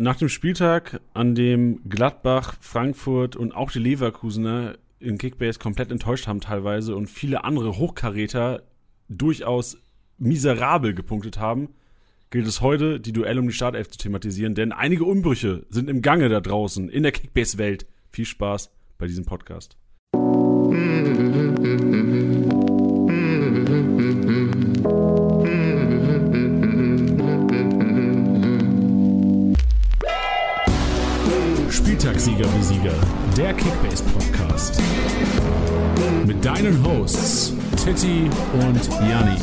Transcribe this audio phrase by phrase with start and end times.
[0.00, 6.26] nach dem Spieltag, an dem Gladbach, Frankfurt und auch die Leverkusener in Kickbase komplett enttäuscht
[6.26, 8.62] haben teilweise und viele andere Hochkaräter
[9.10, 9.76] durchaus
[10.16, 11.68] miserabel gepunktet haben,
[12.30, 16.00] gilt es heute, die Duelle um die Startelf zu thematisieren, denn einige Umbrüche sind im
[16.00, 17.84] Gange da draußen in der Kickbase-Welt.
[18.10, 19.76] Viel Spaß bei diesem Podcast.
[32.80, 33.00] Besieger,
[33.36, 34.80] der Kickbase Podcast.
[36.26, 39.36] Mit deinen Hosts Titti und Janni.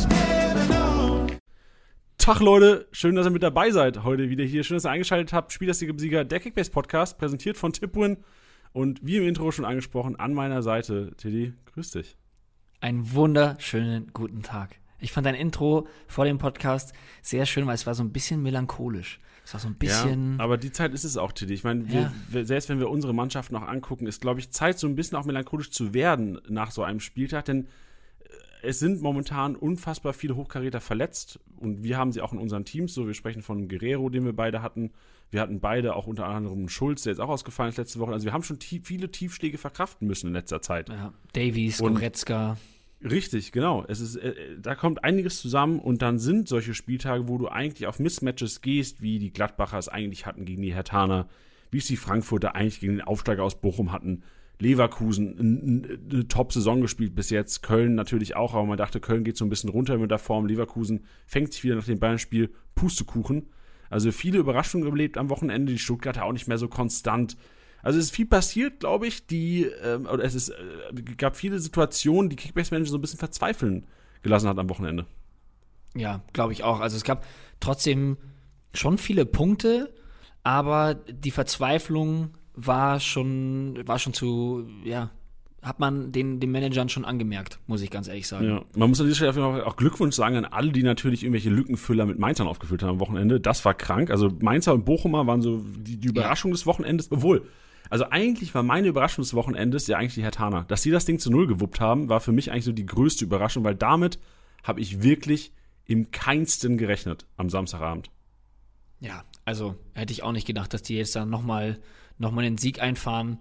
[2.17, 4.63] Tag Leute, schön, dass ihr mit dabei seid heute wieder hier.
[4.63, 5.53] Schön, dass ihr eingeschaltet habt.
[5.53, 8.17] Spieltagssieger Besieger, der Kickbase Podcast, präsentiert von Tipwin
[8.73, 11.13] und wie im Intro schon angesprochen, an meiner Seite.
[11.17, 12.17] Tiddy, grüß dich.
[12.79, 14.79] Einen wunderschönen guten Tag.
[14.99, 18.41] Ich fand dein Intro vor dem Podcast sehr schön, weil es war so ein bisschen
[18.41, 19.19] melancholisch.
[19.47, 20.37] Es war so ein bisschen.
[20.37, 21.53] Ja, aber die Zeit ist es auch, Tiddy.
[21.53, 22.43] Ich meine, wir, Ja.
[22.45, 25.23] selbst wenn wir unsere Mannschaft noch angucken, ist, glaube ich, Zeit, so ein bisschen auch
[25.23, 27.67] melancholisch zu werden nach so einem Spieltag, denn äh,
[28.63, 32.93] es sind momentan unfassbar viele Hochkaräter verletzt und wir haben sie auch in unseren Teams.
[32.93, 34.91] So, wir sprechen von Guerrero, den wir beide hatten.
[35.31, 38.11] Wir hatten beide auch unter anderem Schulz, der jetzt auch ausgefallen ist letzte Woche.
[38.11, 40.89] Also wir haben schon tie viele Tiefschläge verkraften müssen in letzter Zeit.
[40.89, 42.57] ja, Davies, Und- Goretzka.
[43.03, 43.85] Richtig, genau.
[43.87, 47.47] Es ist, äh, äh, da kommt einiges zusammen und dann sind solche Spieltage, wo du
[47.47, 51.27] eigentlich auf Mismatches gehst, wie die Gladbacher es eigentlich hatten gegen die Hertaner,
[51.69, 54.23] wie es die Frankfurter eigentlich gegen den Aufsteiger aus Bochum hatten.
[54.59, 57.61] Leverkusen eine Top-Saison gespielt bis jetzt.
[57.61, 60.47] Köln natürlich auch, aber man dachte, Köln geht so ein bisschen runter mit der Form.
[60.47, 63.49] Leverkusen fängt sich wieder nach dem Bayern-Spiel Pustekuchen.
[63.91, 65.71] Also viele Überraschungen erlebt am Wochenende.
[65.71, 67.37] Die Stuttgarter auch nicht mehr so konstant.
[67.83, 71.59] Also es ist viel passiert, glaube ich, die, ähm, oder es ist, äh, gab viele
[71.59, 73.85] Situationen, die Kickbase-Manager so ein bisschen verzweifeln
[74.21, 75.05] gelassen hat am Wochenende.
[75.95, 76.79] Ja, glaube ich auch.
[76.79, 77.25] Also es gab
[77.59, 78.17] trotzdem
[78.73, 79.93] schon viele Punkte,
[80.43, 85.11] aber die Verzweiflung war schon, war schon zu, ja,
[85.61, 88.47] hat man den, den Managern schon angemerkt, muss ich ganz ehrlich sagen.
[88.47, 88.65] Ja.
[88.75, 92.19] Man muss an dieser Stelle auch Glückwunsch sagen an alle, die natürlich irgendwelche Lückenfüller mit
[92.19, 93.39] Mainzern aufgefüllt haben am Wochenende.
[93.39, 94.11] Das war krank.
[94.11, 97.11] Also Mainzer und Bochumer waren so die, die Überraschung des Wochenendes.
[97.11, 97.47] Obwohl,
[97.89, 100.65] also eigentlich war meine Überraschung des Wochenendes ja eigentlich die Hertaner.
[100.67, 103.25] Dass sie das Ding zu Null gewuppt haben, war für mich eigentlich so die größte
[103.25, 104.19] Überraschung, weil damit
[104.63, 105.53] habe ich wirklich
[105.85, 108.09] im keinsten gerechnet am Samstagabend.
[108.99, 111.79] Ja, also hätte ich auch nicht gedacht, dass die jetzt dann nochmal
[112.17, 113.39] noch mal den Sieg einfahren.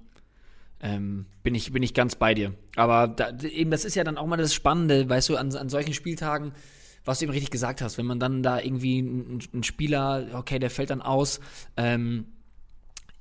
[0.81, 2.55] Ähm, bin, ich, bin ich ganz bei dir.
[2.77, 5.69] Aber da, eben, das ist ja dann auch mal das Spannende, weißt du, an, an
[5.71, 6.53] solchen Spieltagen,
[7.05, 10.59] was du eben richtig gesagt hast, wenn man dann da irgendwie ein, ein Spieler, okay,
[10.59, 11.41] der fällt dann aus,
[11.77, 12.27] ähm,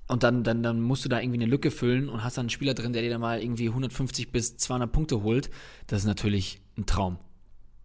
[0.07, 2.49] und dann, dann, dann musst du da irgendwie eine Lücke füllen und hast dann einen
[2.49, 5.49] Spieler drin, der dir dann mal irgendwie 150 bis 200 Punkte holt.
[5.87, 7.17] Das ist natürlich ein Traum.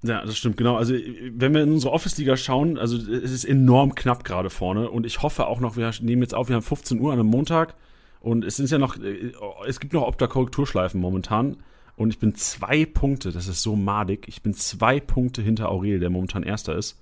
[0.03, 0.77] Ja, das stimmt, genau.
[0.77, 5.05] Also, wenn wir in unsere Office-Liga schauen, also es ist enorm knapp gerade vorne und
[5.05, 7.75] ich hoffe auch noch, wir nehmen jetzt auf, wir haben 15 Uhr an einem Montag
[8.21, 9.33] und es sind ja noch, äh,
[9.67, 11.59] es gibt noch Opta-Korrekturschleifen momentan
[11.97, 16.01] und ich bin zwei Punkte, das ist so madig, ich bin zwei Punkte hinter Aurel,
[16.01, 16.99] der momentan Erster ist.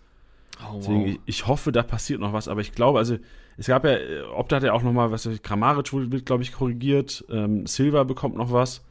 [0.60, 3.16] Oh, Deswegen, ich, ich hoffe, da passiert noch was, aber ich glaube, also
[3.58, 6.24] es gab ja, äh, Opta hat ja auch noch mal, was weiß ich, Kramaric wird,
[6.24, 8.84] glaube ich, korrigiert, ähm, Silva bekommt noch was,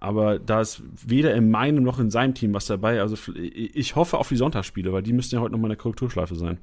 [0.00, 4.18] aber da ist weder in meinem noch in seinem Team was dabei, also ich hoffe
[4.18, 6.58] auf die Sonntagsspiele, weil die müssten ja heute noch mal eine Korrekturschleife sein.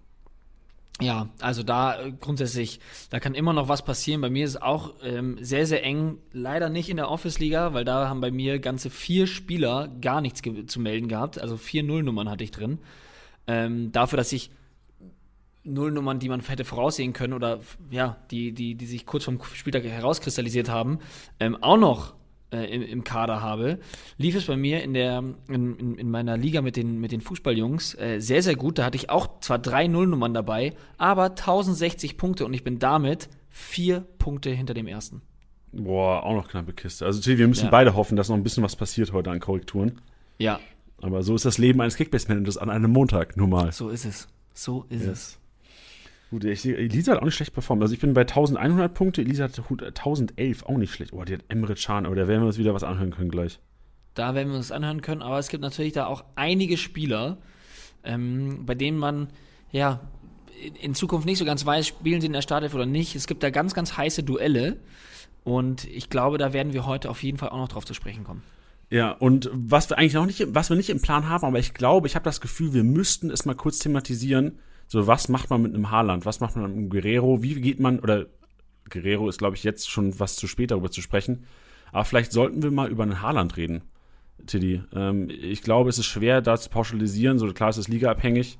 [1.02, 4.22] Ja, also da äh, grundsätzlich, da kann immer noch was passieren.
[4.22, 6.20] Bei mir ist es auch ähm, sehr, sehr eng.
[6.32, 10.42] Leider nicht in der Office-Liga, weil da haben bei mir ganze vier Spieler gar nichts
[10.68, 11.42] zu melden gehabt.
[11.42, 12.78] Also vier Nullnummern hatte ich drin.
[13.48, 14.52] Ähm, dafür, dass ich
[15.64, 17.60] Nullnummern, die man hätte voraussehen können oder
[17.90, 21.00] ja, die, die, die sich kurz vom Spieltag herauskristallisiert haben,
[21.40, 22.16] ähm, auch noch
[22.52, 23.80] äh, im, im Kader habe,
[24.18, 27.22] lief es bei mir in der in, in, in meiner Liga mit den mit den
[27.22, 28.78] Fußballjungs äh, sehr sehr gut.
[28.78, 33.30] Da hatte ich auch zwar drei Nullnummern dabei, aber 1060 Punkte und ich bin damit
[33.50, 35.22] vier Punkte hinter dem ersten.
[35.72, 37.06] Boah, auch noch knappe Kiste.
[37.06, 37.72] Also wir müssen Ja.
[37.72, 40.02] beide hoffen, dass noch ein bisschen was passiert heute an Korrekturen.
[40.38, 40.60] Ja,
[41.02, 43.72] Aber so ist das Leben eines Kickbase-Managers an einem Montag, nun mal.
[43.72, 44.28] so ist es.
[44.54, 45.40] So ist es.
[46.34, 47.84] Gut, ich sehe, Elisa hat auch nicht schlecht performt.
[47.84, 51.14] Also ich bin bei 1100 Punkte, Elisa hat 1011, auch nicht schlecht.
[51.14, 53.60] Oh, die hat Emre Can, aber da werden wir uns wieder was anhören können gleich.
[54.16, 57.38] Da werden wir uns anhören können, aber es gibt natürlich da auch einige Spieler,
[58.04, 59.28] ähm, bei denen man
[59.72, 60.00] ja
[60.66, 63.16] in- in Zukunft nicht so ganz weiß, spielen sie in der Startelf oder nicht.
[63.16, 64.78] Es gibt da ganz, ganz heiße Duelle
[65.44, 68.24] und ich glaube, da werden wir heute auf jeden Fall auch noch drauf zu sprechen
[68.24, 68.42] kommen.
[68.90, 71.76] Ja, und was wir eigentlich noch nicht, was wir nicht im Plan haben, aber ich
[71.76, 74.58] glaube, ich habe das Gefühl, wir müssten es mal kurz thematisieren.
[74.94, 76.24] So, was macht man mit einem Haaland?
[76.28, 77.42] Was macht man mit einem Guerrero?
[77.42, 78.28] Wie geht man, oder
[78.92, 81.46] Guerrero ist, glaube ich, jetzt schon was zu spät darüber zu sprechen.
[81.92, 83.82] Aber vielleicht sollten wir mal über einen Haaland reden,
[84.46, 84.84] Tiddy.
[84.94, 87.40] Ähm, ich glaube, es ist schwer, da zu pauschalisieren.
[87.40, 88.60] So klar, es ist ligaabhängig.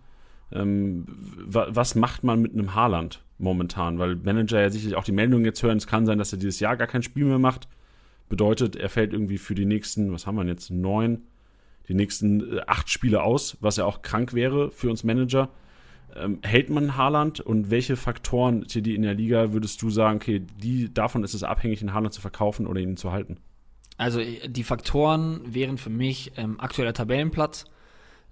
[0.52, 1.06] Ähm,
[1.46, 4.00] was macht man mit einem Haaland momentan?
[4.00, 6.60] Weil Manager ja sicherlich auch die Meldung jetzt hören, es kann sein, dass er dieses
[6.60, 7.68] Jahr gar kein Spiel mehr macht.
[8.28, 11.28] Bedeutet, er fällt irgendwie für die nächsten, was haben wir jetzt, neun,
[11.88, 15.52] die nächsten äh, acht Spiele aus, was ja auch krank wäre für uns Manager.
[16.16, 20.46] Ähm, hält man Haaland und welche Faktoren, die in der Liga, würdest du sagen, okay,
[20.62, 23.38] die, davon ist es abhängig, einen Haaland zu verkaufen oder ihn zu halten?
[23.98, 27.66] Also äh, die Faktoren wären für mich ähm, aktueller Tabellenplatz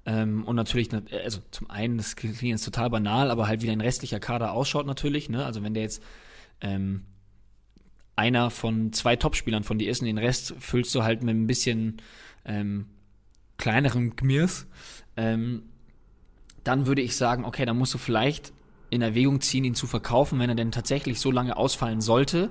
[0.06, 0.89] ähm, und natürlich,
[1.24, 4.86] also zum einen, das klingt jetzt total banal, aber halt wie dein restlicher Kader ausschaut
[4.86, 5.30] natürlich.
[5.30, 5.45] Ne?
[5.45, 6.04] Also wenn der jetzt
[6.62, 7.06] ähm,
[8.16, 11.48] einer von zwei Topspielern von dir ist und den Rest füllst du halt mit ein
[11.48, 11.98] bisschen
[12.45, 12.88] ähm,
[13.57, 14.68] kleinerem Gmirs,
[15.18, 15.63] ähm,
[16.63, 18.54] dann würde ich sagen, okay, dann musst du vielleicht
[18.90, 22.50] in Erwägung ziehen, ihn zu verkaufen, wenn er denn tatsächlich so lange ausfallen sollte.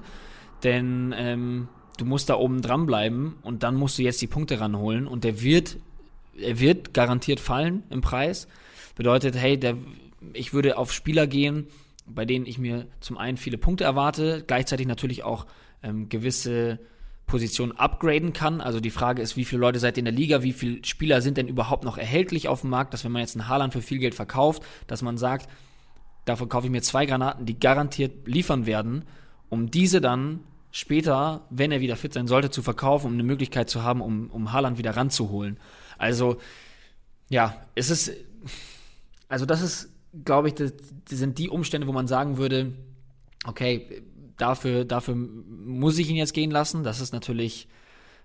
[0.62, 1.69] Denn ähm,
[1.99, 5.43] du musst da oben dranbleiben und dann musst du jetzt die Punkte ranholen und der
[5.43, 5.77] wird,
[6.39, 8.49] er wird garantiert fallen im Preis.
[8.97, 9.77] Bedeutet, hey, der,
[10.33, 11.67] ich würde auf Spieler gehen,
[12.07, 15.47] bei denen ich mir zum einen viele Punkte erwarte, gleichzeitig natürlich auch
[15.83, 16.81] ähm, gewisse
[17.31, 18.61] Positionen upgraden kann.
[18.61, 21.23] Also die Frage ist, wie viele Leute seid ihr in der Liga, wie viele Spieler
[21.23, 23.82] sind denn überhaupt noch erhältlich auf dem Markt, dass wenn man jetzt einen Haaland für
[23.82, 25.49] viel Geld verkauft, dass man sagt,
[26.25, 29.05] davon kaufe ich mir zwei Granaten, die garantiert liefern werden,
[29.49, 30.41] um diese dann
[30.73, 34.29] später, wenn er wieder fit sein sollte, zu verkaufen, um eine Möglichkeit zu haben, um,
[34.31, 35.56] um Haaland wieder ranzuholen.
[35.99, 36.38] Also,
[37.29, 38.12] ja, es ist,
[39.29, 39.88] also das ist,
[40.25, 40.73] glaube ich, das
[41.09, 42.73] sind die Umstände, wo man sagen würde,
[43.47, 44.03] okay,
[44.41, 46.83] dafür, dafür muss ich ihn jetzt gehen lassen.
[46.83, 47.69] Das ist natürlich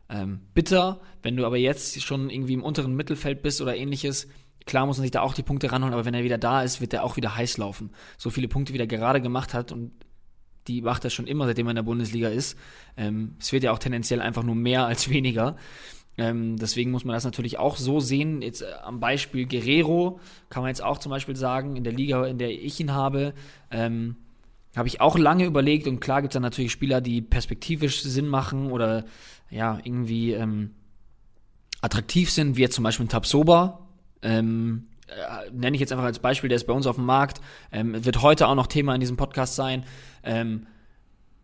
[0.09, 1.01] ähm, bitter.
[1.21, 4.27] Wenn du aber jetzt schon irgendwie im unteren Mittelfeld bist oder ähnliches,
[4.65, 6.81] klar muss man sich da auch die Punkte ranholen, aber wenn er wieder da ist,
[6.81, 7.91] wird er auch wieder heiß laufen.
[8.17, 9.91] So viele Punkte, wie er gerade gemacht hat und
[10.67, 12.57] die macht er schon immer, seitdem er in der Bundesliga ist.
[12.97, 15.55] Ähm, es wird ja auch tendenziell einfach nur mehr als weniger.
[16.17, 18.41] Ähm, deswegen muss man das natürlich auch so sehen.
[18.41, 20.19] Jetzt äh, am Beispiel Guerrero
[20.49, 23.33] kann man jetzt auch zum Beispiel sagen, in der Liga, in der ich ihn habe,
[23.69, 24.15] ähm,
[24.77, 28.27] habe ich auch lange überlegt und klar gibt es dann natürlich Spieler, die perspektivisch Sinn
[28.27, 29.05] machen oder
[29.49, 30.71] ja, irgendwie ähm,
[31.81, 33.87] attraktiv sind, wie jetzt zum Beispiel ein Tabsoba.
[34.21, 37.39] Ähm, äh, nenne ich jetzt einfach als Beispiel, der ist bei uns auf dem Markt,
[37.71, 39.85] ähm, wird heute auch noch Thema in diesem Podcast sein.
[40.23, 40.65] Ähm,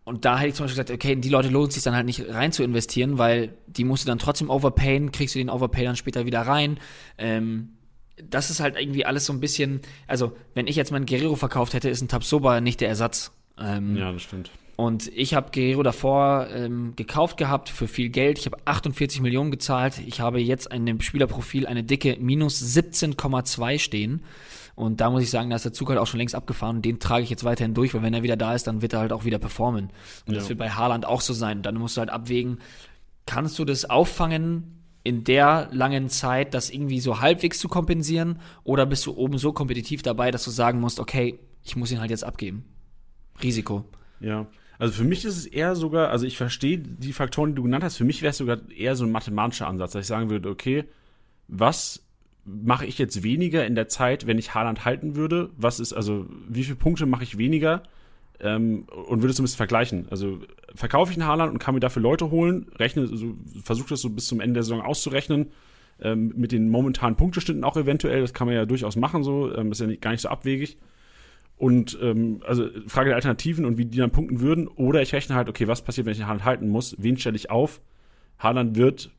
[0.04, 2.28] und da hätte ich zum Beispiel gesagt, okay, die Leute lohnt sich dann halt nicht
[2.28, 5.94] rein zu investieren, weil die musst du dann trotzdem overpayen, kriegst du den Overpay dann
[5.94, 6.80] später wieder rein.
[7.18, 7.74] Ähm,
[8.22, 11.74] das ist halt irgendwie alles so ein bisschen, also wenn ich jetzt meinen Guerrero verkauft
[11.74, 13.32] hätte, ist ein Tabsoba nicht der Ersatz.
[13.58, 14.50] Ähm, ja, das stimmt.
[14.76, 18.38] Und ich habe Guerrero davor ähm, gekauft gehabt für viel Geld.
[18.38, 20.00] Ich habe 48 Millionen gezahlt.
[20.06, 24.22] Ich habe jetzt in dem Spielerprofil eine dicke minus 17,2 stehen.
[24.74, 26.76] Und da muss ich sagen, da ist der Zug halt auch schon längst abgefahren.
[26.76, 28.94] Und den trage ich jetzt weiterhin durch, weil wenn er wieder da ist, dann wird
[28.94, 29.90] er halt auch wieder performen.
[30.26, 30.40] Und ja.
[30.40, 31.62] das wird bei Haaland auch so sein.
[31.62, 32.58] Dann musst du halt abwägen,
[33.26, 38.38] kannst du das auffangen in der langen Zeit, das irgendwie so halbwegs zu kompensieren?
[38.64, 42.00] Oder bist du oben so kompetitiv dabei, dass du sagen musst, okay, ich muss ihn
[42.00, 42.64] halt jetzt abgeben?
[43.42, 43.84] Risiko.
[44.20, 44.46] Ja.
[44.78, 47.84] Also für mich ist es eher sogar, also ich verstehe die Faktoren, die du genannt
[47.84, 50.48] hast, für mich wäre es sogar eher so ein mathematischer Ansatz, dass ich sagen würde,
[50.48, 50.84] okay,
[51.48, 52.04] was
[52.44, 55.50] mache ich jetzt weniger in der Zeit, wenn ich Haaland halten würde?
[55.56, 57.82] Was ist, also, wie viele Punkte mache ich weniger?
[58.42, 60.06] Ähm, und würde es ein bisschen vergleichen.
[60.10, 60.40] Also
[60.74, 64.10] verkaufe ich einen Haaland und kann mir dafür Leute holen, rechne, also, versuche das so
[64.10, 65.52] bis zum Ende der Saison auszurechnen,
[66.00, 69.70] ähm, mit den momentanen Punkteständen auch eventuell, das kann man ja durchaus machen, so, ähm,
[69.70, 70.76] ist ja nicht, gar nicht so abwegig.
[71.56, 74.66] Und ähm, also Frage der Alternativen und wie die dann punkten würden.
[74.66, 76.96] Oder ich rechne halt, okay, was passiert, wenn ich den Haaland halten muss?
[76.98, 77.80] Wen stelle ich auf?
[78.38, 79.12] Haaland wird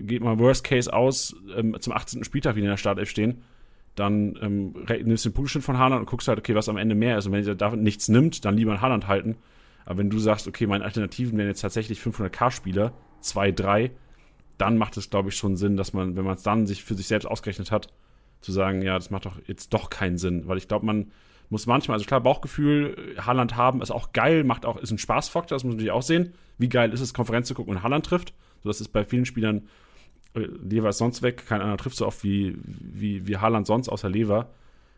[0.00, 2.24] geht mal Worst Case aus, ähm, zum 18.
[2.24, 3.42] Spieltag wieder in der Startelf stehen,
[3.94, 4.74] dann ähm,
[5.04, 7.26] nimmst du den Punktschnitt von Haaland und guckst halt, okay, was am Ende mehr ist.
[7.26, 9.36] Und wenn ihr da nichts nimmt, dann lieber einen Haaland halten.
[9.84, 13.90] Aber wenn du sagst, okay, meine Alternativen wären jetzt tatsächlich 500k-Spieler, 2, 3,
[14.58, 16.94] dann macht es, glaube ich, schon Sinn, dass man, wenn man es dann sich für
[16.94, 17.88] sich selbst ausgerechnet hat,
[18.40, 20.46] zu sagen, ja, das macht doch jetzt doch keinen Sinn.
[20.46, 21.10] Weil ich glaube, man
[21.50, 25.56] muss manchmal, also klar, Bauchgefühl, Haaland haben, ist auch geil, macht auch, ist ein Spaßfaktor,
[25.56, 26.34] das muss man natürlich auch sehen.
[26.58, 28.34] Wie geil ist es, Konferenz zu gucken und Haaland trifft.
[28.62, 29.68] So, das ist bei vielen Spielern
[30.34, 34.08] Lever ist sonst weg, kein anderer trifft so oft wie, wie, wie Haaland sonst außer
[34.08, 34.50] Lever.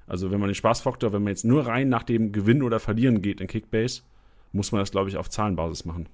[0.06, 3.22] Also wenn man den Spaßfaktor, wenn man jetzt nur rein nach dem Gewinnen oder Verlieren
[3.22, 4.02] geht in Kickbase,
[4.52, 6.08] muss man das, glaube ich, auf Zahlenbasis machen.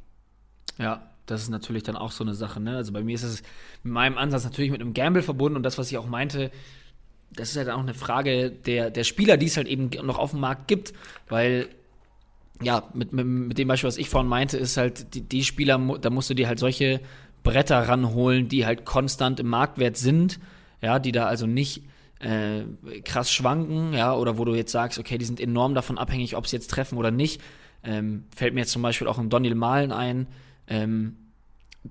[0.78, 2.58] Ja, das ist natürlich dann auch so eine Sache.
[2.58, 2.76] Ne?
[2.76, 3.42] Also bei mir ist es
[3.82, 6.50] mit meinem Ansatz natürlich mit einem Gamble verbunden und das, was ich auch meinte,
[7.34, 10.32] das ist halt auch eine Frage der, der Spieler, die es halt eben noch auf
[10.32, 10.92] dem Markt gibt,
[11.28, 11.68] weil
[12.62, 15.78] ja, mit, mit, mit dem Beispiel, was ich vorhin meinte, ist halt, die, die Spieler,
[16.00, 17.00] da musst du dir halt solche
[17.42, 20.38] Bretter ranholen, die halt konstant im Marktwert sind,
[20.80, 21.84] ja, die da also nicht
[22.20, 22.62] äh,
[23.04, 26.46] krass schwanken, ja, oder wo du jetzt sagst, okay, die sind enorm davon abhängig, ob
[26.46, 27.40] sie jetzt treffen oder nicht.
[27.82, 30.28] Ähm, fällt mir jetzt zum Beispiel auch ein Daniel Malen ein,
[30.68, 31.16] ähm,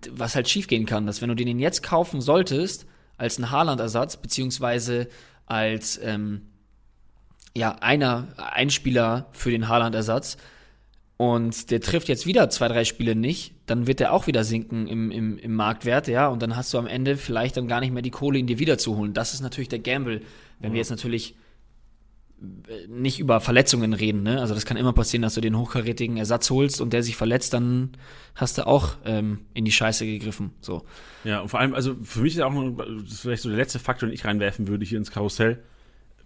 [0.09, 2.85] was halt schiefgehen kann, dass wenn du den jetzt kaufen solltest,
[3.17, 5.09] als ein Haaland-Ersatz, beziehungsweise
[5.45, 6.43] als, ähm,
[7.53, 10.37] ja, einer, ein Spieler für den Haaland-Ersatz
[11.21, 14.87] und der trifft jetzt wieder zwei, drei Spiele nicht, dann wird er auch wieder sinken
[14.87, 17.93] im, im, im Marktwert, ja, und dann hast du am Ende vielleicht dann gar nicht
[17.93, 19.13] mehr die Kohle, ihn dir wiederzuholen.
[19.13, 20.23] Das ist natürlich der Gamble,
[20.59, 20.73] wenn ja.
[20.73, 21.35] wir jetzt natürlich
[22.41, 24.41] äh, nicht über Verletzungen reden, ne?
[24.41, 27.53] Also das kann immer passieren, dass du den hochkarätigen Ersatz holst und der sich verletzt,
[27.53, 27.91] dann
[28.33, 30.53] hast du auch ähm, in die Scheiße gegriffen.
[30.59, 30.85] So.
[31.23, 33.59] Ja, und vor allem, also für mich ist auch noch, das ist vielleicht so der
[33.59, 35.61] letzte Faktor, den ich reinwerfen würde hier ins Karussell.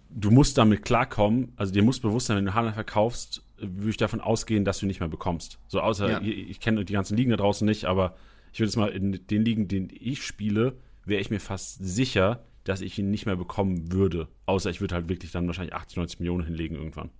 [0.08, 3.96] Du musst damit klarkommen, also dir muss bewusst sein, wenn du Haaland verkaufst, würde ich
[3.96, 5.58] davon ausgehen, dass du nicht mehr bekommst.
[5.68, 6.20] So außer, ja.
[6.20, 8.16] ich, ich kenne die ganzen Ligen da draußen nicht, aber
[8.52, 12.44] ich würde jetzt mal in den Ligen, den ich spiele, wäre ich mir fast sicher,
[12.64, 14.28] dass ich ihn nicht mehr bekommen würde.
[14.46, 17.10] Außer ich würde halt wirklich dann wahrscheinlich 80, 90 Millionen hinlegen irgendwann.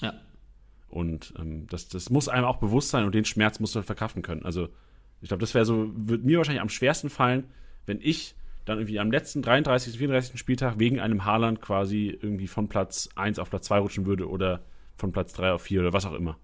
[0.00, 0.14] Ja.
[0.88, 3.86] Und ähm, das, das muss einem auch bewusst sein und den Schmerz musst du halt
[3.86, 4.44] verkraften können.
[4.44, 4.68] Also
[5.22, 7.44] ich glaube, das wäre so, würde mir wahrscheinlich am schwersten fallen,
[7.86, 10.38] wenn ich dann irgendwie am letzten 33., 34.
[10.38, 14.62] Spieltag wegen einem Haaland quasi irgendwie von Platz 1 auf Platz 2 rutschen würde oder
[15.00, 16.38] von Platz 3 auf 4 oder was auch immer.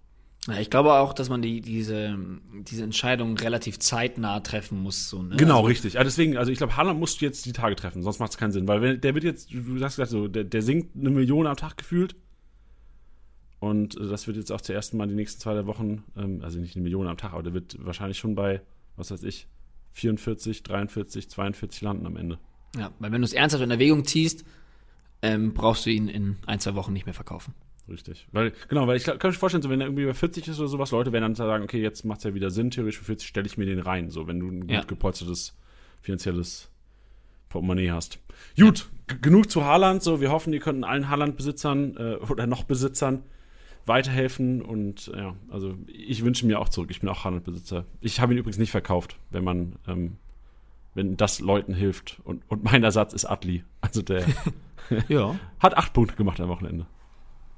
[0.49, 2.17] Ja, ich glaube auch, dass man die, diese,
[2.61, 5.09] diese Entscheidung relativ zeitnah treffen muss.
[5.09, 5.37] So, ne?
[5.37, 5.95] Genau, also, richtig.
[5.95, 8.39] Ja, deswegen, also ich glaube, Haaland musst du jetzt die Tage treffen, sonst macht es
[8.39, 8.69] keinen Sinn.
[8.69, 11.57] Weil wenn, der wird jetzt, du hast gesagt, so, der, der sinkt eine Million am
[11.57, 12.15] Tag gefühlt.
[13.59, 16.77] Und das wird jetzt auch zum ersten Mal die nächsten zwei Wochen, ähm, also nicht
[16.77, 18.61] eine Million am Tag, aber der wird wahrscheinlich schon bei,
[18.97, 19.49] was weiß ich,
[19.93, 22.39] 44, 43, 42 landen am Ende.
[22.79, 24.45] Ja, weil wenn du es ernsthaft in Erwägung ziehst,
[25.23, 27.55] ähm, brauchst du ihn in ein, zwei Wochen nicht mehr verkaufen.
[27.89, 28.27] Richtig.
[28.33, 30.69] Weil, genau, weil ich kann mir vorstellen, so, wenn er irgendwie bei 40 ist oder
[30.69, 33.29] sowas, Leute werden dann sagen, okay, jetzt macht es ja wieder Sinn, theoretisch für 40
[33.29, 34.83] stelle ich mir den rein, so, wenn du ein gut ja.
[34.83, 35.57] gepolstertes
[36.01, 36.69] finanzielles
[37.49, 38.19] Portemonnaie hast.
[38.59, 39.17] Gut, ja.
[39.23, 43.23] genug zu Haaland, so, wir hoffen, ihr könnt allen Haaland-Besitzern äh, oder noch Besitzern
[43.87, 47.85] weiterhelfen und ja, also ich wünsche mir auch zurück, ich bin auch Haaland-Besitzer.
[48.01, 50.17] Ich habe ihn übrigens nicht verkauft, wenn man, ähm,
[50.95, 54.25] wenn das Leuten hilft und, und mein Ersatz ist Adli, also der
[55.09, 55.39] ja.
[55.61, 56.87] hat acht Punkte gemacht am Wochenende.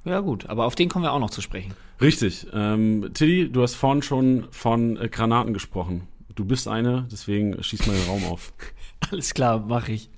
[0.09, 1.71] Ja, gut, aber auf den kommen wir auch noch zu sprechen.
[2.01, 2.47] Richtig.
[2.51, 6.07] Ähm, Tilly, du hast vorhin schon von äh, Granaten gesprochen.
[6.33, 8.51] Du bist eine, deswegen schieß mal den Raum auf.
[9.11, 10.09] Alles klar, mach ich.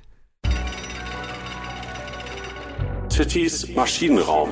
[3.10, 4.52] Tittys Maschinenraum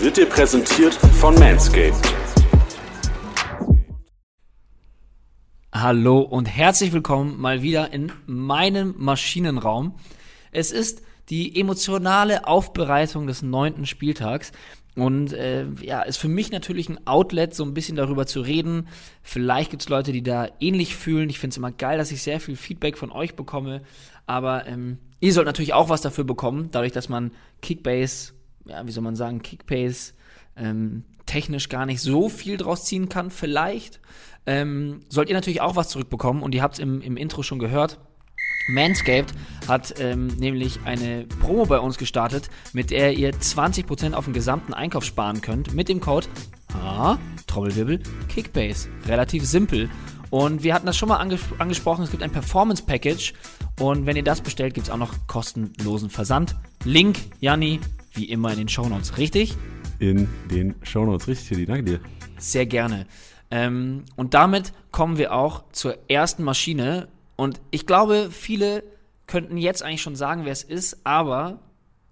[0.00, 2.14] wird dir präsentiert von Manscaped.
[5.72, 9.94] Hallo und herzlich willkommen mal wieder in meinem Maschinenraum.
[10.52, 14.52] Es ist die emotionale Aufbereitung des neunten Spieltags.
[14.96, 18.86] Und äh, ja, ist für mich natürlich ein Outlet, so ein bisschen darüber zu reden.
[19.22, 21.28] Vielleicht gibt's Leute, die da ähnlich fühlen.
[21.30, 23.82] Ich finde es immer geil, dass ich sehr viel Feedback von euch bekomme.
[24.26, 28.34] Aber ähm, ihr sollt natürlich auch was dafür bekommen, dadurch, dass man Kickbase,
[28.66, 30.12] ja, wie soll man sagen, Kickbase
[30.56, 34.00] ähm, technisch gar nicht so viel draus ziehen kann, vielleicht.
[34.46, 37.98] Ähm, sollt ihr natürlich auch was zurückbekommen und ihr habt im, im Intro schon gehört.
[38.68, 39.32] Manscaped
[39.68, 44.74] hat ähm, nämlich eine Promo bei uns gestartet, mit der ihr 20% auf den gesamten
[44.74, 46.26] Einkauf sparen könnt mit dem Code
[46.74, 48.88] ah, Trommelwirbel Kickbase.
[49.06, 49.88] Relativ simpel.
[50.30, 53.34] Und wir hatten das schon mal anges angesprochen, es gibt ein Performance Package
[53.80, 56.56] und wenn ihr das bestellt, gibt es auch noch kostenlosen Versand.
[56.84, 57.80] Link, Janni,
[58.14, 59.56] wie immer in den Shownotes, richtig?
[60.00, 62.00] In den Shownotes, richtig, Tilly, danke dir.
[62.38, 63.06] Sehr gerne.
[63.50, 68.84] Ähm, und damit kommen wir auch zur ersten Maschine, und ich glaube, viele
[69.26, 71.60] könnten jetzt eigentlich schon sagen, wer es ist, aber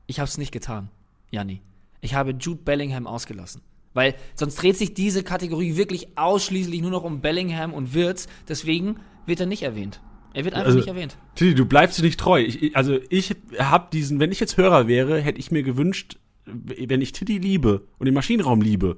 [0.07, 0.91] ich habe es nicht getan,
[1.31, 1.61] Janni.
[2.01, 3.63] Ich habe Jude Bellingham ausgelassen.
[3.95, 8.27] Weil sonst dreht sich diese Kategorie wirklich ausschließlich nur noch um Bellingham und Wirtz.
[8.49, 10.01] Deswegen wird er nicht erwähnt.
[10.35, 11.19] Er wird einfach also, nicht erwähnt.
[11.35, 12.41] Tilly, du bleibst dir nicht treu.
[12.41, 17.03] Ich, also ich habe diesen, wenn ich jetzt Hörer wäre, hätte ich mir gewünscht, wenn
[17.03, 18.97] ich Titty liebe und den Maschinenraum liebe,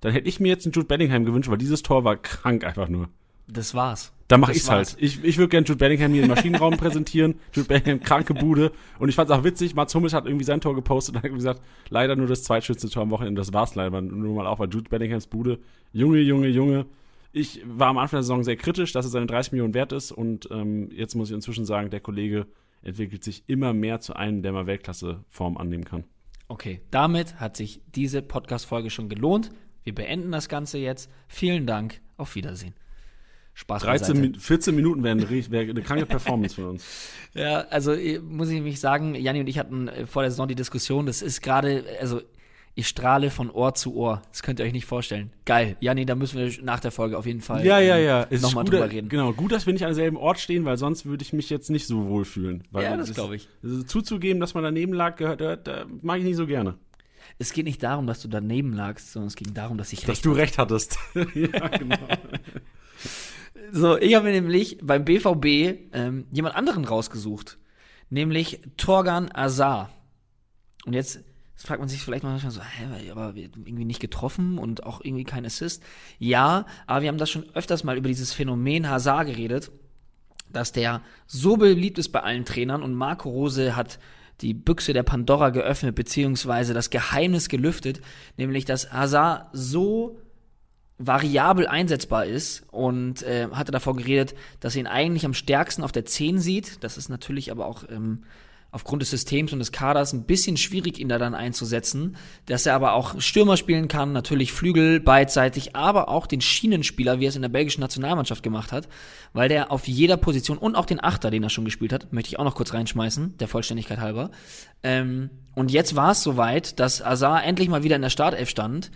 [0.00, 2.88] dann hätte ich mir jetzt einen Jude Bellingham gewünscht, weil dieses Tor war krank einfach
[2.88, 3.08] nur.
[3.46, 4.12] Das war's.
[4.28, 4.96] Da mache ich's halt.
[4.98, 7.34] Ich, ich würde gerne Jude Bellingham hier im Maschinenraum präsentieren.
[7.52, 8.72] Jude Bellingham, kranke Bude.
[8.98, 11.60] Und ich fand's auch witzig, Mats Hummels hat irgendwie sein Tor gepostet und hat gesagt,
[11.90, 13.40] leider nur das zweitschützte Tor am Wochenende.
[13.40, 14.00] Das war's leider.
[14.00, 15.58] Nur mal auch bei Jude Bellinghams Bude.
[15.92, 16.86] Junge, Junge, Junge.
[17.32, 20.10] Ich war am Anfang der Saison sehr kritisch, dass er seine 30 Millionen wert ist.
[20.10, 22.46] Und ähm, jetzt muss ich inzwischen sagen, der Kollege
[22.82, 26.04] entwickelt sich immer mehr zu einem, der mal Weltklasse-Form annehmen kann.
[26.48, 29.50] Okay, damit hat sich diese Podcast-Folge schon gelohnt.
[29.82, 31.10] Wir beenden das Ganze jetzt.
[31.28, 32.00] Vielen Dank.
[32.16, 32.74] Auf Wiedersehen.
[33.54, 36.84] Spaß 13, 14 Minuten wäre eine, wär eine kranke Performance von uns.
[37.36, 40.46] Ja, also äh, muss ich mich sagen, Janni und ich hatten äh, vor der Saison
[40.46, 42.20] die Diskussion, das ist gerade, also
[42.76, 44.22] ich strahle von Ohr zu Ohr.
[44.30, 45.32] Das könnt ihr euch nicht vorstellen.
[45.44, 45.76] Geil.
[45.80, 48.28] Janni, da müssen wir nach der Folge auf jeden Fall ja, ja, ja.
[48.30, 49.08] Ähm, nochmal drüber reden.
[49.08, 51.70] Genau, gut, dass wir nicht an demselben Ort stehen, weil sonst würde ich mich jetzt
[51.70, 52.62] nicht so wohl fühlen.
[52.72, 53.48] ja, das glaube ich.
[53.64, 55.68] Also zuzugeben, dass man daneben lag, gehört, gehört,
[56.02, 56.76] mag ich nicht so gerne.
[57.38, 60.08] Es geht nicht darum, dass du daneben lagst, sondern es ging darum, dass ich dass
[60.08, 60.98] recht Dass du recht hattest.
[61.34, 61.96] ja, genau.
[63.72, 67.58] So, ich habe mir nämlich beim BVB ähm, jemand anderen rausgesucht.
[68.10, 69.90] Nämlich Torgan Azar.
[70.84, 71.20] Und jetzt
[71.56, 75.46] fragt man sich vielleicht manchmal so, hä, aber irgendwie nicht getroffen und auch irgendwie kein
[75.46, 75.82] Assist.
[76.18, 79.70] Ja, aber wir haben das schon öfters mal über dieses Phänomen Hazard geredet,
[80.52, 83.98] dass der so beliebt ist bei allen Trainern und Marco Rose hat
[84.40, 88.00] die Büchse der Pandora geöffnet, beziehungsweise das Geheimnis gelüftet,
[88.36, 90.18] nämlich dass Hazard so
[90.98, 95.92] variabel einsetzbar ist und äh, hatte davor geredet, dass er ihn eigentlich am stärksten auf
[95.92, 96.84] der 10 sieht.
[96.84, 98.22] Das ist natürlich aber auch ähm,
[98.74, 102.16] aufgrund des Systems und des Kaders ein bisschen schwierig, ihn da dann einzusetzen.
[102.46, 107.26] Dass er aber auch Stürmer spielen kann, natürlich Flügel beidseitig, aber auch den Schienenspieler, wie
[107.26, 108.88] er es in der belgischen Nationalmannschaft gemacht hat,
[109.32, 112.30] weil der auf jeder Position und auch den Achter, den er schon gespielt hat, möchte
[112.30, 114.32] ich auch noch kurz reinschmeißen, der Vollständigkeit halber.
[114.82, 118.90] Ähm, und jetzt war es soweit, dass Azar endlich mal wieder in der Startelf stand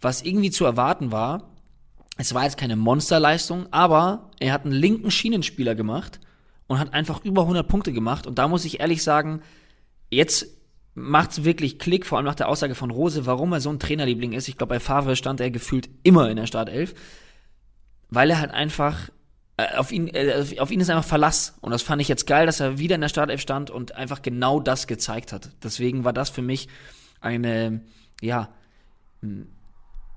[0.00, 1.50] was irgendwie zu erwarten war.
[2.16, 6.20] Es war jetzt keine Monsterleistung, aber er hat einen linken Schienenspieler gemacht
[6.66, 8.26] und hat einfach über 100 Punkte gemacht.
[8.26, 9.42] Und da muss ich ehrlich sagen,
[10.10, 10.46] jetzt
[10.94, 13.80] macht es wirklich Klick, vor allem nach der Aussage von Rose, warum er so ein
[13.80, 14.48] Trainerliebling ist.
[14.48, 16.94] Ich glaube, bei Favre stand er gefühlt immer in der Startelf,
[18.10, 19.10] weil er halt einfach
[19.56, 21.56] äh, auf ihn, äh, auf ihn ist einfach Verlass.
[21.60, 24.22] Und das fand ich jetzt geil, dass er wieder in der Startelf stand und einfach
[24.22, 25.50] genau das gezeigt hat.
[25.62, 26.68] Deswegen war das für mich
[27.20, 27.80] eine,
[28.20, 28.50] ja,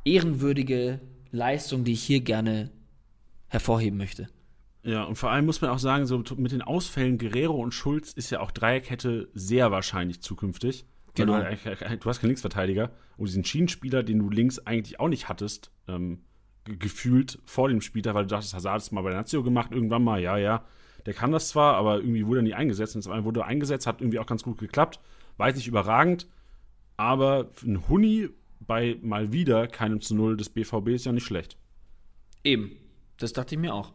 [0.07, 2.71] ehrenwürdige Leistung, die ich hier gerne
[3.47, 4.27] hervorheben möchte.
[4.83, 8.13] Ja, und vor allem muss man auch sagen, so mit den Ausfällen Guerrero und Schulz
[8.13, 10.85] ist ja auch Dreierkette sehr wahrscheinlich zukünftig.
[11.15, 11.39] Genau.
[11.39, 15.71] Du, du, hast keinen Linksverteidiger und diesen Schienenspieler, den du links eigentlich auch nicht hattest,
[15.87, 16.19] ähm,
[16.63, 20.03] gefühlt vor dem Spieltag, weil du dachtest, Hazard es mal bei der Nazio gemacht, irgendwann
[20.03, 20.63] mal, ja, ja.
[21.05, 22.95] Der kann das zwar, aber irgendwie wurde er nie eingesetzt.
[22.95, 24.99] Und zwar wurde er eingesetzt, hat irgendwie auch ganz gut geklappt.
[25.37, 26.27] Weiß nicht überragend,
[26.97, 31.57] aber ein Huni bei mal wieder keinem zu Null des BVB ist ja nicht schlecht.
[32.43, 32.71] Eben,
[33.17, 33.93] das dachte ich mir auch.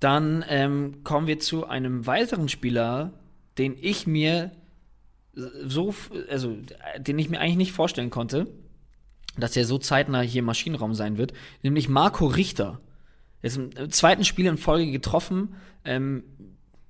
[0.00, 3.12] Dann ähm, kommen wir zu einem weiteren Spieler,
[3.58, 4.52] den ich mir
[5.64, 5.94] so,
[6.28, 6.56] also
[6.98, 8.48] den ich mir eigentlich nicht vorstellen konnte,
[9.36, 12.80] dass er so zeitnah hier im Maschinenraum sein wird, nämlich Marco Richter.
[13.40, 16.24] Er ist im zweiten Spiel in Folge getroffen, ähm,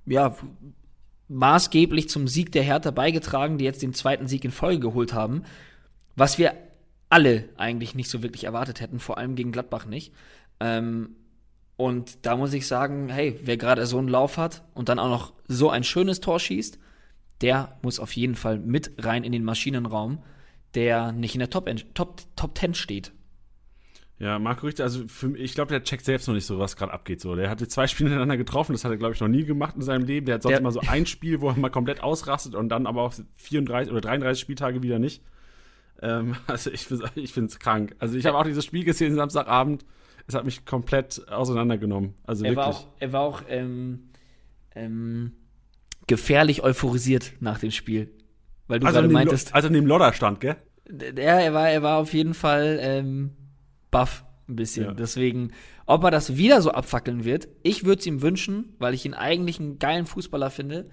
[0.07, 0.35] ja,
[1.29, 5.45] maßgeblich zum Sieg der Hertha beigetragen, die jetzt den zweiten Sieg in Folge geholt haben
[6.19, 6.55] was wir
[7.11, 10.13] alle eigentlich nicht so wirklich erwartet hätten, vor allem gegen Gladbach nicht.
[10.61, 11.17] Ähm,
[11.77, 15.09] und da muss ich sagen, hey, wer gerade so einen Lauf hat und dann auch
[15.09, 16.79] noch so ein schönes Tor schießt,
[17.41, 20.23] der muss auf jeden Fall mit rein in den Maschinenraum,
[20.75, 23.13] der nicht in der Top, Top, Top 10 steht.
[24.19, 26.93] Ja, Marco Richter, also für, ich glaube, der checkt selbst noch nicht so, was gerade
[26.93, 27.21] abgeht.
[27.21, 27.37] So.
[27.37, 29.83] Der hatte zwei Spiele hintereinander getroffen, das hat er, glaube ich, noch nie gemacht in
[29.83, 30.27] seinem Leben.
[30.27, 32.89] Der hat sonst der, immer so ein Spiel, wo er mal komplett ausrastet und dann
[32.89, 35.23] aber auch 34 oder 33 Spieltage wieder nicht.
[36.03, 37.95] Ähm, also ich, ich finde es krank.
[37.99, 39.85] Also ich habe auch dieses Spiel gesehen Samstagabend.
[40.27, 42.15] Es hat mich komplett auseinandergenommen.
[42.25, 42.67] Also er wirklich.
[42.67, 44.11] War auch, er war auch ähm,
[44.75, 45.33] ähm,
[46.07, 48.11] gefährlich euphorisiert nach dem Spiel.
[48.67, 49.55] Weil du also gerade meintest.
[49.55, 50.57] Also neben Lodder stand, gell?
[50.91, 53.33] Ja, er war, er war auf jeden Fall ähm,
[53.91, 54.85] baff ein bisschen.
[54.85, 54.93] Ja.
[54.93, 55.53] Deswegen,
[55.87, 59.15] ob er das wieder so abfackeln wird, ich würde es ihm wünschen, weil ich ihn
[59.15, 60.89] eigentlich einen geilen Fußballer finde.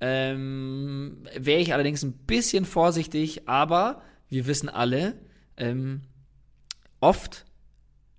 [0.00, 5.18] Ähm, Wäre ich allerdings ein bisschen vorsichtig, aber wir wissen alle,
[5.56, 6.02] ähm,
[7.00, 7.44] oft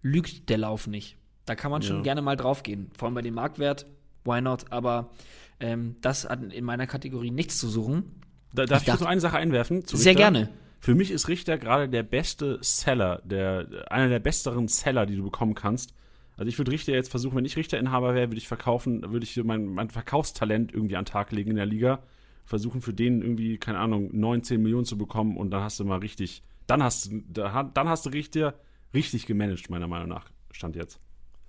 [0.01, 1.17] lügt der Lauf nicht.
[1.45, 2.03] Da kann man schon ja.
[2.03, 2.91] gerne mal draufgehen.
[2.97, 3.85] Vor allem bei dem Marktwert,
[4.25, 4.71] why not?
[4.71, 5.11] Aber
[5.59, 8.21] ähm, das hat in meiner Kategorie nichts zu suchen.
[8.53, 9.83] Da, darf ich, ich noch eine Sache einwerfen?
[9.85, 10.49] sehr gerne.
[10.79, 15.23] Für mich ist Richter gerade der beste Seller, der, einer der besseren Seller, die du
[15.23, 15.93] bekommen kannst.
[16.37, 19.35] Also ich würde Richter jetzt versuchen, wenn ich Richterinhaber wäre, würde ich verkaufen, würde ich
[19.43, 22.03] mein, mein Verkaufstalent irgendwie an den Tag legen in der Liga
[22.47, 25.85] versuchen für den irgendwie, keine Ahnung, 9, 10 Millionen zu bekommen und dann hast du
[25.85, 28.53] mal richtig, dann hast du, dann hast du richtig,
[28.93, 31.01] richtig gemanagt, meiner Meinung nach, stand jetzt.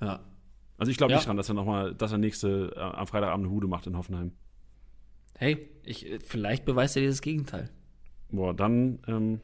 [0.02, 0.20] Ja.
[0.76, 1.18] Also ich glaube ja.
[1.18, 3.96] nicht dran, dass er nochmal, dass er nächste äh, am Freitagabend eine Hude macht in
[3.96, 4.32] Hoffenheim.
[5.38, 7.70] Hey, ich, vielleicht beweist er dir das Gegenteil.
[8.30, 9.40] Boah, dann, ähm,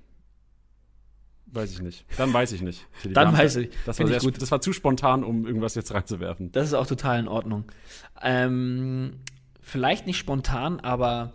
[1.46, 2.04] weiß ich nicht.
[2.16, 2.84] Dann weiß ich nicht.
[3.12, 3.70] dann weiß ich.
[3.86, 4.42] Das war, sehr, gut.
[4.42, 6.50] das war zu spontan, um irgendwas jetzt reinzuwerfen.
[6.50, 7.64] Das ist auch total in Ordnung.
[8.22, 9.20] Ähm,
[9.60, 11.32] vielleicht nicht spontan, aber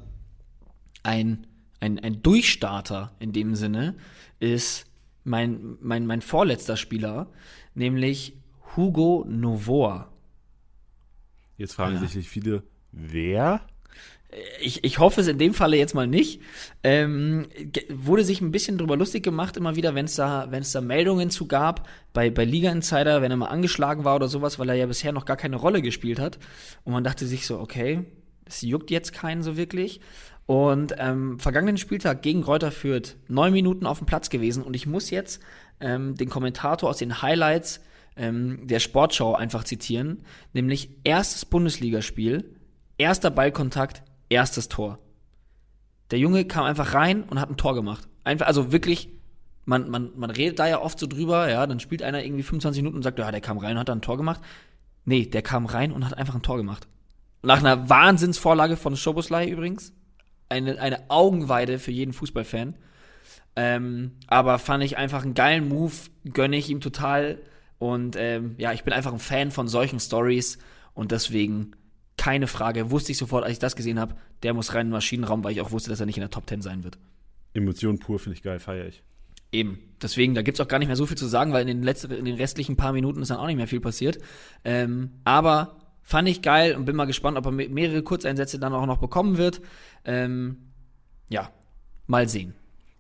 [1.03, 1.47] ein,
[1.79, 3.95] ein, ein Durchstarter in dem Sinne
[4.39, 4.85] ist
[5.23, 7.27] mein, mein, mein vorletzter Spieler,
[7.73, 8.33] nämlich
[8.75, 10.11] Hugo Novoa.
[11.57, 12.07] Jetzt fragen ja.
[12.07, 13.61] sich viele, wer?
[14.61, 16.39] Ich, ich hoffe es in dem Falle jetzt mal nicht.
[16.83, 17.47] Ähm,
[17.89, 20.81] wurde sich ein bisschen drüber lustig gemacht, immer wieder, wenn es da, wenn es da
[20.81, 24.69] Meldungen zu gab, bei, bei Liga Insider, wenn er mal angeschlagen war oder sowas, weil
[24.69, 26.37] er ja bisher noch gar keine Rolle gespielt hat.
[26.83, 28.05] Und man dachte sich so, okay,
[28.45, 29.99] es juckt jetzt keinen so wirklich.
[30.49, 34.87] Und ähm, vergangenen Spieltag gegen Kräuter Fürth neun Minuten auf dem Platz gewesen und ich
[34.87, 35.43] muss jetzt
[35.79, 37.81] ähm, den Kommentator aus den Highlights
[38.15, 42.55] ähm, der Sportschau einfach zitieren, nämlich erstes Bundesligaspiel,
[42.97, 44.97] erster Ballkontakt, erstes Tor.
[46.09, 48.07] Der Junge kam einfach rein und hat ein Tor gemacht.
[48.23, 49.09] Einfach, also wirklich,
[49.65, 52.81] man, man, man redet da ja oft so drüber, ja, dann spielt einer irgendwie 25
[52.81, 54.41] Minuten und sagt, ja, der kam rein und hat dann ein Tor gemacht.
[55.05, 56.87] Nee, der kam rein und hat einfach ein Tor gemacht.
[57.43, 59.93] Nach einer Wahnsinnsvorlage von Schoboslai übrigens.
[60.49, 62.75] Eine, eine Augenweide für jeden Fußballfan.
[63.55, 65.93] Ähm, aber fand ich einfach einen geilen Move,
[66.33, 67.39] gönne ich ihm total.
[67.77, 70.57] Und ähm, ja, ich bin einfach ein Fan von solchen Stories
[70.93, 71.75] und deswegen
[72.17, 74.93] keine Frage, wusste ich sofort, als ich das gesehen habe, der muss rein in den
[74.93, 76.97] Maschinenraum, weil ich auch wusste, dass er nicht in der Top 10 sein wird.
[77.53, 79.03] Emotionen pur finde ich geil, feiere ich.
[79.51, 79.79] Eben.
[80.01, 82.11] Deswegen, da gibt's auch gar nicht mehr so viel zu sagen, weil in den, letzten,
[82.11, 84.19] in den restlichen paar Minuten ist dann auch nicht mehr viel passiert.
[84.63, 85.78] Ähm, aber
[86.09, 89.37] fand ich geil und bin mal gespannt, ob er mehrere Kurzeinsätze dann auch noch bekommen
[89.37, 89.61] wird.
[90.05, 90.57] Ähm,
[91.29, 91.51] ja,
[92.07, 92.55] mal sehen.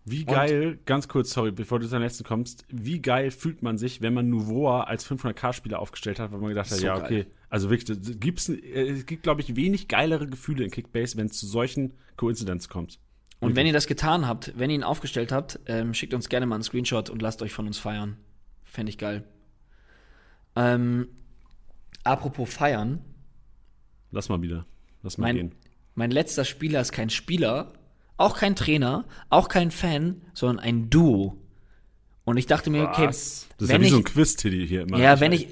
[0.05, 0.85] Wie geil, und?
[0.85, 4.29] ganz kurz, sorry, bevor du zum letzten kommst, wie geil fühlt man sich, wenn man
[4.29, 7.27] Nuvoa als 500k-Spieler aufgestellt hat, weil man gedacht hat, so ja, okay, geil.
[7.49, 11.39] also wirklich, gibt's, äh, es gibt, glaube ich, wenig geilere Gefühle in Kickbase, wenn es
[11.39, 12.99] zu solchen Koinzidenzen kommt.
[13.39, 16.45] Und wenn ihr das getan habt, wenn ihr ihn aufgestellt habt, ähm, schickt uns gerne
[16.45, 18.17] mal einen Screenshot und lasst euch von uns feiern.
[18.65, 19.23] Fände ich geil.
[20.55, 21.07] Ähm,
[22.03, 22.99] apropos feiern.
[24.11, 24.65] Lass mal wieder.
[25.03, 25.55] Lass mal mein, gehen.
[25.95, 27.73] Mein letzter Spieler ist kein Spieler,
[28.17, 31.37] auch kein Trainer, auch kein Fan, sondern ein Duo.
[32.25, 34.99] Und ich dachte mir, okay, das ist ja wie ich, so ein Quiz-Tiddy hier immer.
[34.99, 35.47] Ja, wenn ich,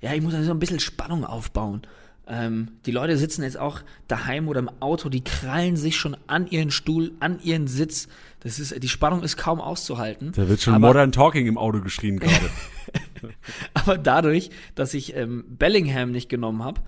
[0.00, 1.82] ja, ich muss so ein bisschen Spannung aufbauen.
[2.26, 6.46] Ähm, die Leute sitzen jetzt auch daheim oder im Auto, die krallen sich schon an
[6.46, 8.08] ihren Stuhl, an ihren Sitz.
[8.40, 10.32] Das ist, die Spannung ist kaum auszuhalten.
[10.34, 12.50] Da wird schon Modern Talking im Auto geschrien gerade.
[13.74, 16.80] aber dadurch, dass ich ähm, Bellingham nicht genommen habe,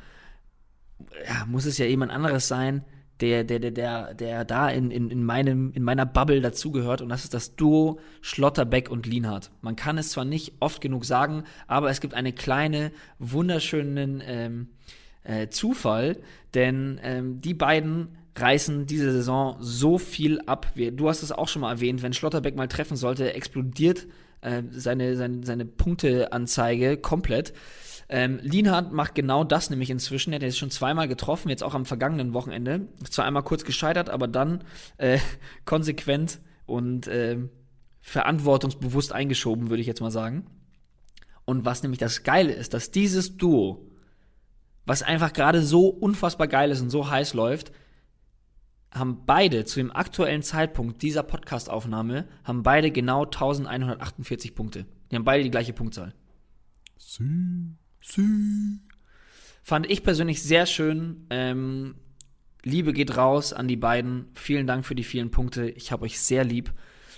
[1.27, 2.85] ja, muss es ja jemand anderes sein,
[3.21, 7.01] der, der, der, der, der da in, in, in, meinem, in meiner Bubble dazugehört.
[7.01, 9.51] Und das ist das Duo Schlotterbeck und Lienhardt.
[9.61, 14.69] Man kann es zwar nicht oft genug sagen, aber es gibt eine kleine, wunderschönen ähm,
[15.23, 16.19] äh, Zufall,
[16.55, 20.73] denn ähm, die beiden reißen diese Saison so viel ab.
[20.75, 24.07] Du hast es auch schon mal erwähnt, wenn Schlotterbeck mal treffen sollte, explodiert
[24.45, 27.53] äh, seine, seine, seine Punkteanzeige komplett.
[28.09, 30.33] Ähm, Lienhardt macht genau das nämlich inzwischen.
[30.33, 32.89] Er hat jetzt schon zweimal getroffen, jetzt auch am vergangenen Wochenende.
[33.09, 34.63] Zwar einmal kurz gescheitert, aber dann
[34.99, 35.19] äh,
[35.65, 37.39] konsequent und äh,
[38.01, 40.47] verantwortungsbewusst eingeschoben, würde ich jetzt mal sagen.
[41.47, 43.91] Und was nämlich das Geile ist, dass dieses Duo,
[44.87, 47.73] was einfach gerade so unfassbar geil ist und so heiß läuft,
[48.95, 54.87] haben beide zu dem aktuellen Zeitpunkt dieser Podcastaufnahme, haben beide genau 1148 Punkte.
[55.11, 56.15] Die haben beide die gleiche Punktzahl.
[56.97, 57.77] Sie.
[58.01, 58.81] Sie.
[59.63, 61.27] Fand ich persönlich sehr schön.
[61.31, 61.97] Ähm,
[62.63, 64.27] Liebe geht raus an die beiden.
[64.35, 65.69] Vielen Dank für die vielen Punkte.
[65.71, 66.73] Ich habe euch sehr lieb.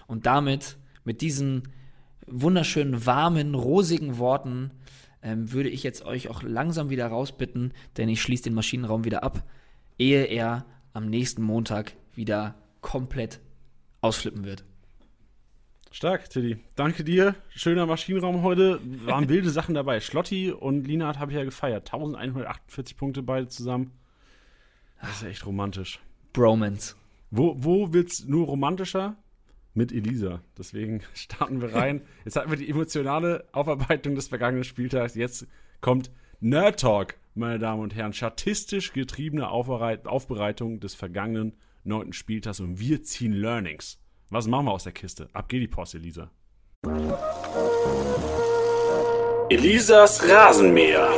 [0.07, 1.69] Und damit, mit diesen
[2.27, 4.71] wunderschönen, warmen, rosigen Worten,
[5.23, 9.23] ähm, würde ich jetzt euch auch langsam wieder rausbitten, denn ich schließe den Maschinenraum wieder
[9.23, 9.49] ab,
[9.99, 13.41] ehe er am nächsten Montag wieder komplett
[14.01, 14.65] ausflippen wird.
[15.91, 16.59] Stark, Tiddy.
[16.75, 17.35] Danke dir.
[17.51, 18.81] Schöner Maschinenraum heute.
[19.05, 20.01] Waren wilde Sachen dabei.
[20.01, 21.93] Schlotti und Linard habe ich ja gefeiert.
[21.93, 23.93] 1148 Punkte beide zusammen.
[25.01, 26.01] Das ist echt romantisch.
[26.33, 26.97] Bromance.
[27.31, 29.17] Wo, wo wird's nur romantischer?
[29.75, 30.41] Mit Elisa.
[30.57, 32.01] Deswegen starten wir rein.
[32.25, 35.15] Jetzt hatten wir die emotionale Aufarbeitung des vergangenen Spieltags.
[35.15, 35.47] Jetzt
[35.83, 38.13] kommt Nerd Talk, meine Damen und Herren.
[38.13, 44.01] Statistisch getriebene Aufbereitung des vergangenen neunten Spieltags und wir ziehen Learnings.
[44.31, 45.29] Was machen wir aus der Kiste?
[45.33, 46.31] Ab geht die Post, Elisa.
[49.51, 51.09] Elisas Rasenmäher.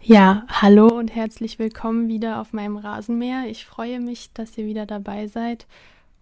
[0.00, 3.44] Ja, hallo und herzlich willkommen wieder auf meinem Rasenmäher.
[3.48, 5.66] Ich freue mich, dass ihr wieder dabei seid.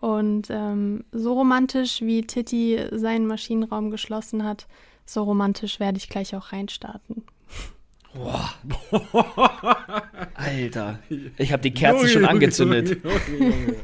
[0.01, 4.67] Und ähm, so romantisch wie Titi seinen Maschinenraum geschlossen hat,
[5.07, 7.25] so romantisch werde ich gleich auch reinstarten.
[8.13, 8.51] Boah.
[10.35, 10.99] Alter,
[11.39, 13.03] ich habe die Kerze schon angezündet.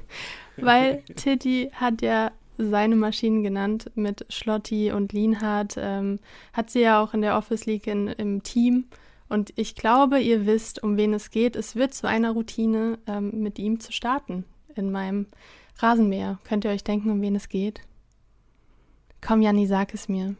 [0.57, 5.77] Weil Titi hat ja seine Maschinen genannt mit Schlotti und Lienhardt.
[5.79, 6.18] Ähm,
[6.53, 8.85] hat sie ja auch in der Office League in, im Team.
[9.29, 11.57] Und ich glaube, ihr wisst, um wen es geht.
[11.57, 14.44] Es wird zu einer Routine, ähm, mit ihm zu starten
[14.75, 15.27] in meinem
[15.83, 16.38] Rasenmäher.
[16.45, 17.81] Könnt ihr euch denken, um wen es geht?
[19.21, 20.35] Komm, Janni, sag es mir.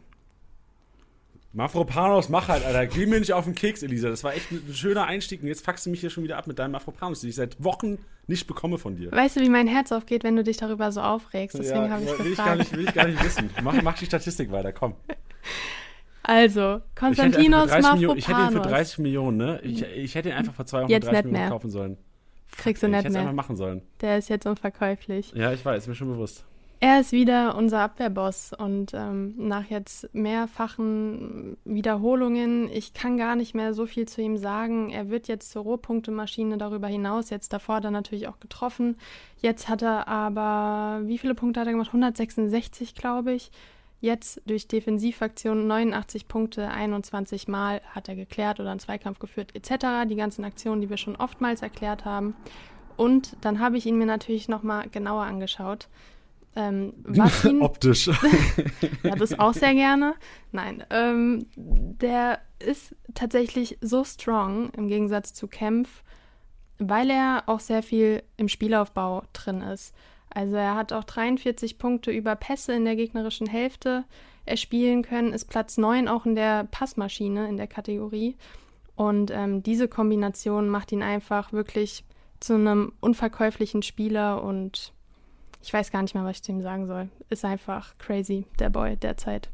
[1.53, 2.87] Mafropanos, mach halt, Alter.
[2.87, 4.09] Geh mir nicht auf den Keks, Elisa.
[4.09, 5.43] Das war echt ein schöner Einstieg.
[5.43, 7.63] Und jetzt fuckst du mich hier schon wieder ab mit deinem Mafropanos, den ich seit
[7.63, 9.11] Wochen nicht bekomme von dir.
[9.11, 11.57] Weißt du, wie mein Herz aufgeht, wenn du dich darüber so aufregst?
[11.57, 12.31] Deswegen ja, habe ich will gefragt.
[12.31, 13.49] Ich gar nicht, will ich gar nicht wissen.
[13.61, 14.95] Mach, mach die Statistik weiter, komm.
[16.23, 18.17] Also, Konstantinos Mafropanos.
[18.17, 19.59] Ich hätte ihn für 30 Millionen, ne?
[19.61, 21.49] Ich, ich hätte ihn einfach vor 230 Millionen mehr.
[21.49, 21.97] kaufen sollen.
[22.57, 22.99] Kriegst du nicht mehr.
[22.99, 23.81] Ich hätte es einfach machen sollen.
[24.01, 25.33] Der ist jetzt unverkäuflich.
[25.35, 26.45] Ja, ich weiß, ist mir schon bewusst.
[26.85, 33.55] Er ist wieder unser Abwehrboss und ähm, nach jetzt mehrfachen Wiederholungen, ich kann gar nicht
[33.55, 34.89] mehr so viel zu ihm sagen.
[34.89, 38.97] Er wird jetzt zur Rohpunktemaschine darüber hinaus, jetzt davor dann natürlich auch getroffen.
[39.37, 41.87] Jetzt hat er aber, wie viele Punkte hat er gemacht?
[41.87, 43.49] 166, glaube ich.
[44.03, 50.09] Jetzt durch Defensivaktionen 89 Punkte, 21 Mal hat er geklärt oder einen Zweikampf geführt, etc.
[50.09, 52.35] Die ganzen Aktionen, die wir schon oftmals erklärt haben.
[52.97, 55.87] Und dann habe ich ihn mir natürlich nochmal genauer angeschaut.
[56.53, 58.07] Ähm, was ihn, Optisch.
[59.03, 60.15] ja, das auch sehr gerne.
[60.51, 66.03] Nein, ähm, der ist tatsächlich so strong im Gegensatz zu Kempf,
[66.77, 69.95] weil er auch sehr viel im Spielaufbau drin ist.
[70.33, 74.03] Also er hat auch 43 Punkte über Pässe in der gegnerischen Hälfte
[74.45, 78.35] erspielen können, ist Platz 9 auch in der Passmaschine in der Kategorie.
[78.95, 82.03] Und ähm, diese Kombination macht ihn einfach wirklich
[82.39, 84.91] zu einem unverkäuflichen Spieler und
[85.61, 87.09] ich weiß gar nicht mehr, was ich zu ihm sagen soll.
[87.29, 89.49] Ist einfach crazy, der Boy derzeit.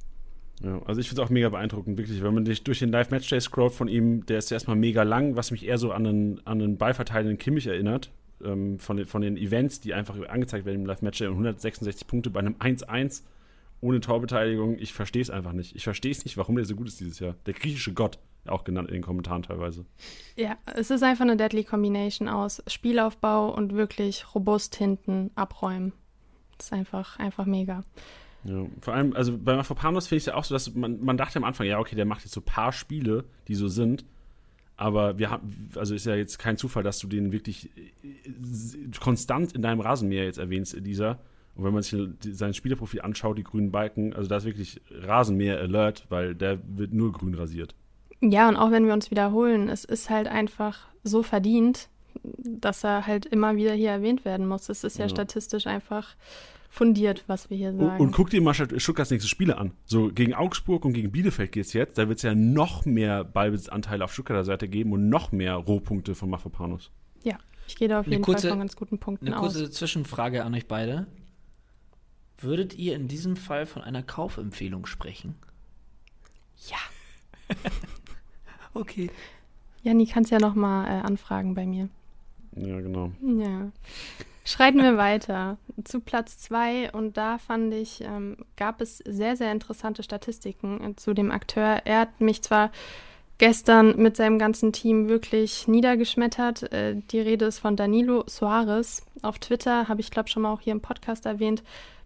[0.62, 2.22] Ja, also ich finde es auch mega beeindruckend, wirklich.
[2.22, 5.66] Wenn man durch den Live-Match-Day scrollt von ihm, der ist erstmal mega lang, was mich
[5.66, 8.12] eher so an einen, an einen ballverteilenden Kimmich erinnert.
[8.44, 12.30] Ähm, von, den, von den Events, die einfach angezeigt werden im Live-Match-Day und 166 Punkte
[12.30, 13.24] bei einem 1-1
[13.82, 14.78] ohne Torbeteiligung.
[14.78, 15.76] Ich verstehe es einfach nicht.
[15.76, 17.36] Ich verstehe es nicht, warum der so gut ist dieses Jahr.
[17.46, 19.86] Der griechische Gott, auch genannt in den Kommentaren teilweise.
[20.36, 25.94] Ja, es ist einfach eine Deadly Combination aus Spielaufbau und wirklich robust hinten abräumen.
[26.58, 27.84] Das ist einfach, einfach mega.
[28.44, 31.18] Ja, vor allem, also bei Mafropanos finde ich es ja auch so, dass man, man
[31.18, 34.06] dachte am Anfang, ja, okay, der macht jetzt so ein paar Spiele, die so sind.
[34.80, 39.52] Aber wir haben, also ist ja jetzt kein Zufall, dass du den wirklich äh, konstant
[39.52, 41.20] in deinem Rasenmäher jetzt erwähnst, dieser.
[41.56, 46.06] Und wenn man sich sein Spielerprofil anschaut, die grünen Balken, also da ist wirklich Rasenmäher-Alert,
[46.08, 47.76] weil der wird nur grün rasiert.
[48.22, 51.90] Ja, und auch wenn wir uns wiederholen, es ist halt einfach so verdient,
[52.24, 54.70] dass er halt immer wieder hier erwähnt werden muss.
[54.70, 55.10] Es ist ja, ja.
[55.10, 56.16] statistisch einfach
[56.70, 58.00] fundiert, was wir hier sagen.
[58.00, 59.72] Und, und guck dir mal Stuttgarts nächste Spiele an.
[59.86, 61.98] So gegen Augsburg und gegen Bielefeld geht es jetzt.
[61.98, 66.16] Da wird es ja noch mehr Ballbesitzanteile auf Stuttgarter Seite geben und noch mehr Rohpunkte
[66.16, 66.92] von Mafropanos.
[67.24, 69.56] Ja, ich gehe da auf jeden kurze, Fall von ganz guten Punkten eine aus.
[69.56, 71.08] Eine kurze Zwischenfrage an euch beide.
[72.38, 75.36] Würdet ihr in diesem Fall von einer Kaufempfehlung sprechen?
[76.70, 77.56] Ja.
[78.74, 79.10] okay.
[79.84, 81.90] Janni, kannst ja noch mal äh, anfragen bei mir.
[82.56, 83.12] Ja, genau.
[83.22, 83.72] Ja.
[84.50, 89.52] Schreiten wir weiter zu Platz 2 und da fand ich, ähm, gab es sehr, sehr
[89.52, 91.82] interessante Statistiken äh, zu dem Akteur.
[91.86, 92.72] Er hat mich zwar
[93.38, 96.74] gestern mit seinem ganzen Team wirklich niedergeschmettert.
[96.74, 99.04] Äh, die Rede ist von Danilo Soares.
[99.22, 101.62] Auf Twitter habe ich, glaube schon mal auch hier im Podcast erwähnt,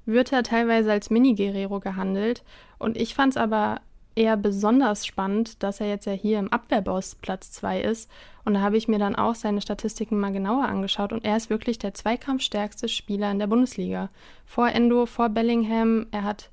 [0.05, 2.43] wird er teilweise als Mini-Guerrero gehandelt.
[2.77, 3.79] Und ich fand es aber
[4.15, 8.09] eher besonders spannend, dass er jetzt ja hier im Abwehrboss Platz 2 ist.
[8.45, 11.49] Und da habe ich mir dann auch seine Statistiken mal genauer angeschaut und er ist
[11.49, 14.09] wirklich der zweikampfstärkste Spieler in der Bundesliga.
[14.45, 16.49] Vor Endo, vor Bellingham, er hat,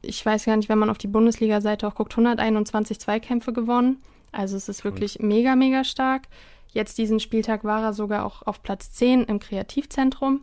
[0.00, 3.98] ich weiß gar nicht, wenn man auf die Bundesliga-Seite auch guckt, 121 Zweikämpfe gewonnen.
[4.32, 6.22] Also es ist wirklich mega, mega stark.
[6.72, 10.40] Jetzt diesen Spieltag war er sogar auch auf Platz 10 im Kreativzentrum.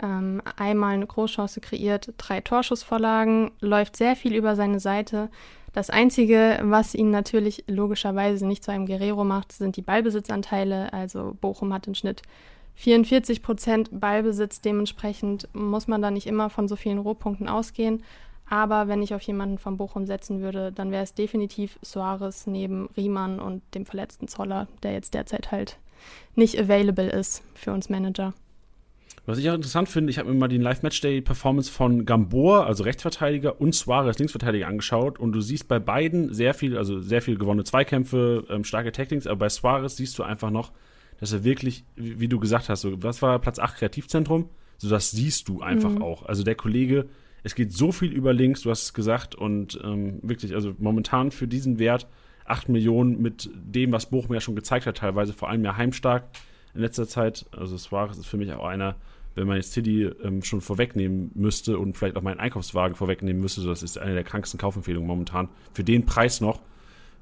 [0.00, 5.30] Ähm, einmal eine Großchance kreiert, drei Torschussvorlagen, läuft sehr viel über seine Seite.
[5.72, 10.92] Das Einzige, was ihn natürlich logischerweise nicht zu einem Guerrero macht, sind die Ballbesitzanteile.
[10.92, 12.22] Also Bochum hat im Schnitt
[12.74, 14.60] 44 Prozent Ballbesitz.
[14.60, 18.02] Dementsprechend muss man da nicht immer von so vielen Rohpunkten ausgehen.
[18.48, 22.90] Aber wenn ich auf jemanden von Bochum setzen würde, dann wäre es definitiv Soares neben
[22.96, 25.78] Riemann und dem verletzten Zoller, der jetzt derzeit halt
[26.34, 28.34] nicht available ist für uns Manager.
[29.24, 33.60] Was ich auch interessant finde, ich habe mir mal die Live-Matchday-Performance von Gambor, also Rechtsverteidiger,
[33.60, 35.20] und Suarez, Linksverteidiger, angeschaut.
[35.20, 39.28] Und du siehst bei beiden sehr viel, also sehr viel gewonnene Zweikämpfe, ähm, starke Tacklings,
[39.28, 40.72] aber bei Suarez siehst du einfach noch,
[41.20, 44.48] dass er wirklich, wie, wie du gesagt hast, so, was war Platz 8 Kreativzentrum?
[44.78, 46.02] So, das siehst du einfach mhm.
[46.02, 46.24] auch.
[46.26, 47.06] Also der Kollege,
[47.44, 51.30] es geht so viel über links, du hast es gesagt, und ähm, wirklich, also momentan
[51.30, 52.08] für diesen Wert
[52.44, 56.24] 8 Millionen mit dem, was Bochum ja schon gezeigt hat, teilweise vor allem ja heimstark
[56.74, 57.46] in letzter Zeit.
[57.52, 58.96] Also Suarez ist für mich auch einer,
[59.34, 63.62] wenn man jetzt City ähm, schon vorwegnehmen müsste und vielleicht auch meinen Einkaufswagen vorwegnehmen müsste,
[63.62, 65.48] das ist eine der kranksten Kaufempfehlungen momentan.
[65.72, 66.60] Für den Preis noch,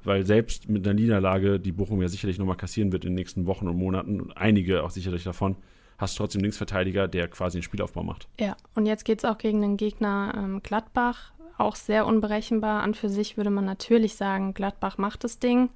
[0.03, 3.45] weil selbst mit einer Niederlage, die Bochum ja sicherlich nochmal kassieren wird in den nächsten
[3.45, 5.55] Wochen und Monaten, und einige auch sicherlich davon,
[5.97, 8.27] hast du trotzdem Linksverteidiger, der quasi einen Spielaufbau macht.
[8.39, 12.81] Ja, und jetzt geht es auch gegen den Gegner ähm, Gladbach, auch sehr unberechenbar.
[12.81, 15.69] An für sich würde man natürlich sagen, Gladbach macht das Ding.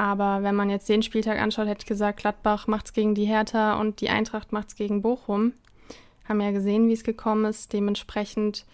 [0.00, 3.26] Aber wenn man jetzt den Spieltag anschaut, hätte ich gesagt, Gladbach macht es gegen die
[3.26, 5.52] Hertha und die Eintracht macht es gegen Bochum.
[6.26, 7.74] Haben ja gesehen, wie es gekommen ist.
[7.74, 8.64] Dementsprechend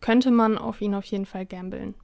[0.00, 1.94] könnte man auf ihn auf jeden Fall gambeln.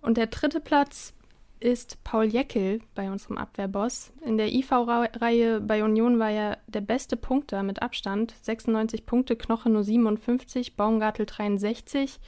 [0.00, 1.12] Und der dritte Platz,
[1.60, 4.12] ist Paul Jeckel bei unserem Abwehrboss.
[4.24, 8.32] In der IV-Reihe bei Union war er der beste Punkter mit Abstand.
[8.40, 12.20] 96 Punkte, Knoche nur 57, Baumgartel 63.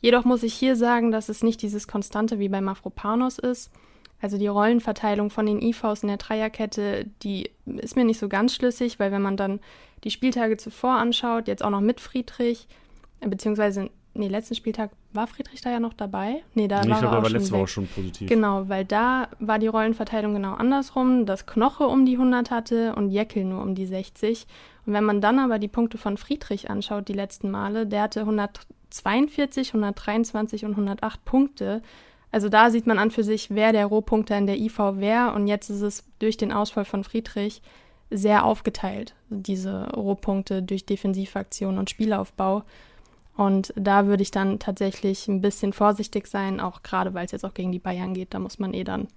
[0.00, 3.72] Jedoch muss ich hier sagen, dass es nicht dieses Konstante wie bei Mafropanos ist.
[4.20, 8.54] Also die Rollenverteilung von den IVs in der Dreierkette, die ist mir nicht so ganz
[8.54, 9.60] schlüssig, weil wenn man dann
[10.04, 12.66] die Spieltage zuvor anschaut, jetzt auch noch mit Friedrich,
[13.20, 16.42] beziehungsweise nee, letzten Spieltag war Friedrich da ja noch dabei.
[16.54, 18.28] Nee, da nee, war ich glaube, er er war auch letzte schon Woche schon positiv.
[18.28, 23.10] Genau, weil da war die Rollenverteilung genau andersrum, dass Knoche um die 100 hatte und
[23.10, 24.46] Jeckel nur um die 60.
[24.86, 28.20] Und wenn man dann aber die Punkte von Friedrich anschaut, die letzten Male, der hatte
[28.20, 31.82] 142, 123 und 108 Punkte.
[32.30, 35.32] Also da sieht man an für sich, wer der Rohpunkter in der IV wäre.
[35.32, 37.62] Und jetzt ist es durch den Ausfall von Friedrich
[38.10, 42.64] sehr aufgeteilt, diese Rohpunkte durch Defensivaktion und Spielaufbau.
[43.36, 47.44] Und da würde ich dann tatsächlich ein bisschen vorsichtig sein, auch gerade weil es jetzt
[47.44, 48.34] auch gegen die Bayern geht.
[48.34, 49.08] Da muss man eh dann,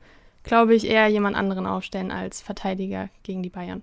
[0.43, 3.82] glaube ich, eher jemand anderen aufstellen als Verteidiger gegen die Bayern.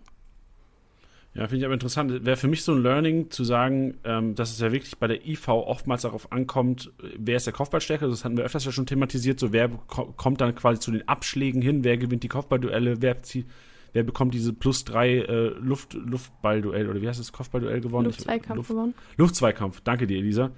[1.39, 2.25] Ja, finde ich aber interessant.
[2.27, 5.25] Wäre für mich so ein Learning zu sagen, ähm, dass es ja wirklich bei der
[5.25, 8.09] IV oftmals darauf ankommt, wer ist der Kopfballstärker.
[8.09, 9.39] Das hatten wir öfters ja schon thematisiert.
[9.39, 13.23] So, wer ko- kommt dann quasi zu den Abschlägen hin, wer gewinnt die Kopfballduelle, wer,
[13.23, 13.47] zieht,
[13.93, 18.07] wer bekommt diese plus drei äh, Luft, Luftballduell oder wie heißt das Kopfballduell gewonnen?
[18.07, 18.95] Luftzweikampf Luft, gewonnen.
[19.17, 20.51] Luftzweikampf, danke dir, Elisa.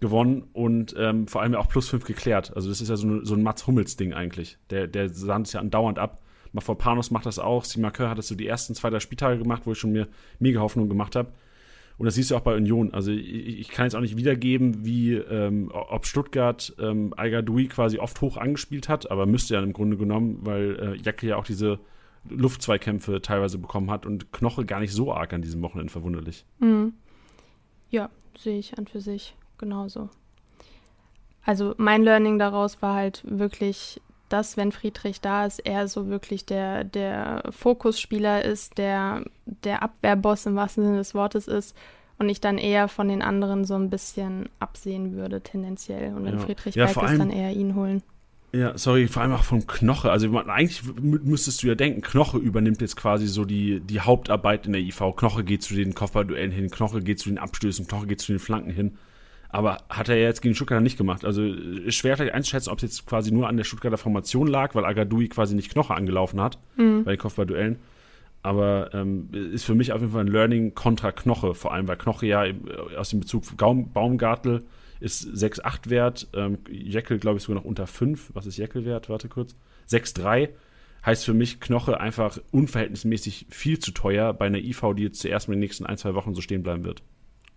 [0.00, 2.50] Gewonnen und ähm, vor allem auch plus fünf geklärt.
[2.56, 4.56] Also, das ist ja so, eine, so ein Mats Hummels-Ding eigentlich.
[4.70, 6.22] Der, der sahnt es ja andauernd ab.
[6.54, 7.64] Mafropanos macht das auch.
[7.64, 10.60] Simakör hat das so die ersten zwei, drei Spieltage gemacht, wo ich schon mir mega
[10.60, 11.32] Hoffnung gemacht habe.
[11.98, 12.92] Und das siehst du auch bei Union.
[12.92, 17.98] Also ich, ich kann jetzt auch nicht wiedergeben, wie ähm, ob Stuttgart ähm, Al-Gadoui quasi
[17.98, 21.44] oft hoch angespielt hat, aber müsste ja im Grunde genommen, weil äh, Jacke ja auch
[21.44, 21.78] diese
[22.28, 26.44] Luftzweikämpfe teilweise bekommen hat und Knoche gar nicht so arg an diesem Wochenende verwunderlich.
[26.58, 26.94] Mhm.
[27.90, 30.08] Ja, sehe ich an für sich genauso.
[31.44, 36.46] Also mein Learning daraus war halt wirklich, dass wenn Friedrich da ist, er so wirklich
[36.46, 39.22] der, der Fokusspieler ist, der,
[39.64, 41.76] der Abwehrboss im wahrsten Sinne des Wortes ist
[42.18, 46.14] und ich dann eher von den anderen so ein bisschen absehen würde tendenziell.
[46.14, 46.40] Und wenn Ja.
[46.40, 48.02] Friedrich Ja, weg ist, dann eher ihn holen.
[48.52, 50.12] Ja, sorry, vor allem auch vom Knoche.
[50.12, 54.00] Also man, eigentlich mü- müsstest du ja denken, Knoche übernimmt jetzt quasi so die, die
[54.00, 55.00] Hauptarbeit in der IV.
[55.16, 58.38] Knoche geht zu den Kopfballduellen hin, Knoche geht zu den Abstößen, Knoche geht zu den
[58.38, 58.96] Flanken hin.
[59.54, 61.24] Aber hat er ja jetzt gegen Stuttgart nicht gemacht.
[61.24, 64.74] Also ist schwer vielleicht einzuschätzen, ob es jetzt quasi nur an der Stuttgarter Formation lag,
[64.74, 66.58] weil Agadoui quasi nicht Knoche angelaufen hat
[67.04, 67.76] bei den Kopfballduellen.
[68.42, 71.96] Aber ähm, ist für mich auf jeden Fall ein Learning kontra Knoche, vor allem weil
[71.96, 74.64] Knoche ja im- aus dem Bezug Gaum, Baumgartel
[75.00, 78.30] ist 6,8 wert, ähm, Jekyll glaube ich sogar noch unter 5.
[78.34, 79.08] Was ist Jekyll wert?
[79.08, 79.54] Warte kurz.
[79.88, 80.48] 6,3
[81.06, 85.46] heißt für mich Knoche einfach unverhältnismäßig viel zu teuer bei einer IV, die jetzt zuerst
[85.48, 87.02] in den nächsten ein, zwei Wochen so stehen bleiben wird.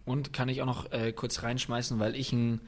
[0.07, 2.61] Und kann ich auch noch äh, kurz reinschmeißen, weil ich ein,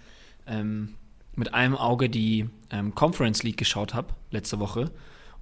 [0.45, 0.95] ähm,
[1.35, 4.91] mit einem Auge die ähm, Conference League geschaut habe letzte Woche.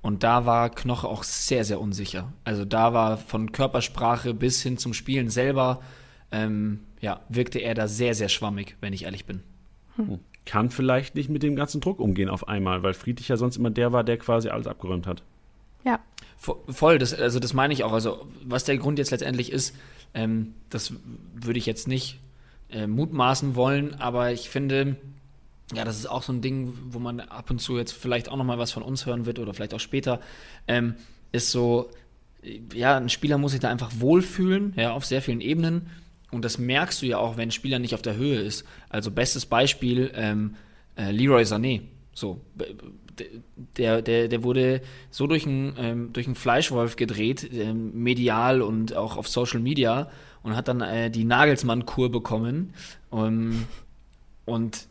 [0.02, 2.32] Und da war Knoche auch sehr, sehr unsicher.
[2.44, 5.82] Also da war von Körpersprache bis hin zum Spielen selber,
[6.32, 9.42] ähm, ja, wirkte er da sehr, sehr schwammig, wenn ich ehrlich bin.
[10.46, 13.72] Kann vielleicht nicht mit dem ganzen Druck umgehen auf einmal, weil Friedrich ja sonst immer
[13.72, 15.24] der war, der quasi alles abgeräumt hat.
[15.84, 16.00] Ja,
[16.40, 17.92] Vo- Voll, das, also das meine ich auch.
[17.94, 19.76] Also, was der Grund jetzt letztendlich ist,
[20.14, 20.94] ähm, das
[21.36, 22.20] würde ich jetzt nicht
[22.70, 24.98] äh, mutmaßen wollen, aber ich finde,
[25.74, 28.38] ja, das ist auch so ein Ding, wo man ab und zu jetzt vielleicht auch
[28.38, 30.22] nochmal was von uns hören wird oder vielleicht auch später,
[30.68, 30.96] ähm,
[31.32, 31.90] ist so,
[32.44, 35.90] äh, ja, ein Spieler muss sich da einfach wohlfühlen, ja, auf sehr vielen Ebenen.
[36.32, 38.66] Und das merkst du ja auch, wenn ein Spieler nicht auf der Höhe ist.
[38.90, 40.56] Also bestes Beispiel, ähm,
[40.98, 41.84] äh, Leroy Sané.
[42.14, 42.42] So,
[43.78, 48.96] der, der, der wurde so durch einen, ähm, durch einen Fleischwolf gedreht, ähm, medial und
[48.96, 50.10] auch auf Social Media
[50.44, 52.74] und hat dann äh, die Nagelsmann-Kur bekommen.
[53.12, 53.66] Ähm,
[54.46, 54.88] und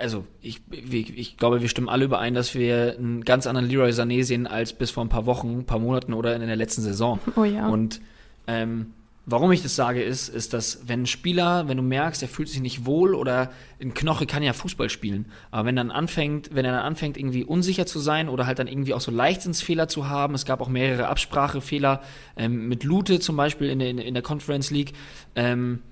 [0.00, 3.90] also ich, ich, ich glaube, wir stimmen alle überein, dass wir einen ganz anderen Leroy
[3.90, 6.82] Sané sehen als bis vor ein paar Wochen, ein paar Monaten oder in der letzten
[6.82, 7.20] Saison.
[7.36, 7.68] oh ja.
[7.68, 8.00] Und
[8.46, 8.92] ähm,
[9.28, 12.48] warum ich das sage, ist, ist, dass wenn ein Spieler, wenn du merkst, er fühlt
[12.48, 13.50] sich nicht wohl oder
[13.82, 17.42] ein Knoche kann ja Fußball spielen, aber wenn dann anfängt, wenn er dann anfängt, irgendwie
[17.42, 20.68] unsicher zu sein oder halt dann irgendwie auch so Leichtsinnsfehler zu haben, es gab auch
[20.68, 22.02] mehrere Absprachefehler
[22.36, 24.92] ähm, mit Lute zum Beispiel in der, in der Conference League,
[25.34, 25.82] ähm,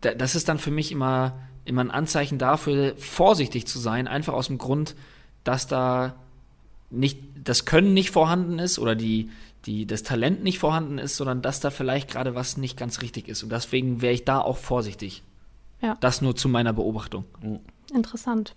[0.00, 4.32] da, das ist dann für mich immer, immer ein Anzeichen dafür, vorsichtig zu sein, einfach
[4.32, 4.94] aus dem Grund,
[5.42, 6.14] dass da
[6.90, 9.30] nicht das Können nicht vorhanden ist oder die,
[9.66, 13.28] die, das Talent nicht vorhanden ist, sondern dass da vielleicht gerade was nicht ganz richtig
[13.28, 13.42] ist.
[13.42, 15.22] Und deswegen wäre ich da auch vorsichtig.
[15.82, 15.96] Ja.
[16.00, 17.24] Das nur zu meiner Beobachtung.
[17.92, 18.54] Interessant.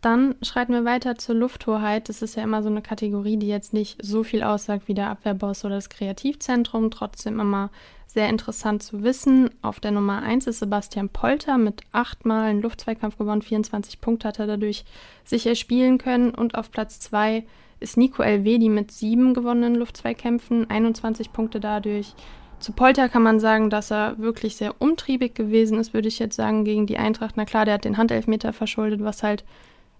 [0.00, 2.08] Dann schreiten wir weiter zur Lufthoheit.
[2.08, 5.10] Das ist ja immer so eine Kategorie, die jetzt nicht so viel aussagt wie der
[5.10, 6.92] Abwehrboss oder das Kreativzentrum.
[6.92, 7.70] Trotzdem immer
[8.06, 9.50] sehr interessant zu wissen.
[9.60, 13.42] Auf der Nummer 1 ist Sebastian Polter mit achtmal einen Luftzweikampf gewonnen.
[13.42, 14.84] 24 Punkte hat er dadurch
[15.24, 16.30] sicher spielen können.
[16.32, 17.44] Und auf Platz 2
[17.80, 20.68] ist Nico Elvedi mit sieben gewonnenen Luftzweikämpfen.
[20.68, 22.14] 21 Punkte dadurch.
[22.58, 26.36] Zu Polter kann man sagen, dass er wirklich sehr umtriebig gewesen ist, würde ich jetzt
[26.36, 27.36] sagen, gegen die Eintracht.
[27.36, 29.44] Na klar, der hat den Handelfmeter verschuldet, was halt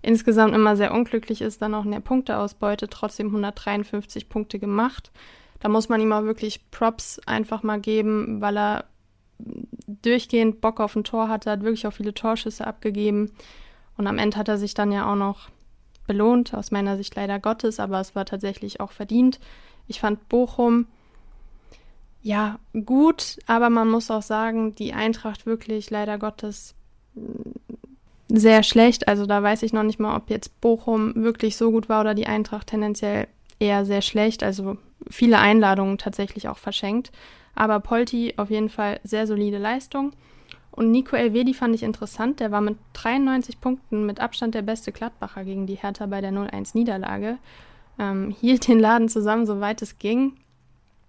[0.02, 5.10] insgesamt immer sehr unglücklich ist, dann auch in der Punkteausbeute trotzdem 153 Punkte gemacht.
[5.60, 8.84] Da muss man ihm auch wirklich Props einfach mal geben, weil er
[10.02, 13.32] durchgehend Bock auf ein Tor hatte, hat wirklich auch viele Torschüsse abgegeben.
[13.96, 15.48] Und am Ende hat er sich dann ja auch noch
[16.08, 19.38] belohnt, aus meiner Sicht leider Gottes, aber es war tatsächlich auch verdient.
[19.86, 20.86] Ich fand Bochum
[22.20, 26.74] ja gut, aber man muss auch sagen, die Eintracht wirklich leider Gottes
[28.28, 29.08] sehr schlecht.
[29.08, 32.14] Also da weiß ich noch nicht mal, ob jetzt Bochum wirklich so gut war oder
[32.14, 33.28] die Eintracht tendenziell
[33.58, 34.42] eher sehr schlecht.
[34.42, 34.76] Also
[35.08, 37.10] viele Einladungen tatsächlich auch verschenkt.
[37.54, 40.12] Aber Polti auf jeden Fall sehr solide Leistung.
[40.78, 42.38] Und Nico Elvedi fand ich interessant.
[42.38, 46.30] Der war mit 93 Punkten mit Abstand der beste Gladbacher gegen die Hertha bei der
[46.30, 47.38] 0-1-Niederlage.
[47.98, 50.34] Ähm, hielt den Laden zusammen, soweit es ging.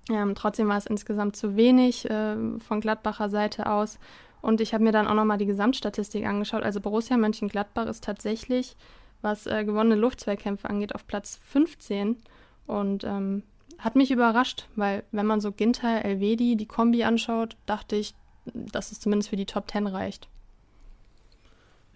[0.10, 4.00] Ähm, trotzdem war es insgesamt zu wenig äh, von Gladbacher Seite aus.
[4.42, 6.64] Und ich habe mir dann auch nochmal die Gesamtstatistik angeschaut.
[6.64, 8.76] Also Borussia Mönchengladbach ist tatsächlich,
[9.22, 12.18] was äh, gewonnene Luftzweikämpfe angeht, auf Platz 15.
[12.66, 13.44] Und ähm,
[13.78, 18.16] hat mich überrascht, weil wenn man so Ginter, Elvedi, die Kombi anschaut, dachte ich,
[18.46, 20.28] dass es zumindest für die Top 10 reicht.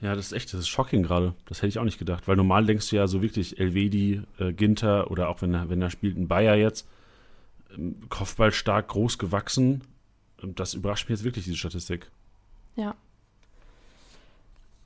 [0.01, 1.33] Ja, das ist echt, das ist shocking gerade.
[1.45, 2.27] Das hätte ich auch nicht gedacht.
[2.27, 5.81] Weil normal denkst du ja so wirklich Elvedi, äh, Ginter oder auch wenn er, wenn
[5.81, 6.87] er spielt, ein Bayer jetzt,
[7.73, 9.81] ähm, Kopfball stark, groß gewachsen.
[10.41, 12.11] Das überrascht mich jetzt wirklich, diese Statistik.
[12.75, 12.95] Ja.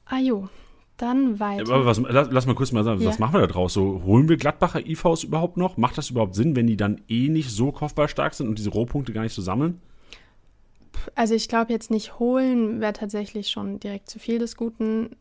[0.06, 0.50] Ah jo,
[0.98, 1.74] dann weiter.
[1.74, 3.10] Aber was, lass, lass, mal kurz mal sagen, ja.
[3.10, 3.74] was machen wir da draus?
[3.74, 5.78] So, holen wir Gladbacher IVs überhaupt noch?
[5.78, 9.14] Macht das überhaupt Sinn, wenn die dann eh nicht so kopfballstark sind und diese Rohpunkte
[9.14, 9.82] gar nicht so sammeln?
[11.16, 15.16] Also ich glaube jetzt nicht holen wäre tatsächlich schon direkt zu viel des Guten.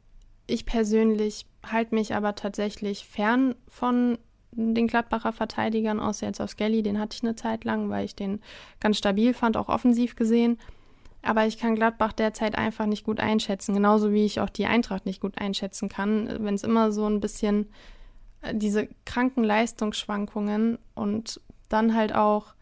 [0.47, 4.18] Ich persönlich halte mich aber tatsächlich fern von
[4.53, 8.14] den Gladbacher Verteidigern, außer jetzt auf Skelly, den hatte ich eine Zeit lang, weil ich
[8.14, 8.41] den
[8.81, 10.59] ganz stabil fand, auch offensiv gesehen.
[11.22, 15.07] Aber ich kann Gladbach derzeit einfach nicht gut einschätzen, genauso wie ich auch die Eintracht
[15.07, 17.68] nicht gut einschätzen kann, wenn es immer so ein bisschen
[18.43, 22.55] äh, diese kranken Leistungsschwankungen und dann halt auch,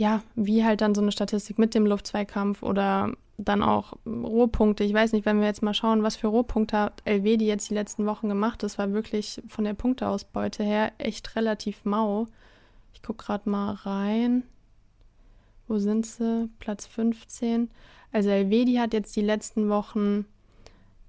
[0.00, 4.82] ja, wie halt dann so eine Statistik mit dem Luftzweikampf oder dann auch Rohpunkte.
[4.82, 7.68] Ich weiß nicht, wenn wir jetzt mal schauen, was für Rohpunkte hat LW die jetzt
[7.68, 8.62] die letzten Wochen gemacht.
[8.62, 12.28] Das war wirklich von der Punkteausbeute her echt relativ mau.
[12.94, 14.44] Ich gucke gerade mal rein.
[15.68, 16.48] Wo sind sie?
[16.60, 17.68] Platz 15.
[18.10, 20.24] Also Elvedi hat jetzt die letzten Wochen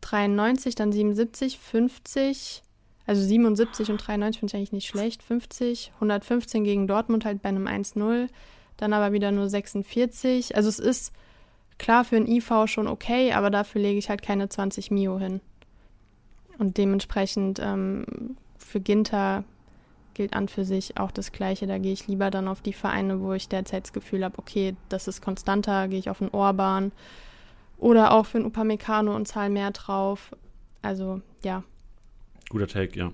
[0.02, 2.62] 93, dann 77, 50,
[3.06, 5.24] also 77 und 93 finde ich eigentlich nicht schlecht.
[5.24, 8.28] 50, 115 gegen Dortmund halt bei einem 1-0,
[8.82, 10.56] dann aber wieder nur 46.
[10.56, 11.14] Also es ist
[11.78, 15.42] klar für ein IV schon okay, aber dafür lege ich halt keine 20 Mio hin.
[16.58, 19.44] Und dementsprechend ähm, für Ginter
[20.14, 21.68] gilt an für sich auch das Gleiche.
[21.68, 24.76] Da gehe ich lieber dann auf die Vereine, wo ich derzeit das Gefühl habe, okay,
[24.90, 26.92] das ist konstanter, gehe ich auf einen Orban
[27.78, 30.36] oder auch für einen Upamecano und zahle mehr drauf.
[30.82, 31.64] Also, ja.
[32.50, 33.12] Guter Take, ja.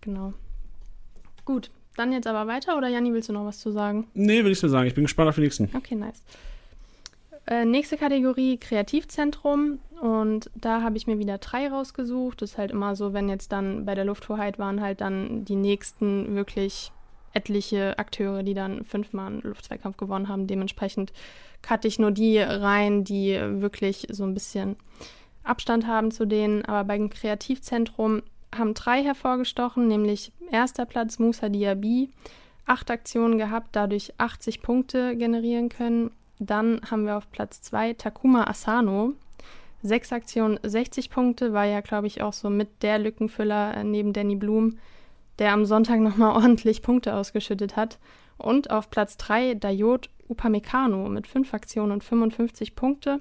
[0.00, 0.32] Genau.
[1.44, 4.06] Gut, dann jetzt aber weiter oder Janni, willst du noch was zu sagen?
[4.14, 4.86] Nee, will ich mir sagen.
[4.86, 5.70] Ich bin gespannt auf den nächsten.
[5.74, 6.22] Okay, nice.
[7.46, 9.78] Äh, nächste Kategorie Kreativzentrum.
[10.00, 12.42] Und da habe ich mir wieder drei rausgesucht.
[12.42, 15.56] Das ist halt immer so, wenn jetzt dann bei der Lufthoheit waren halt dann die
[15.56, 16.92] nächsten wirklich
[17.32, 20.46] etliche Akteure, die dann fünfmal einen Luftzweikampf gewonnen haben.
[20.46, 21.12] Dementsprechend
[21.62, 24.76] cutte ich nur die rein, die wirklich so ein bisschen
[25.44, 26.64] Abstand haben zu denen.
[26.64, 28.22] Aber beim Kreativzentrum
[28.58, 32.10] haben drei hervorgestochen, nämlich erster Platz Musa Diaby,
[32.66, 36.10] acht Aktionen gehabt, dadurch 80 Punkte generieren können.
[36.38, 39.14] Dann haben wir auf Platz 2 Takuma Asano.
[39.82, 44.12] Sechs Aktionen, 60 Punkte, war ja, glaube ich, auch so mit der Lückenfüller äh, neben
[44.12, 44.78] Danny Blum,
[45.38, 47.98] der am Sonntag nochmal ordentlich Punkte ausgeschüttet hat.
[48.36, 53.20] Und auf Platz 3 Dayot Upamecano mit fünf Aktionen und 55 Punkte.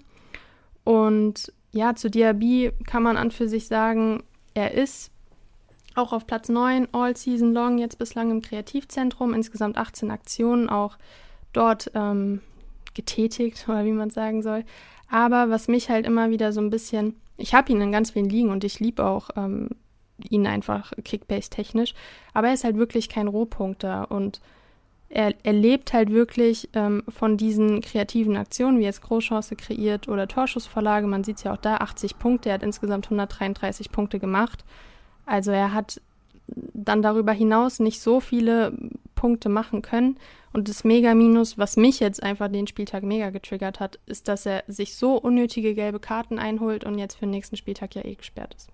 [0.83, 4.23] Und ja, zu Diaby kann man an für sich sagen,
[4.53, 5.11] er ist
[5.95, 10.97] auch auf Platz 9 all season long, jetzt bislang im Kreativzentrum, insgesamt 18 Aktionen, auch
[11.53, 12.41] dort ähm,
[12.93, 14.63] getätigt oder wie man sagen soll.
[15.09, 18.29] Aber was mich halt immer wieder so ein bisschen, ich habe ihn in ganz vielen
[18.29, 19.69] Ligen und ich liebe auch ähm,
[20.29, 21.93] ihn einfach Kickbase-technisch,
[22.33, 24.41] aber er ist halt wirklich kein Rohpunkter und
[25.09, 30.27] er, er lebt halt wirklich ähm, von diesen kreativen Aktionen, wie jetzt Großchance kreiert oder
[30.27, 31.07] Torschussvorlage.
[31.07, 32.49] Man sieht es ja auch da, 80 Punkte.
[32.49, 34.65] Er hat insgesamt 133 Punkte gemacht.
[35.25, 36.01] Also er hat
[36.73, 38.73] dann darüber hinaus nicht so viele
[39.15, 40.17] Punkte machen können.
[40.53, 44.63] Und das Mega-Minus, was mich jetzt einfach den Spieltag mega getriggert hat, ist, dass er
[44.67, 48.53] sich so unnötige gelbe Karten einholt und jetzt für den nächsten Spieltag ja eh gesperrt
[48.55, 48.69] ist.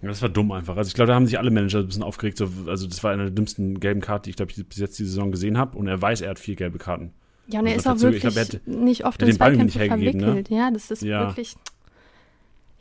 [0.00, 0.76] Ja, das war dumm einfach.
[0.76, 2.38] Also ich glaube, da haben sich alle Manager ein bisschen aufgeregt.
[2.38, 4.98] So, also das war eine der dümmsten gelben Karten, die ich glaube, ich bis jetzt
[4.98, 5.78] die Saison gesehen habe.
[5.78, 7.12] Und er weiß, er hat vier gelbe Karten.
[7.48, 9.86] Ja, und er ist auch wirklich glaub, hätte, nicht oft in Zweikämpfe ne?
[9.86, 10.50] verwickelt.
[10.50, 10.56] Ne?
[10.56, 11.28] Ja, das ist ja.
[11.28, 11.54] wirklich.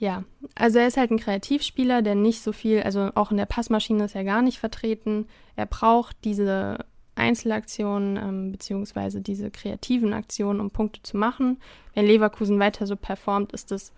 [0.01, 0.23] Ja,
[0.55, 4.05] also er ist halt ein Kreativspieler, der nicht so viel, also auch in der Passmaschine
[4.05, 5.27] ist er gar nicht vertreten.
[5.55, 11.57] Er braucht diese Einzelaktionen ähm, beziehungsweise diese kreativen Aktionen, um Punkte zu machen.
[11.93, 13.91] Wenn Leverkusen weiter so performt, ist das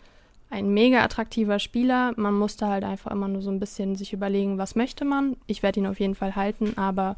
[0.50, 2.12] ein mega attraktiver Spieler.
[2.18, 5.38] Man musste halt einfach immer nur so ein bisschen sich überlegen, was möchte man.
[5.48, 7.16] Ich werde ihn auf jeden Fall halten, aber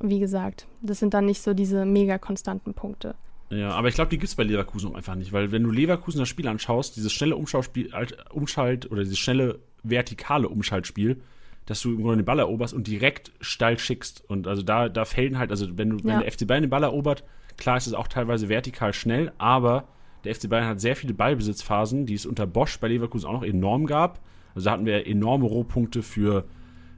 [0.00, 3.14] wie gesagt, das sind dann nicht so diese mega konstanten Punkte.
[3.50, 6.20] Ja, aber ich glaube, die gibt es bei Leverkusen einfach nicht, weil wenn du Leverkusen
[6.20, 7.92] das Spiel anschaust, dieses schnelle Umschauspiel,
[8.30, 11.20] Umschalt oder dieses schnelle vertikale Umschaltspiel,
[11.66, 14.24] dass du im Grunde den Ball eroberst und direkt steil schickst.
[14.28, 16.04] Und also da, da fällen halt, also wenn du, ja.
[16.04, 17.24] wenn der FC Bayern den Ball erobert,
[17.56, 19.88] klar ist es auch teilweise vertikal schnell, aber
[20.24, 23.42] der FC Bayern hat sehr viele Ballbesitzphasen, die es unter Bosch bei Leverkusen auch noch
[23.42, 24.20] enorm gab.
[24.54, 26.44] Also da hatten wir enorme Rohpunkte für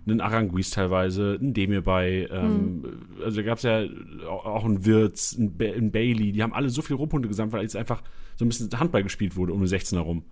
[0.06, 2.84] einen Aranguiz teilweise, einen Demir bei, ähm, mhm.
[3.24, 3.84] also da gab es ja
[4.28, 7.62] auch einen Wirtz, einen, ba einen, Bailey, die haben alle so viele Rohpunkte gesammelt, weil
[7.62, 8.02] jetzt einfach
[8.36, 10.24] so ein bisschen Handball gespielt wurde um den 16er rum.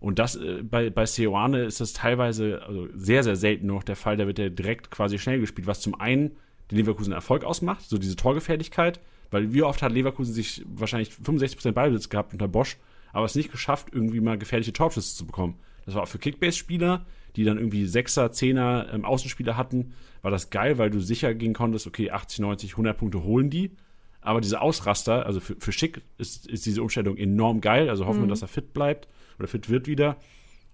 [0.00, 3.96] Und das äh, bei, bei Seoane ist das teilweise also sehr, sehr selten noch der
[3.96, 6.32] Fall, da wird er direkt quasi schnell gespielt, was zum einen
[6.70, 9.00] den Leverkusen Erfolg ausmacht, so diese Torgefährlichkeit,
[9.30, 12.76] weil wie oft hat Leverkusen sich wahrscheinlich 65% Ballbesitz gehabt unter Bosch,
[13.12, 15.56] aber es nicht geschafft, irgendwie mal gefährliche Torschüsse zu bekommen.
[15.84, 17.04] Das war auch für Kickbase-Spieler,
[17.36, 21.52] die dann irgendwie Sechser, Zehner ähm, Außenspieler hatten, war das geil, weil du sicher gehen
[21.52, 23.72] konntest, okay, 80, 90, 100 Punkte holen die.
[24.20, 27.90] Aber diese Ausraster, also für, für Schick ist, ist diese Umstellung enorm geil.
[27.90, 28.30] Also hoffen wir, mhm.
[28.30, 29.06] dass er fit bleibt
[29.38, 30.16] oder fit wird wieder.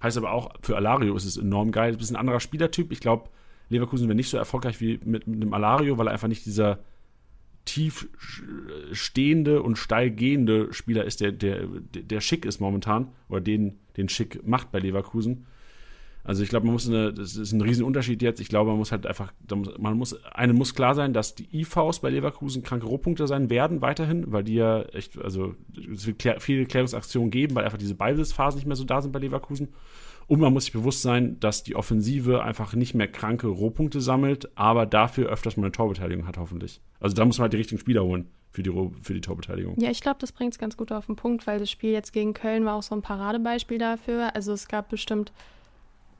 [0.00, 1.96] Heißt aber auch, für Alario ist es enorm geil.
[1.98, 2.92] Ist ein ein anderer Spielertyp.
[2.92, 3.28] Ich glaube,
[3.68, 6.78] Leverkusen wäre nicht so erfolgreich wie mit, mit dem Alario, weil er einfach nicht dieser
[7.64, 8.08] tief
[8.92, 14.08] stehende und steil gehende Spieler ist, der, der, der schick ist momentan, oder den, den
[14.08, 15.46] schick macht bei Leverkusen.
[16.22, 18.40] Also ich glaube, man muss eine, das ist ein Riesenunterschied jetzt.
[18.40, 19.32] Ich glaube, man muss halt einfach,
[19.78, 23.80] man muss, einem muss klar sein, dass die IVs bei Leverkusen kranke Rohpunkte sein werden
[23.80, 25.54] weiterhin, weil die ja echt, also
[25.92, 29.18] es wird viele Klärungsaktionen geben, weil einfach diese Ballbesitzphasen nicht mehr so da sind bei
[29.18, 29.68] Leverkusen.
[30.30, 34.48] Und man muss sich bewusst sein, dass die Offensive einfach nicht mehr kranke Rohpunkte sammelt,
[34.56, 36.80] aber dafür öfters mal eine Torbeteiligung hat, hoffentlich.
[37.00, 38.70] Also da muss man halt die richtigen Spieler holen für die,
[39.02, 39.74] für die Torbeteiligung.
[39.80, 42.12] Ja, ich glaube, das bringt es ganz gut auf den Punkt, weil das Spiel jetzt
[42.12, 44.32] gegen Köln war auch so ein Paradebeispiel dafür.
[44.36, 45.32] Also es gab bestimmt,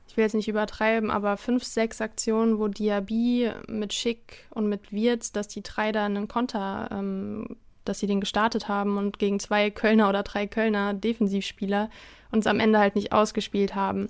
[0.09, 4.91] ich will jetzt nicht übertreiben, aber fünf, sechs Aktionen, wo Diaby mit Schick und mit
[4.91, 7.55] Wirtz, dass die drei da einen Konter, ähm,
[7.85, 11.89] dass sie den gestartet haben und gegen zwei Kölner oder drei Kölner Defensivspieler
[12.31, 14.09] uns am Ende halt nicht ausgespielt haben.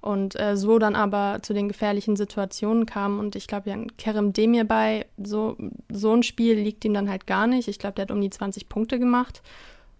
[0.00, 3.18] Und äh, so dann aber zu den gefährlichen Situationen kam.
[3.18, 5.56] Und ich glaube, ja, Kerem Demir bei, so,
[5.90, 7.68] so ein Spiel liegt ihm dann halt gar nicht.
[7.68, 9.42] Ich glaube, der hat um die 20 Punkte gemacht.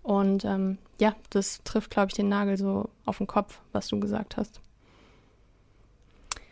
[0.02, 4.00] Und ähm, ja, das trifft, glaube ich, den Nagel so auf den Kopf, was du
[4.00, 4.60] gesagt hast.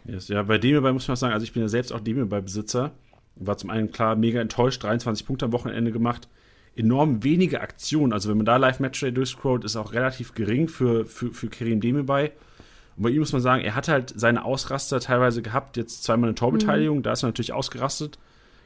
[0.05, 2.27] Yes, ja, bei Demir bei muss man sagen, also ich bin ja selbst auch Demir
[2.27, 2.93] bei Besitzer.
[3.37, 6.29] War zum einen klar mega enttäuscht, 23 Punkte am Wochenende gemacht
[6.79, 8.13] enorm wenige Aktionen.
[8.13, 12.31] Also wenn man da Live-Matchday durchscrollt, ist auch relativ gering für, für, für Kerim Demirbay.
[12.97, 16.29] Und bei ihm muss man sagen, er hat halt seine Ausraster teilweise gehabt, jetzt zweimal
[16.29, 17.03] eine Torbeteiligung, mhm.
[17.03, 18.19] da ist er natürlich ausgerastet.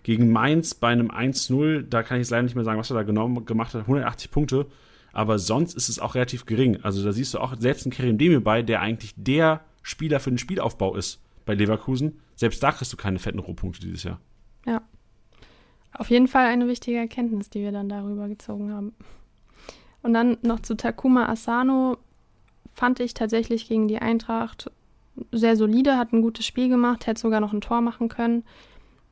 [0.02, 2.96] Gegen Mainz bei einem 1-0, da kann ich jetzt leider nicht mehr sagen, was er
[2.96, 4.66] da genommen, gemacht hat, 180 Punkte.
[5.12, 6.82] Aber sonst ist es auch relativ gering.
[6.82, 10.38] Also da siehst du auch selbst einen Kerim Demirbay, der eigentlich der Spieler für den
[10.38, 12.20] Spielaufbau ist bei Leverkusen.
[12.34, 14.20] Selbst da kriegst du keine fetten Rohpunkte dieses Jahr.
[14.66, 14.82] Ja.
[15.94, 18.94] Auf jeden Fall eine wichtige Erkenntnis, die wir dann darüber gezogen haben.
[20.02, 21.98] Und dann noch zu Takuma Asano
[22.74, 24.70] fand ich tatsächlich gegen die Eintracht
[25.30, 28.44] sehr solide, hat ein gutes Spiel gemacht, hätte sogar noch ein Tor machen können.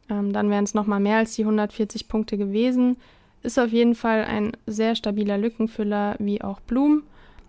[0.08, 2.96] Ähm, dann wären es nochmal mehr als die 140 Punkte gewesen.
[3.42, 7.04] Ist auf jeden Fall ein sehr stabiler Lückenfüller, wie auch Blum,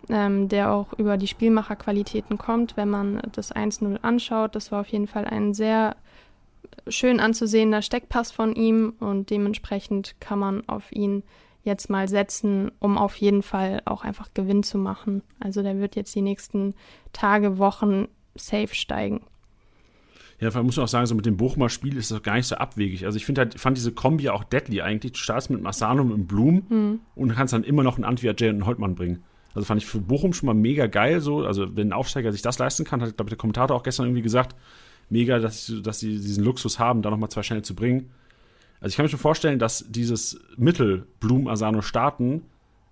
[0.08, 4.54] ähm, der auch über die Spielmacherqualitäten kommt, wenn man das 1-0 anschaut.
[4.54, 5.96] Das war auf jeden Fall ein sehr
[6.88, 11.22] schön anzusehender Steckpass von ihm und dementsprechend kann man auf ihn
[11.64, 15.22] jetzt mal setzen, um auf jeden Fall auch einfach Gewinn zu machen.
[15.38, 16.74] Also der wird jetzt die nächsten
[17.12, 19.20] Tage, Wochen safe steigen.
[20.40, 22.48] Ja, allem muss man auch sagen, so mit dem Bochumer Spiel ist das gar nicht
[22.48, 23.06] so abwegig.
[23.06, 25.12] Also ich finde halt, fand diese Kombi auch deadly eigentlich.
[25.12, 27.00] Du startest mit Massano und Blum mhm.
[27.14, 29.22] und kannst dann immer noch einen Antwerp Jay und einen Holtmann bringen.
[29.54, 31.44] Also fand ich für Bochum schon mal mega geil so.
[31.44, 34.06] Also wenn ein Aufsteiger sich das leisten kann, hat, glaube ich, der Kommentator auch gestern
[34.06, 34.56] irgendwie gesagt,
[35.12, 38.10] mega, dass, dass sie diesen Luxus haben, da nochmal zwei Sterne zu bringen.
[38.80, 42.42] Also ich kann mir schon vorstellen, dass dieses Mittel Blum Asano starten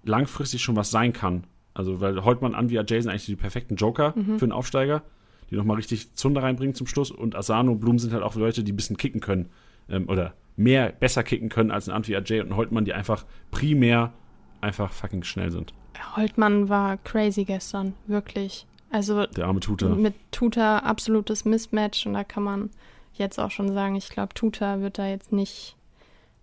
[0.04, 1.44] langfristig schon was sein kann.
[1.74, 4.38] Also weil Holtmann an wie Jason eigentlich die perfekten Joker Mhm.
[4.38, 5.02] für einen Aufsteiger,
[5.50, 7.10] die nochmal richtig Zunder reinbringen zum Schluss.
[7.10, 9.48] Und Asano und Blum sind halt auch Leute, die ein bisschen kicken können.
[9.88, 13.24] Ähm, oder mehr, besser kicken können als ein Antwi Ajay und ein Holtmann, die einfach
[13.50, 14.12] primär
[14.60, 15.72] einfach fucking schnell sind.
[16.16, 18.66] Holtmann war crazy gestern, wirklich.
[18.90, 19.90] Also Der arme Tutor.
[19.90, 22.70] mit Tuta absolutes Mismatch und da kann man
[23.14, 25.76] jetzt auch schon sagen, ich glaube, Tuta wird da jetzt nicht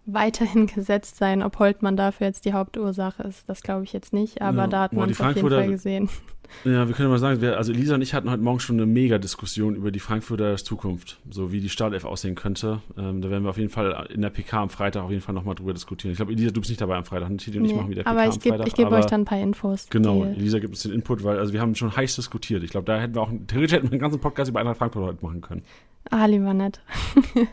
[0.06, 1.44] weiterhin gesetzt sein.
[1.44, 4.82] Ob Holtmann dafür jetzt die Hauptursache ist, das glaube ich jetzt nicht, aber Ja, da
[4.84, 6.10] hat man es auf jeden Fall gesehen.
[6.64, 8.86] Ja, wir können mal sagen, wir, also Elisa und ich hatten heute Morgen schon eine
[8.86, 12.82] Mega-Diskussion über die Frankfurter Zukunft, so wie die Startelf aussehen könnte.
[12.98, 15.36] Ähm, da werden wir auf jeden Fall in der PK am Freitag auf jeden Fall
[15.36, 16.12] nochmal drüber diskutieren.
[16.12, 17.30] Ich glaube, Elisa, du bist nicht dabei am Freitag.
[17.38, 19.26] Titi und ich Nee, machen wieder PK aber ich gebe ich geb euch dann ein
[19.26, 19.88] paar Infos.
[19.90, 22.64] Genau, Elisa gibt uns den Input, weil also wir haben schon heiß diskutiert.
[22.64, 25.04] Ich glaube, da hätten wir auch, theoretisch hätten wir einen ganzen Podcast über Eintracht Frankfurt
[25.04, 25.64] heute machen können.
[26.10, 26.82] Ah, lieber nett.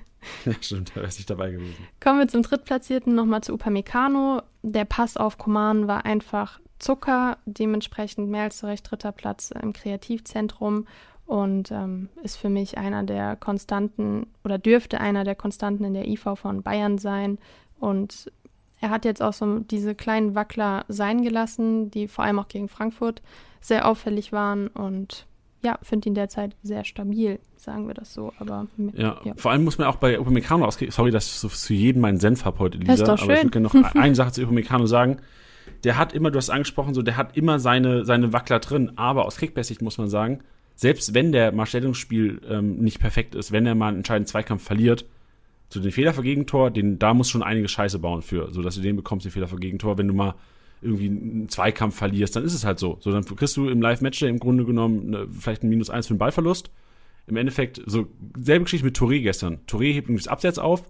[0.47, 1.87] Ja, stimmt, da wäre ich nicht dabei gewesen.
[2.01, 4.41] Kommen wir zum Drittplatzierten nochmal zu Upamecano.
[4.63, 9.73] Der Pass auf Koman war einfach Zucker, dementsprechend mehr als zu Recht dritter Platz im
[9.73, 10.87] Kreativzentrum
[11.27, 16.07] und ähm, ist für mich einer der Konstanten oder dürfte einer der Konstanten in der
[16.07, 17.39] IV von Bayern sein.
[17.81, 18.31] Und
[18.81, 22.69] er hat jetzt auch so diese kleinen Wackler sein gelassen, die vor allem auch gegen
[22.69, 23.23] Frankfurt
[23.63, 25.27] sehr auffällig waren und
[25.63, 28.35] ja, finde ihn derzeit sehr stabil, sagen wir das so.
[28.39, 29.33] Aber Ja, Ja.
[29.37, 30.91] vor allem muss man auch bei Upamecano ausgehen.
[30.91, 32.93] Sorry, dass ich so zu jedem meinen Senf habe heute, Elisa.
[32.93, 33.47] Das ist doch Aber ich schön.
[33.55, 35.17] würde gerne noch eine Sache zu Upamecano sagen.
[35.85, 38.93] Der hat immer, du hast angesprochen, so, der hat immer seine, seine Wackler drin.
[38.97, 40.41] Aber aus Kickbase-Sicht muss man sagen,
[40.75, 44.65] selbst wenn der mal Stellungsspiel ähm, nicht perfekt ist, wenn er mal einen entscheidenden Zweikampf
[44.65, 45.05] verliert,
[45.69, 48.63] so den Fehler für Gegentor, den, da musst du schon einige Scheiße bauen für, so
[48.63, 49.99] dass du den bekommst, den Fehler für Gegentor.
[49.99, 50.35] Wenn du mal
[50.83, 52.99] irgendwie einen Zweikampf verlierst, dann ist es halt so.
[53.01, 56.15] So, dann kriegst du im Live-Match im Grunde genommen ne, vielleicht ein Minus eins für
[56.15, 56.71] den Ballverlust.
[57.27, 58.07] Im Endeffekt, so
[58.39, 59.61] selbe Geschichte mit Touré gestern.
[59.67, 60.85] Touré hebt übrigens Abseits auf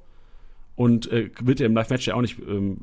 [0.77, 2.79] und äh, wird ja im Live-Match ja auch nicht, ähm,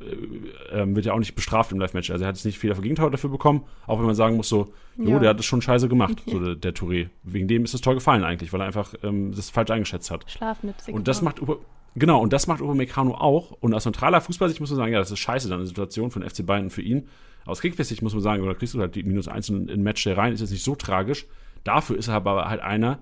[0.72, 2.10] äh, ähm, wird ja auch nicht bestraft im Live-Match.
[2.10, 4.48] Also er hat jetzt nicht Fehler für Gegentor dafür bekommen, auch wenn man sagen muss
[4.50, 5.20] so, jo, Ja.
[5.20, 7.10] der hat das schon scheiße gemacht, so der, der Touré.
[7.24, 10.30] Wegen dem ist das Tor gefallen eigentlich, weil er einfach ähm, das falsch eingeschätzt hat.
[10.32, 10.94] Schlafnüpsig.
[10.94, 11.58] Und das macht Upa,
[11.96, 13.52] genau, und das macht Upamecano auch.
[13.60, 16.24] Und aus neutraler Fußballsicht muss man sagen, ja, das ist scheiße dann eine Situation von
[16.24, 17.08] FC Bayern und für ihn.
[17.46, 20.06] Aus Kickbase-Sicht muss man sagen, oder kriegst du halt die minus eins in, in Match
[20.08, 21.26] rein, ist jetzt nicht so tragisch.
[21.64, 23.00] Dafür ist er aber halt einer,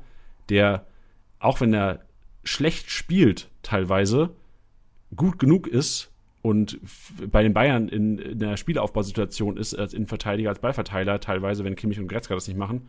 [0.48, 0.86] der,
[1.40, 2.00] auch wenn er
[2.46, 4.30] schlecht spielt, teilweise,
[5.16, 6.80] gut genug ist und
[7.32, 11.99] bei den Bayern in, in der Spielaufbausituation ist als Innenverteidiger, als Ballverteiler, teilweise, wenn Kimmich
[11.99, 12.88] und Gretzka das nicht machen,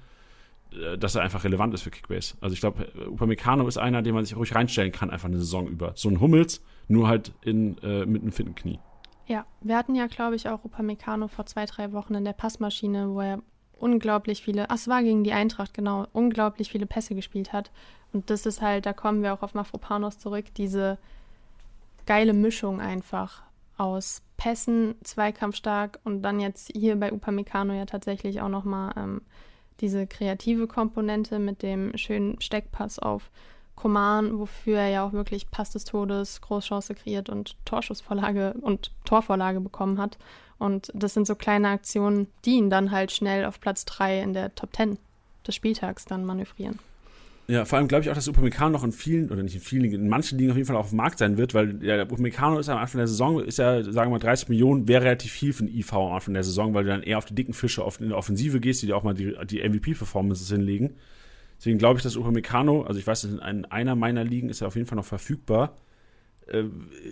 [0.73, 2.37] äh, dass er einfach relevant ist für Kickbase.
[2.41, 5.67] Also ich glaube, Upamecano ist einer, den man sich ruhig reinstellen kann, einfach eine Saison
[5.67, 5.93] über.
[5.97, 8.79] So ein Hummels, nur halt in, äh, mit einem fitten Knie.
[9.27, 13.11] Ja, wir hatten ja, glaube ich, auch Upamecano vor zwei, drei Wochen in der Passmaschine,
[13.11, 13.43] wo er
[13.79, 17.71] unglaublich viele, ach, es war gegen die Eintracht, genau, unglaublich viele Pässe gespielt hat.
[18.13, 20.99] Und das ist halt, da kommen wir auch auf Mafropanos zurück, diese
[22.07, 23.43] geile Mischung einfach
[23.77, 29.23] aus Pässen, zweikampfstark und dann jetzt hier bei Upamecano ja tatsächlich auch nochmal ähm,
[29.81, 33.31] diese kreative Komponente mit dem schönen Steckpass auf
[33.77, 39.61] Koman, wofür er ja auch wirklich Pass des Todes, Großchance kreiert und Torschussvorlage und Torvorlage
[39.61, 40.19] bekommen hat.
[40.59, 44.35] Und das sind so kleine Aktionen, die ihn dann halt schnell auf Platz 3 in
[44.35, 44.99] der Top 10
[45.47, 46.79] des Spieltags dann manövrieren.
[47.51, 49.85] Ja, vor allem glaube ich auch, dass Upamecano noch in vielen, oder nicht in vielen,
[49.93, 52.61] in manchen Ligen auf jeden Fall auch auf dem Markt sein wird, weil ja, Upamecano
[52.61, 55.53] ist am Anfang der Saison, ist ja, sagen wir mal, 30 Millionen, wäre relativ viel
[55.53, 57.83] für den IV am Anfang der Saison, weil du dann eher auf die dicken Fische
[57.83, 60.91] auf, in der Offensive gehst, die dir auch mal die, die MVP-Performances hinlegen.
[61.59, 64.69] Deswegen glaube ich, dass Upamecano, also ich weiß, in ein- einer meiner Ligen ist er
[64.69, 65.77] auf jeden Fall noch verfügbar,
[66.47, 66.63] äh,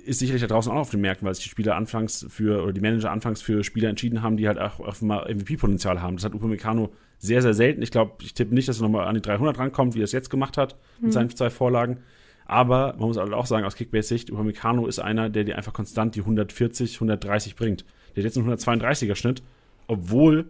[0.05, 2.63] ist sicherlich da draußen auch noch auf den Märkten, weil sich die Spieler anfangs für,
[2.63, 6.17] oder die Manager anfangs für Spieler entschieden haben, die halt auch, auch mal MVP-Potenzial haben.
[6.17, 7.83] Das hat Upamecano sehr, sehr selten.
[7.83, 10.13] Ich glaube, ich tippe nicht, dass er nochmal an die 300 rankommt, wie er es
[10.13, 11.99] jetzt gemacht hat mit seinen zwei Vorlagen.
[12.47, 16.15] Aber man muss halt auch sagen, aus Kickbase-Sicht, Upamecano ist einer, der dir einfach konstant
[16.15, 17.85] die 140, 130 bringt.
[18.17, 19.43] Der hat jetzt einen 132er-Schnitt,
[19.87, 20.47] obwohl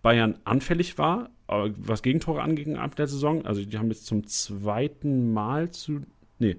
[0.00, 3.44] Bayern anfällig war, äh, was Gegentore anging ab der Saison.
[3.44, 6.02] Also die haben jetzt zum zweiten Mal zu.
[6.38, 6.56] Nee,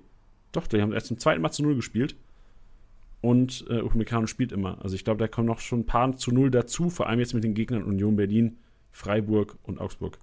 [0.51, 2.15] doch, die haben erst zum zweiten Mal zu Null gespielt.
[3.21, 4.77] Und äh, Upamecano spielt immer.
[4.83, 7.33] Also ich glaube, da kommen noch schon ein paar zu Null dazu, vor allem jetzt
[7.33, 8.57] mit den Gegnern Union Berlin,
[8.97, 10.17] Freiburg und Augsburg.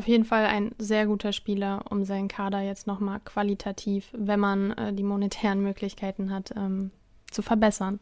[0.00, 4.70] Auf jeden Fall ein sehr guter Spieler, um seinen Kader jetzt nochmal qualitativ, wenn man
[4.72, 6.90] äh, die monetären Möglichkeiten hat, ähm,
[7.30, 8.00] zu verbessern.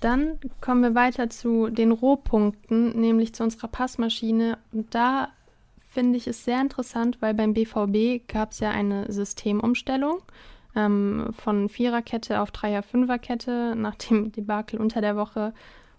[0.00, 4.58] Dann kommen wir weiter zu den Rohpunkten, nämlich zu unserer Passmaschine.
[4.70, 5.30] Und da
[5.88, 10.22] finde ich es sehr interessant, weil beim BVB gab es ja eine Systemumstellung
[10.76, 15.52] ähm, von Viererkette auf Dreier-Fünferkette nach dem Debakel unter der Woche.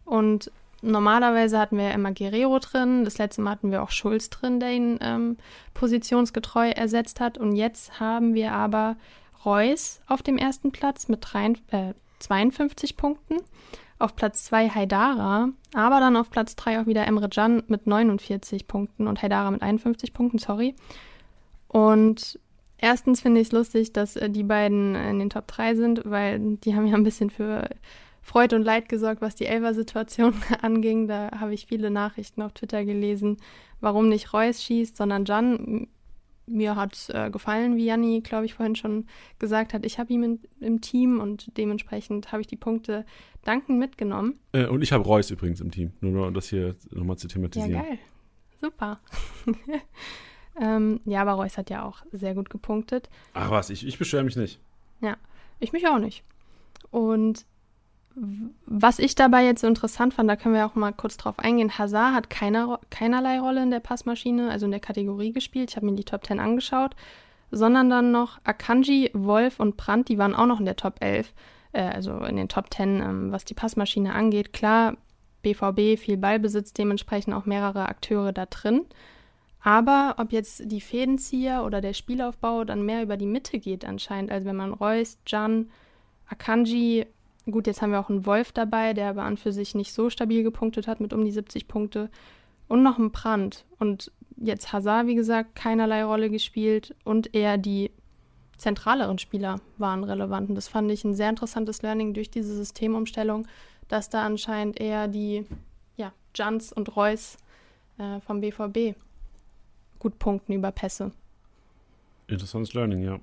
[0.06, 0.50] Und
[0.82, 4.60] normalerweise hatten wir ja immer Guerrero drin, das letzte Mal hatten wir auch Schulz drin,
[4.60, 5.38] der ihn ähm,
[5.74, 7.38] positionsgetreu ersetzt hat.
[7.38, 8.98] Und jetzt haben wir aber
[9.46, 13.38] Reus auf dem ersten Platz mit 3, äh, 52 Punkten.
[14.00, 18.68] Auf Platz 2 Haidara, aber dann auf Platz 3 auch wieder Emre Can mit 49
[18.68, 20.74] Punkten und Haidara mit 51 Punkten, sorry.
[21.68, 22.40] Und
[22.80, 26.40] erstens finde ich es lustig, dass äh, die beiden in den Top 3 sind, weil
[26.40, 27.70] die haben ja ein bisschen für
[28.22, 31.08] Freude und Leid gesorgt, was die Elfer-Situation anging.
[31.08, 33.38] Da habe ich viele Nachrichten auf Twitter gelesen,
[33.80, 35.88] warum nicht Reus schießt, sondern Jan.
[36.48, 39.06] Mir hat es äh, gefallen, wie Janni, glaube ich, vorhin schon
[39.40, 39.86] gesagt hat.
[39.86, 43.06] Ich habe ihn in, im Team und dementsprechend habe ich die Punkte
[43.44, 44.38] dankend mitgenommen.
[44.52, 47.72] Äh, und ich habe Reus übrigens im Team, nur um das hier nochmal zu thematisieren.
[47.72, 48.00] Ja, geil.
[48.60, 49.00] Super.
[50.62, 53.10] ähm, ja, aber Reus hat ja auch sehr gut gepunktet.
[53.34, 54.60] Ach was, ich, ich beschwere mich nicht.
[55.00, 55.18] Ja,
[55.60, 56.24] ich mich auch nicht.
[56.90, 57.46] Und
[58.66, 61.78] was ich dabei jetzt so interessant fand, da können wir auch mal kurz drauf eingehen.
[61.78, 65.70] Hazard hat keine, keinerlei Rolle in der Passmaschine, also in der Kategorie gespielt.
[65.72, 66.96] Ich habe mir die Top 10 angeschaut.
[67.54, 71.34] Sondern dann noch Akanji, Wolf und Brandt, die waren auch noch in der Top 11,
[71.74, 74.54] äh, also in den Top 10, ähm, was die Passmaschine angeht.
[74.54, 74.96] Klar,
[75.42, 78.86] BVB, viel Ballbesitz, dementsprechend auch mehrere Akteure da drin.
[79.64, 84.32] Aber ob jetzt die Fädenzieher oder der Spielaufbau dann mehr über die Mitte geht anscheinend,
[84.32, 85.70] also wenn man Reus, Jan,
[86.28, 87.06] Akanji
[87.50, 90.10] Gut, jetzt haben wir auch einen Wolf dabei, der aber an für sich nicht so
[90.10, 92.10] stabil gepunktet hat mit um die 70 Punkte.
[92.68, 93.66] Und noch ein Brand.
[93.80, 96.96] Und jetzt Hazard, wie gesagt, keinerlei Rolle gespielt.
[97.04, 97.92] Und eher die
[98.58, 100.50] zentraleren Spieler waren relevant.
[100.50, 103.48] Und das fand ich ein sehr interessantes Learning durch diese Systemumstellung,
[103.88, 105.46] dass da anscheinend eher die
[105.98, 107.38] ja, Jans und Reus
[107.98, 108.96] äh, vom BVB
[109.98, 111.12] gut punkten über Pässe.
[112.28, 113.20] Interessantes Learning, ja.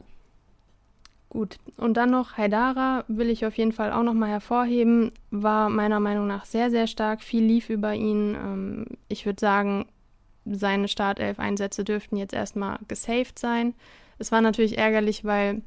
[1.31, 6.01] Gut, und dann noch Haidara will ich auf jeden Fall auch nochmal hervorheben, war meiner
[6.01, 8.35] Meinung nach sehr, sehr stark, viel lief über ihn.
[8.35, 9.87] Ähm, ich würde sagen,
[10.47, 13.75] seine Startelf-Einsätze dürften jetzt erstmal gesaved sein.
[14.19, 15.61] Es war natürlich ärgerlich, weil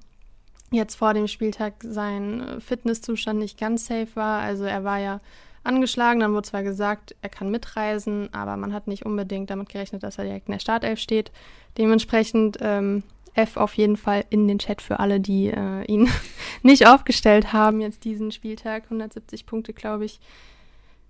[0.72, 4.42] jetzt vor dem Spieltag sein Fitnesszustand nicht ganz safe war.
[4.42, 5.20] Also er war ja
[5.64, 10.02] angeschlagen, dann wurde zwar gesagt, er kann mitreisen, aber man hat nicht unbedingt damit gerechnet,
[10.02, 11.32] dass er direkt in der Startelf steht.
[11.78, 13.04] Dementsprechend ähm,
[13.34, 16.10] F auf jeden Fall in den Chat für alle, die äh, ihn
[16.64, 18.86] nicht aufgestellt haben, jetzt diesen Spieltag.
[18.86, 20.20] 170 Punkte, glaube ich,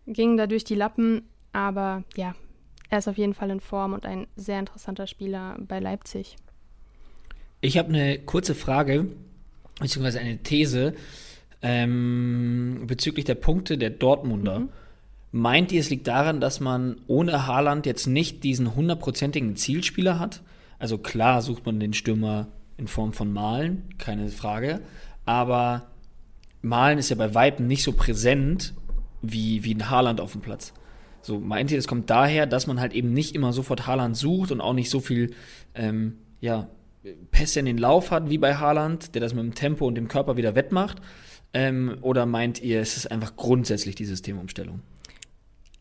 [0.08, 1.24] gingen da durch die Lappen.
[1.54, 2.36] Aber ja,
[2.90, 6.36] er ist auf jeden Fall in Form und ein sehr interessanter Spieler bei Leipzig.
[7.62, 9.08] Ich habe eine kurze Frage,
[9.80, 10.94] beziehungsweise eine These
[11.62, 14.60] ähm, bezüglich der Punkte der Dortmunder.
[14.60, 14.70] Mhm.
[15.32, 20.42] Meint ihr, es liegt daran, dass man ohne Haaland jetzt nicht diesen hundertprozentigen Zielspieler hat?
[20.82, 24.82] Also klar sucht man den Stürmer in Form von Malen, keine Frage.
[25.26, 25.92] Aber
[26.64, 28.74] Malen ist ja bei Weitem nicht so präsent
[29.22, 30.74] wie, wie ein Haaland auf dem Platz.
[31.22, 34.52] So, meint ihr, das kommt daher, dass man halt eben nicht immer sofort Haaland sucht
[34.52, 35.36] und auch nicht so viel,
[35.76, 36.68] ähm, ja,
[37.30, 40.08] Pässe in den Lauf hat wie bei Haaland, der das mit dem Tempo und dem
[40.08, 41.00] Körper wieder wettmacht?
[41.54, 44.82] Ähm, oder meint ihr, es ist einfach grundsätzlich die Systemumstellung?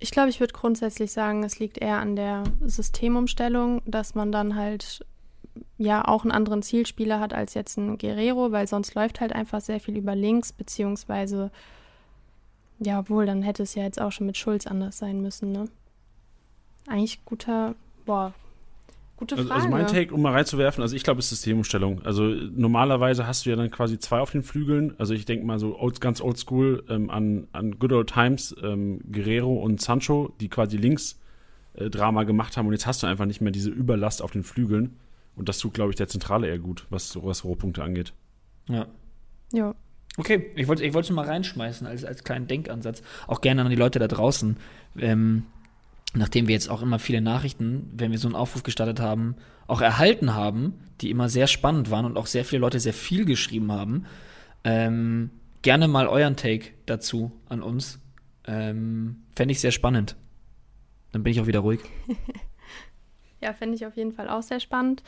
[0.00, 4.56] Ich glaube, ich würde grundsätzlich sagen, es liegt eher an der Systemumstellung, dass man dann
[4.56, 5.04] halt
[5.76, 9.60] ja auch einen anderen Zielspieler hat als jetzt ein Guerrero, weil sonst läuft halt einfach
[9.60, 11.50] sehr viel über links, beziehungsweise
[12.80, 15.68] ja, obwohl, dann hätte es ja jetzt auch schon mit Schulz anders sein müssen, ne?
[16.86, 17.74] Eigentlich guter,
[18.06, 18.32] boah,
[19.20, 19.50] Gute Frage.
[19.50, 22.02] Also, also mein Take, um mal reinzuwerfen, also ich glaube, es ist Systemumstellung.
[22.04, 24.94] Also normalerweise hast du ja dann quasi zwei auf den Flügeln.
[24.98, 29.00] Also ich denke mal so old, ganz oldschool ähm, an, an Good Old Times, ähm,
[29.12, 31.20] Guerrero und Sancho, die quasi links
[31.74, 34.42] äh, Drama gemacht haben und jetzt hast du einfach nicht mehr diese Überlast auf den
[34.42, 34.96] Flügeln.
[35.36, 38.14] Und das tut, glaube ich, der Zentrale eher gut, was, was Rohpunkte angeht.
[38.68, 38.86] Ja.
[39.52, 39.74] Ja.
[40.16, 43.02] Okay, ich wollte ich es mal reinschmeißen als, als kleinen Denkansatz.
[43.26, 44.56] Auch gerne an die Leute da draußen.
[44.98, 45.44] Ähm,
[46.14, 49.36] nachdem wir jetzt auch immer viele Nachrichten, wenn wir so einen Aufruf gestartet haben,
[49.66, 53.24] auch erhalten haben, die immer sehr spannend waren und auch sehr viele Leute sehr viel
[53.24, 54.06] geschrieben haben,
[54.64, 55.30] ähm,
[55.62, 58.00] gerne mal euren Take dazu an uns.
[58.46, 60.16] Ähm, Fände ich sehr spannend.
[61.12, 61.80] Dann bin ich auch wieder ruhig.
[63.40, 65.02] ja, fände ich auf jeden Fall auch sehr spannend.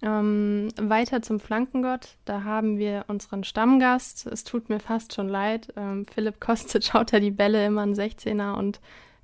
[0.00, 2.16] Ähm, weiter zum Flankengott.
[2.24, 4.26] Da haben wir unseren Stammgast.
[4.26, 5.72] Es tut mir fast schon leid.
[5.76, 8.80] Ähm, Philipp Kostic schaut ja die Bälle immer an 16er und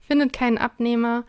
[0.07, 1.25] findet keinen Abnehmer.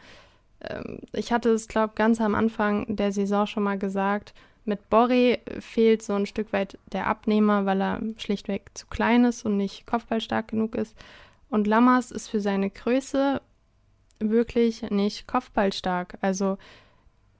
[0.62, 4.34] Ähm, ich hatte es, glaube ich, ganz am Anfang der Saison schon mal gesagt.
[4.66, 9.46] Mit Borre fehlt so ein Stück weit der Abnehmer, weil er schlichtweg zu klein ist
[9.46, 10.96] und nicht kopfballstark genug ist.
[11.50, 13.42] Und Lammers ist für seine Größe
[14.20, 16.18] wirklich nicht kopfballstark.
[16.22, 16.58] Also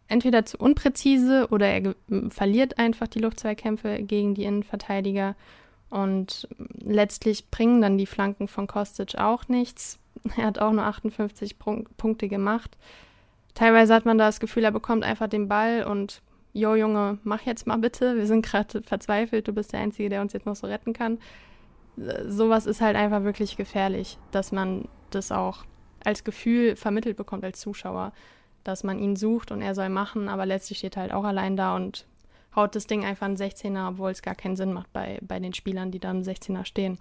[0.08, 1.96] entweder zu unpräzise oder er
[2.30, 5.36] verliert einfach die Luftzweikämpfe gegen die Innenverteidiger.
[5.90, 10.00] Und letztlich bringen dann die Flanken von Kostic auch nichts.
[10.38, 12.78] Er hat auch nur 58 Punkte gemacht.
[13.54, 16.22] Teilweise hat man da das Gefühl, er bekommt einfach den Ball und
[16.54, 20.22] Jo Junge, mach jetzt mal bitte, wir sind gerade verzweifelt, du bist der Einzige, der
[20.22, 21.20] uns jetzt noch so retten kann.
[22.28, 25.66] Sowas ist halt einfach wirklich gefährlich, dass man das auch
[26.04, 28.14] als Gefühl vermittelt bekommt als Zuschauer,
[28.64, 31.58] dass man ihn sucht und er soll machen, aber letztlich steht er halt auch allein
[31.58, 32.06] da und
[32.56, 35.54] haut das Ding einfach einen 16er, obwohl es gar keinen Sinn macht bei, bei den
[35.54, 37.00] Spielern, die da im 16er stehen.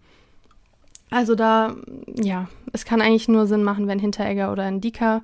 [1.11, 1.77] Also da,
[2.15, 5.23] ja, es kann eigentlich nur Sinn machen, wenn Hinteregger oder ein Dika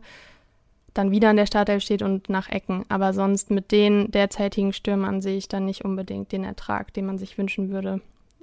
[0.94, 2.84] dann wieder in der Startelf steht und nach Ecken.
[2.88, 7.18] Aber sonst mit den derzeitigen Stürmern sehe ich dann nicht unbedingt den Ertrag, den man
[7.18, 8.00] sich wünschen würde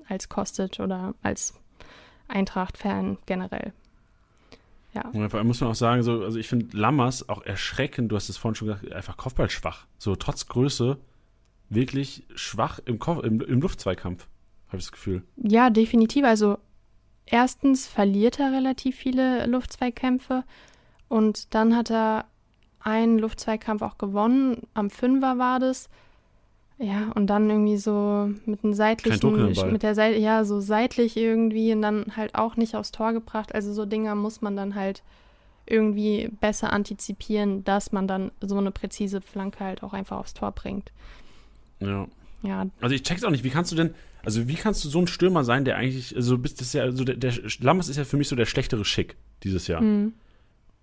[0.08, 1.54] als Kostet oder als
[2.28, 3.74] Eintracht-Fan generell.
[4.94, 5.10] Ja.
[5.10, 8.16] Und vor allem muss man auch sagen, so, also ich finde Lammers auch erschreckend, du
[8.16, 9.86] hast es vorhin schon gesagt, einfach kopfballschwach.
[9.98, 10.98] So trotz Größe
[11.70, 14.28] wirklich schwach im, Kopf, im, im Luftzweikampf,
[14.68, 15.24] habe ich das Gefühl.
[15.36, 16.24] Ja, definitiv.
[16.26, 16.58] Also
[17.28, 20.43] erstens verliert er relativ viele Luftzweikämpfe
[21.07, 22.25] und dann hat er
[22.80, 24.61] einen Luftzweikampf auch gewonnen.
[24.73, 25.89] Am Fünfer war das.
[26.80, 31.73] Ja, und dann irgendwie so mit einem seitlichen, mit der Seite, ja, so seitlich irgendwie
[31.73, 33.55] und dann halt auch nicht aufs Tor gebracht.
[33.55, 35.01] Also so Dinger muss man dann halt
[35.65, 40.51] irgendwie besser antizipieren, dass man dann so eine präzise Flanke halt auch einfach aufs Tor
[40.51, 40.91] bringt.
[41.80, 42.07] Ja.
[42.43, 42.67] Ja.
[42.80, 43.95] Also ich check's auch nicht, wie kannst du denn,
[44.28, 47.05] also wie kannst du so ein Stürmer sein, der eigentlich, also bist das ja, also
[47.05, 49.80] der, der Lammers ist ja für mich so der schlechtere Schick dieses Jahr.
[49.80, 50.15] Mhm.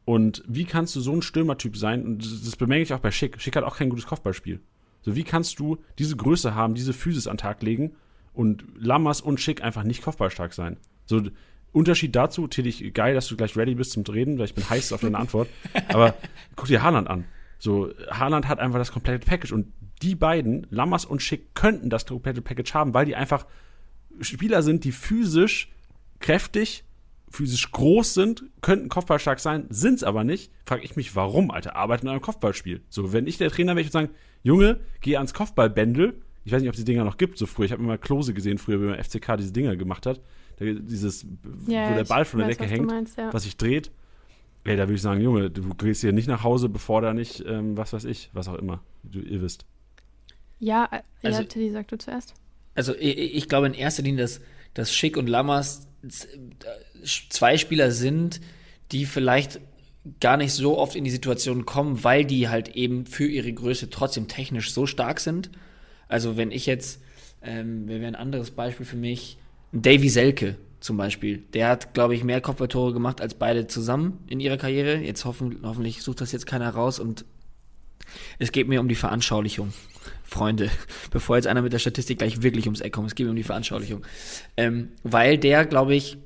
[0.06, 2.06] Und wie kannst du so ein Stürmertyp sein?
[2.06, 3.38] Und das, bemerke ich auch bei Schick.
[3.42, 4.60] Schick hat auch kein gutes Kopfballspiel.
[5.02, 7.92] So, wie kannst du diese Größe haben, diese Physis an den Tag legen
[8.32, 10.78] und Lammers und Schick einfach nicht kopfballstark sein?
[11.04, 11.20] So,
[11.70, 14.94] Unterschied dazu, Tillich, geil, dass du gleich ready bist zum Reden, weil ich bin heiß
[14.94, 15.50] auf deine Antwort.
[15.88, 16.14] Aber
[16.56, 17.26] guck dir Haaland an.
[17.64, 22.04] So, Haaland hat einfach das komplette Package und die beiden, Lammers und Schick, könnten das
[22.04, 23.46] komplette Package haben, weil die einfach
[24.20, 25.70] Spieler sind, die physisch
[26.20, 26.84] kräftig
[27.30, 31.74] physisch groß sind, könnten kopfballstark sein, sind es aber nicht, frage ich mich, warum, Alter,
[31.74, 32.82] arbeiten in einem Kopfballspiel.
[32.90, 34.10] So, wenn ich der Trainer wäre, ich würde sagen,
[34.42, 36.20] Junge, geh ans Kopfballbändel.
[36.44, 37.64] Ich weiß nicht, ob es die Dinger noch gibt, so früher.
[37.64, 40.20] Ich habe immer Klose gesehen, früher, wie man FCK diese Dinger gemacht hat.
[40.60, 41.26] dieses,
[41.66, 43.32] ja, wo der Ball von der Decke hängt, meinst, ja.
[43.32, 43.90] was sich dreht.
[44.64, 47.44] Ey, da würde ich sagen, Junge, du gehst hier nicht nach Hause, bevor da nicht,
[47.46, 49.66] ähm, was weiß ich, was auch immer, du, ihr wisst.
[50.58, 52.34] Ja, äh, also, ja, Tilly, sag du zuerst.
[52.74, 54.40] Also ich, ich glaube in erster Linie, dass,
[54.72, 55.86] dass Schick und Lammers
[57.04, 58.40] zwei Spieler sind,
[58.90, 59.60] die vielleicht
[60.20, 63.90] gar nicht so oft in die Situation kommen, weil die halt eben für ihre Größe
[63.90, 65.50] trotzdem technisch so stark sind.
[66.08, 67.02] Also wenn ich jetzt,
[67.42, 69.38] ähm, wäre ein anderes Beispiel für mich,
[69.72, 71.38] Davy Selke zum Beispiel.
[71.54, 74.96] Der hat, glaube ich, mehr Kopfballtore gemacht als beide zusammen in ihrer Karriere.
[74.96, 77.24] Jetzt hoffen, hoffentlich sucht das jetzt keiner raus und
[78.38, 79.72] es geht mir um die Veranschaulichung.
[80.24, 80.70] Freunde,
[81.10, 83.36] bevor jetzt einer mit der Statistik gleich wirklich ums Eck kommt, es geht mir um
[83.36, 84.04] die Veranschaulichung.
[84.58, 86.18] Ähm, weil der, glaube ich,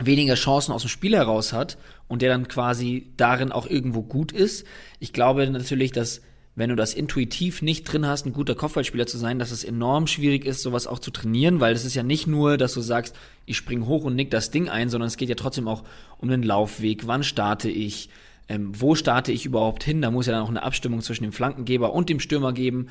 [0.00, 1.78] weniger Chancen aus dem Spiel heraus hat
[2.08, 4.66] und der dann quasi darin auch irgendwo gut ist.
[4.98, 6.20] Ich glaube natürlich, dass
[6.58, 10.08] wenn du das intuitiv nicht drin hast, ein guter Kopfballspieler zu sein, dass es enorm
[10.08, 13.14] schwierig ist, sowas auch zu trainieren, weil es ist ja nicht nur, dass du sagst,
[13.46, 15.84] ich spring hoch und nick das Ding ein, sondern es geht ja trotzdem auch
[16.18, 18.10] um den Laufweg, wann starte ich,
[18.48, 21.32] ähm, wo starte ich überhaupt hin, da muss ja dann auch eine Abstimmung zwischen dem
[21.32, 22.88] Flankengeber und dem Stürmer geben.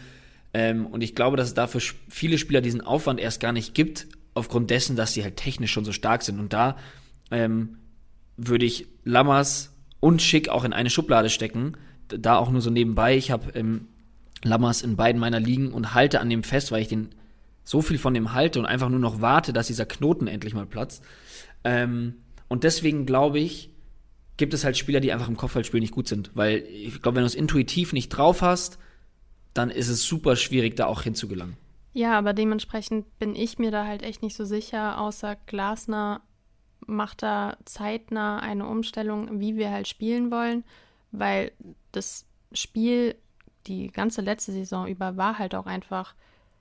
[0.54, 3.74] Ähm, und ich glaube, dass es da für viele Spieler diesen Aufwand erst gar nicht
[3.74, 6.40] gibt, aufgrund dessen, dass sie halt technisch schon so stark sind.
[6.40, 6.78] Und da
[7.32, 7.80] ähm,
[8.38, 11.74] würde ich Lammers und Schick auch in eine Schublade stecken.
[12.08, 13.18] Da auch nur so nebenbei.
[13.18, 13.88] Ich habe ähm,
[14.44, 17.10] Lammers in beiden meiner Ligen und halte an dem fest, weil ich den
[17.64, 20.66] so viel von dem halte und einfach nur noch warte, dass dieser Knoten endlich mal
[20.66, 21.04] platzt.
[21.64, 22.16] Ähm,
[22.48, 23.70] und deswegen glaube ich,
[24.38, 26.32] gibt es halt Spieler, die einfach im Kopfballspiel nicht gut sind.
[26.34, 28.78] Weil ich glaube, wenn du es intuitiv nicht drauf hast,
[29.54, 31.58] dann ist es super schwierig, da auch hinzugelangen.
[31.94, 36.22] Ja, aber dementsprechend bin ich mir da halt echt nicht so sicher, außer Glasner
[36.86, 40.64] macht da zeitnah eine Umstellung, wie wir halt spielen wollen,
[41.12, 41.52] weil
[41.98, 43.16] das Spiel
[43.68, 46.16] die ganze letzte Saison über war halt auch einfach,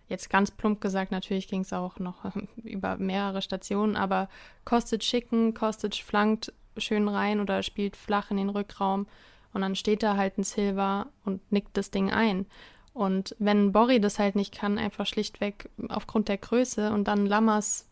[0.08, 2.24] jetzt ganz plump gesagt, natürlich ging es auch noch
[2.64, 4.28] über mehrere Stationen, aber
[4.64, 9.06] Kostic schicken, Kostic flankt schön rein oder spielt flach in den Rückraum
[9.52, 12.46] und dann steht da halt ein Silver und nickt das Ding ein.
[12.92, 17.88] Und wenn Borri das halt nicht kann, einfach schlichtweg aufgrund der Größe und dann Lammers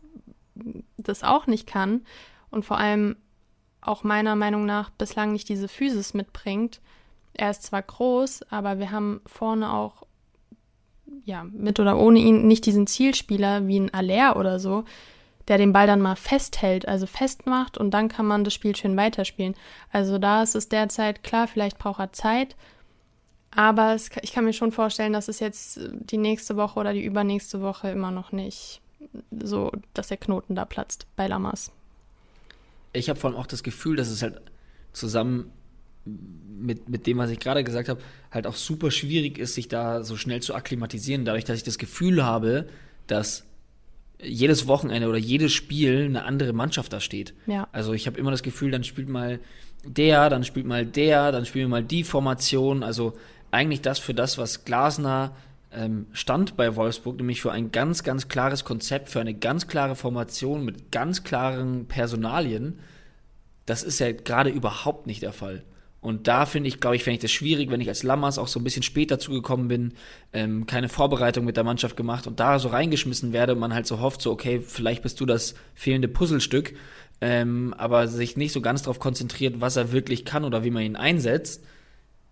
[0.97, 2.05] das auch nicht kann
[2.49, 3.15] und vor allem
[3.81, 6.81] auch meiner Meinung nach bislang nicht diese Physis mitbringt.
[7.37, 10.03] Er ist zwar groß, aber wir haben vorne auch,
[11.23, 14.85] ja, mit oder ohne ihn nicht diesen Zielspieler wie ein Aller oder so,
[15.47, 18.97] der den Ball dann mal festhält, also festmacht und dann kann man das Spiel schön
[18.97, 19.55] weiterspielen.
[19.91, 22.55] Also da ist es derzeit klar, vielleicht braucht er Zeit,
[23.51, 27.05] aber es, ich kann mir schon vorstellen, dass es jetzt die nächste Woche oder die
[27.05, 28.81] übernächste Woche immer noch nicht
[29.31, 31.71] so, dass der Knoten da platzt bei Lamas.
[32.93, 34.41] Ich habe vor allem auch das Gefühl, dass es halt
[34.93, 35.51] zusammen
[36.05, 38.01] mit, mit dem, was ich gerade gesagt habe,
[38.31, 41.77] halt auch super schwierig ist, sich da so schnell zu akklimatisieren, dadurch, dass ich das
[41.77, 42.67] Gefühl habe,
[43.07, 43.45] dass
[44.21, 47.33] jedes Wochenende oder jedes Spiel eine andere Mannschaft da steht.
[47.47, 47.67] Ja.
[47.71, 49.39] Also ich habe immer das Gefühl, dann spielt mal
[49.83, 52.83] der, dann spielt mal der, dann spielen wir mal die Formation.
[52.83, 53.13] Also
[53.51, 55.35] eigentlich das für das, was Glasner
[55.71, 59.95] ähm, stand bei Wolfsburg, nämlich für ein ganz, ganz klares Konzept, für eine ganz klare
[59.95, 62.79] Formation mit ganz klaren Personalien.
[63.65, 65.63] Das ist ja gerade überhaupt nicht der Fall.
[66.05, 68.47] Und da finde ich, glaube ich, fände ich das schwierig, wenn ich als Lammers auch
[68.47, 69.93] so ein bisschen später zugekommen bin,
[70.33, 73.87] ähm, keine Vorbereitung mit der Mannschaft gemacht und da so reingeschmissen werde und man halt
[73.87, 76.75] so hofft, so, okay, vielleicht bist du das fehlende Puzzlestück,
[77.21, 80.83] ähm, aber sich nicht so ganz darauf konzentriert, was er wirklich kann oder wie man
[80.83, 81.63] ihn einsetzt,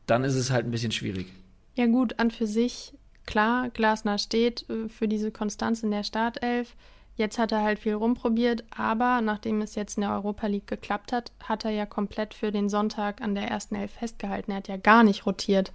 [0.06, 1.26] dann ist es halt ein bisschen schwierig.
[1.74, 2.94] Ja, gut, an für sich,
[3.26, 6.76] klar, Glasner steht äh, für diese Konstanz in der Startelf.
[7.16, 11.12] Jetzt hat er halt viel rumprobiert, aber nachdem es jetzt in der Europa League geklappt
[11.12, 14.52] hat, hat er ja komplett für den Sonntag an der ersten Elf festgehalten.
[14.52, 15.72] Er hat ja gar nicht rotiert.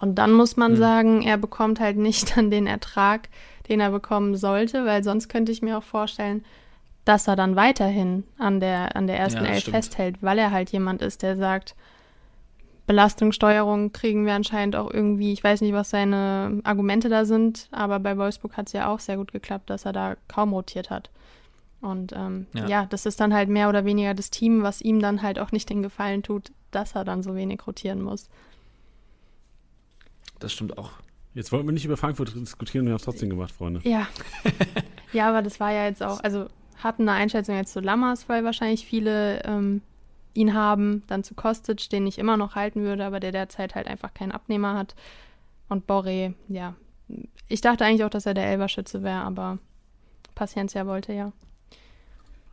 [0.00, 0.76] Und dann muss man mhm.
[0.76, 3.28] sagen, er bekommt halt nicht dann den Ertrag,
[3.68, 6.44] den er bekommen sollte, weil sonst könnte ich mir auch vorstellen,
[7.04, 9.76] dass er dann weiterhin an der, an der ersten ja, Elf stimmt.
[9.76, 11.74] festhält, weil er halt jemand ist, der sagt,
[12.86, 18.00] Belastungssteuerung kriegen wir anscheinend auch irgendwie, ich weiß nicht, was seine Argumente da sind, aber
[18.00, 21.10] bei Wolfsburg hat es ja auch sehr gut geklappt, dass er da kaum rotiert hat.
[21.80, 22.66] Und ähm, ja.
[22.66, 22.86] ja.
[22.86, 25.68] das ist dann halt mehr oder weniger das Team, was ihm dann halt auch nicht
[25.68, 28.28] den Gefallen tut, dass er dann so wenig rotieren muss.
[30.38, 30.90] Das stimmt auch.
[31.34, 33.80] Jetzt wollten wir nicht über Frankfurt diskutieren, wir haben es trotzdem gemacht, Freunde.
[33.84, 34.06] Ja.
[35.12, 36.46] ja, aber das war ja jetzt auch, also
[36.82, 39.82] hatten eine Einschätzung jetzt zu Lammers, weil wahrscheinlich viele ähm,
[40.34, 43.86] ihn haben, dann zu Kostic, den ich immer noch halten würde, aber der derzeit halt
[43.86, 44.94] einfach keinen Abnehmer hat.
[45.68, 46.74] Und Boré, ja,
[47.48, 49.58] ich dachte eigentlich auch, dass er der Elberschütze wäre, aber
[50.34, 51.32] Paciencia wollte ja.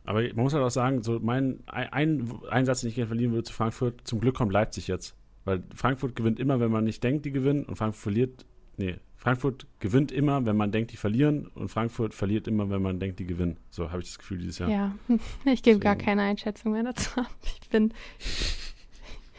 [0.04, 3.32] Aber man muss halt auch sagen, so mein ein, ein Satz, den ich gerne verlieren
[3.32, 5.14] würde zu Frankfurt, zum Glück kommt Leipzig jetzt.
[5.44, 8.46] Weil Frankfurt gewinnt immer, wenn man nicht denkt, die gewinnen, und Frankfurt verliert,
[8.80, 12.98] nee, Frankfurt gewinnt immer, wenn man denkt, die verlieren, und Frankfurt verliert immer, wenn man
[12.98, 13.58] denkt, die gewinnen.
[13.68, 14.70] So habe ich das Gefühl dieses Jahr.
[14.70, 14.94] Ja,
[15.44, 17.20] ich gebe gar keine Einschätzung mehr dazu.
[17.60, 17.92] Ich bin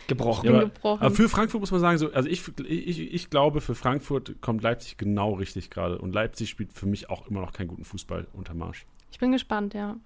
[0.08, 0.46] gebrochen.
[0.46, 1.02] Ja, aber, gebrochen.
[1.02, 4.62] aber, für Frankfurt muss man sagen, so, also ich, ich, ich glaube, für Frankfurt kommt
[4.62, 5.98] Leipzig genau richtig gerade.
[5.98, 8.86] Und Leipzig spielt für mich auch immer noch keinen guten Fußball unter Marsch.
[9.12, 9.98] Ich bin gespannt, ja.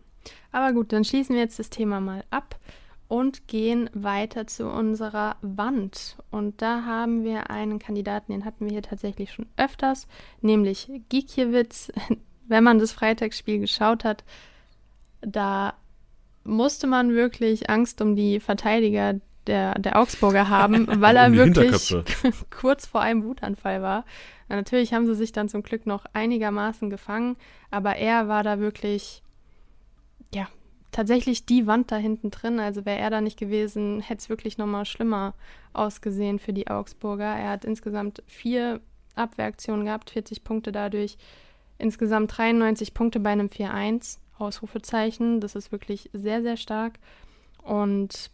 [0.54, 2.58] Aber gut, dann schließen wir jetzt das Thema mal ab
[3.08, 6.18] und gehen weiter zu unserer Wand.
[6.32, 10.08] Und da haben wir einen Kandidaten, den hatten wir hier tatsächlich schon öfters,
[10.42, 11.92] nämlich Gikiewicz.
[12.48, 14.24] Wenn man das Freitagsspiel geschaut hat,
[15.22, 15.74] da
[16.44, 19.16] musste man wirklich Angst um die Verteidiger
[19.48, 21.96] der, der Augsburger haben, weil er wirklich
[22.50, 24.06] kurz vor einem Wutanfall war.
[24.48, 27.36] Natürlich haben sie sich dann zum Glück noch einigermaßen gefangen,
[27.72, 29.24] aber er war da wirklich,
[30.96, 32.58] tatsächlich die Wand da hinten drin.
[32.58, 35.34] Also wäre er da nicht gewesen, hätte es wirklich nochmal schlimmer
[35.74, 37.26] ausgesehen für die Augsburger.
[37.26, 38.80] Er hat insgesamt vier
[39.14, 41.18] Abwehraktionen gehabt, 40 Punkte dadurch.
[41.78, 44.20] Insgesamt 93 Punkte bei einem 4-1.
[44.38, 45.40] Ausrufezeichen.
[45.40, 47.00] Das ist wirklich sehr, sehr stark.
[47.64, 48.32] Und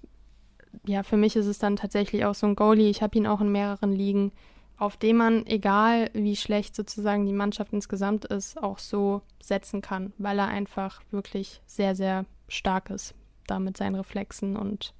[0.85, 2.89] ja, für mich ist es dann tatsächlich auch so ein Goalie.
[2.89, 4.31] Ich habe ihn auch in mehreren Ligen,
[4.77, 10.13] auf dem man, egal wie schlecht sozusagen die Mannschaft insgesamt ist, auch so setzen kann,
[10.17, 13.13] weil er einfach wirklich sehr, sehr stark ist,
[13.47, 14.55] da mit seinen Reflexen.
[14.55, 14.93] Und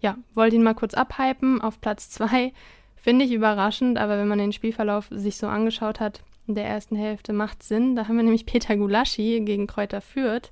[0.00, 2.52] ja, wollte ihn mal kurz abhypen auf Platz 2.
[2.96, 6.96] Finde ich überraschend, aber wenn man den Spielverlauf sich so angeschaut hat, in der ersten
[6.96, 7.94] Hälfte macht Sinn.
[7.94, 10.50] Da haben wir nämlich Peter Gulaschi gegen Kräuter Fürth.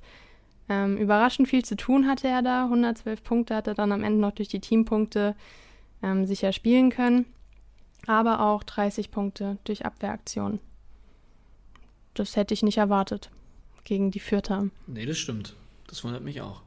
[0.69, 2.65] Ähm, überraschend viel zu tun hatte er da.
[2.65, 5.35] 112 Punkte hat er dann am Ende noch durch die Teampunkte
[6.03, 7.25] ähm, sicher spielen können.
[8.05, 10.59] Aber auch 30 Punkte durch Abwehraktionen.
[12.13, 13.31] Das hätte ich nicht erwartet
[13.83, 14.67] gegen die Fürther.
[14.85, 15.55] Nee, das stimmt.
[15.87, 16.61] Das wundert mich auch.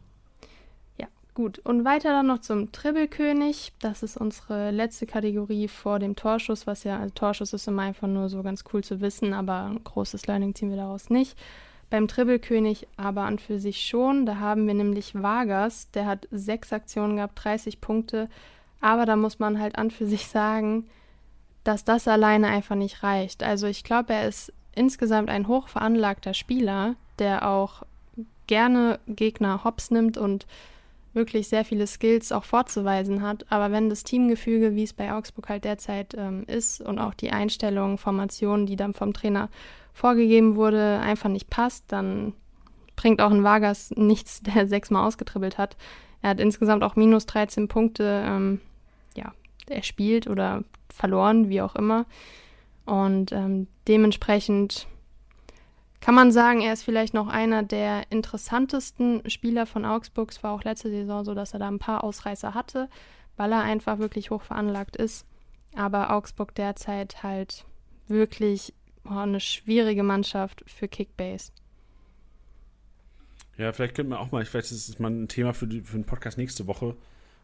[0.98, 1.58] Ja, gut.
[1.60, 3.72] Und weiter dann noch zum Tribbelkönig.
[3.80, 8.08] Das ist unsere letzte Kategorie vor dem Torschuss, was ja, also Torschuss ist immer einfach
[8.08, 11.38] nur so ganz cool zu wissen, aber ein großes Learning ziehen wir daraus nicht.
[11.90, 14.24] Beim Tribbelkönig aber an für sich schon.
[14.24, 18.28] Da haben wir nämlich Vargas, der hat sechs Aktionen gehabt, 30 Punkte.
[18.80, 20.88] Aber da muss man halt an für sich sagen,
[21.64, 23.42] dass das alleine einfach nicht reicht.
[23.42, 27.82] Also ich glaube, er ist insgesamt ein hochveranlagter Spieler, der auch
[28.50, 30.44] gerne Gegner hops nimmt und
[31.12, 33.46] wirklich sehr viele Skills auch vorzuweisen hat.
[33.48, 37.30] Aber wenn das Teamgefüge, wie es bei Augsburg halt derzeit ähm, ist und auch die
[37.30, 39.50] Einstellung, Formation, die dann vom Trainer
[39.94, 42.32] vorgegeben wurde, einfach nicht passt, dann
[42.96, 45.76] bringt auch ein Vargas nichts, der sechsmal ausgetribbelt hat.
[46.20, 48.60] Er hat insgesamt auch minus 13 Punkte, ähm,
[49.16, 49.32] ja,
[49.68, 52.04] erspielt oder verloren, wie auch immer.
[52.84, 54.88] Und ähm, dementsprechend
[56.10, 60.32] kann man sagen, er ist vielleicht noch einer der interessantesten Spieler von Augsburg.
[60.32, 62.88] Es war auch letzte Saison so, dass er da ein paar Ausreißer hatte.
[63.36, 65.24] weil er einfach wirklich hoch veranlagt ist.
[65.76, 67.64] Aber Augsburg derzeit halt
[68.08, 71.52] wirklich oh, eine schwierige Mannschaft für Kickbase.
[73.56, 75.96] Ja, vielleicht könnten wir auch mal, vielleicht ist es mal ein Thema für, die, für
[75.96, 76.96] den Podcast nächste Woche.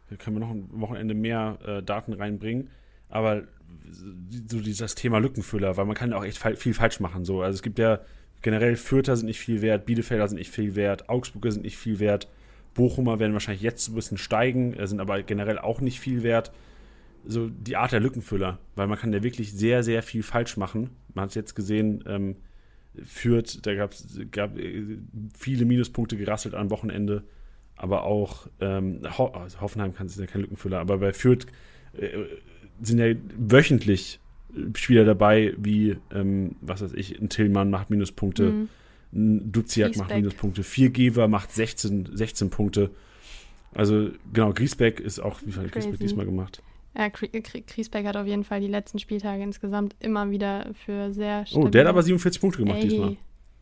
[0.09, 2.69] Da können wir noch ein Wochenende mehr äh, Daten reinbringen.
[3.07, 3.43] Aber
[4.45, 7.23] so dieses Thema Lückenfüller, weil man kann auch echt viel falsch machen.
[7.23, 7.41] So.
[7.41, 8.01] Also es gibt ja
[8.41, 11.99] generell Fürther sind nicht viel wert, Bielefelder sind nicht viel wert, Augsburger sind nicht viel
[11.99, 12.27] wert,
[12.73, 16.51] Bochumer werden wahrscheinlich jetzt ein bisschen steigen, äh, sind aber generell auch nicht viel wert.
[17.25, 20.91] So die Art der Lückenfüller, weil man kann ja wirklich sehr, sehr viel falsch machen.
[21.13, 22.37] Man hat es jetzt gesehen, ähm,
[23.03, 24.97] Fürth, da gab äh,
[25.37, 27.23] viele Minuspunkte gerasselt am Wochenende,
[27.75, 31.45] aber auch ähm, Ho also Hoffenheim kann es ja kein Lückenfüller, aber bei Fürth
[31.93, 32.09] äh,
[32.81, 34.19] sind ja wöchentlich
[34.75, 38.69] Spieler dabei, wie, ähm, was weiß ich, ein Tillmann macht Minuspunkte, mhm.
[39.13, 42.91] ein Duziak macht Minuspunkte, Viergeber macht 16, 16 Punkte.
[43.73, 46.61] Also genau, Griesbeck ist auch, wie viel hat Griesbeck diesmal gemacht?
[46.97, 51.67] Ja, Griesbeck hat auf jeden Fall die letzten Spieltage insgesamt immer wieder für sehr Oh,
[51.67, 53.17] der hat aber 47 Punkte gemacht Ey, diesmal.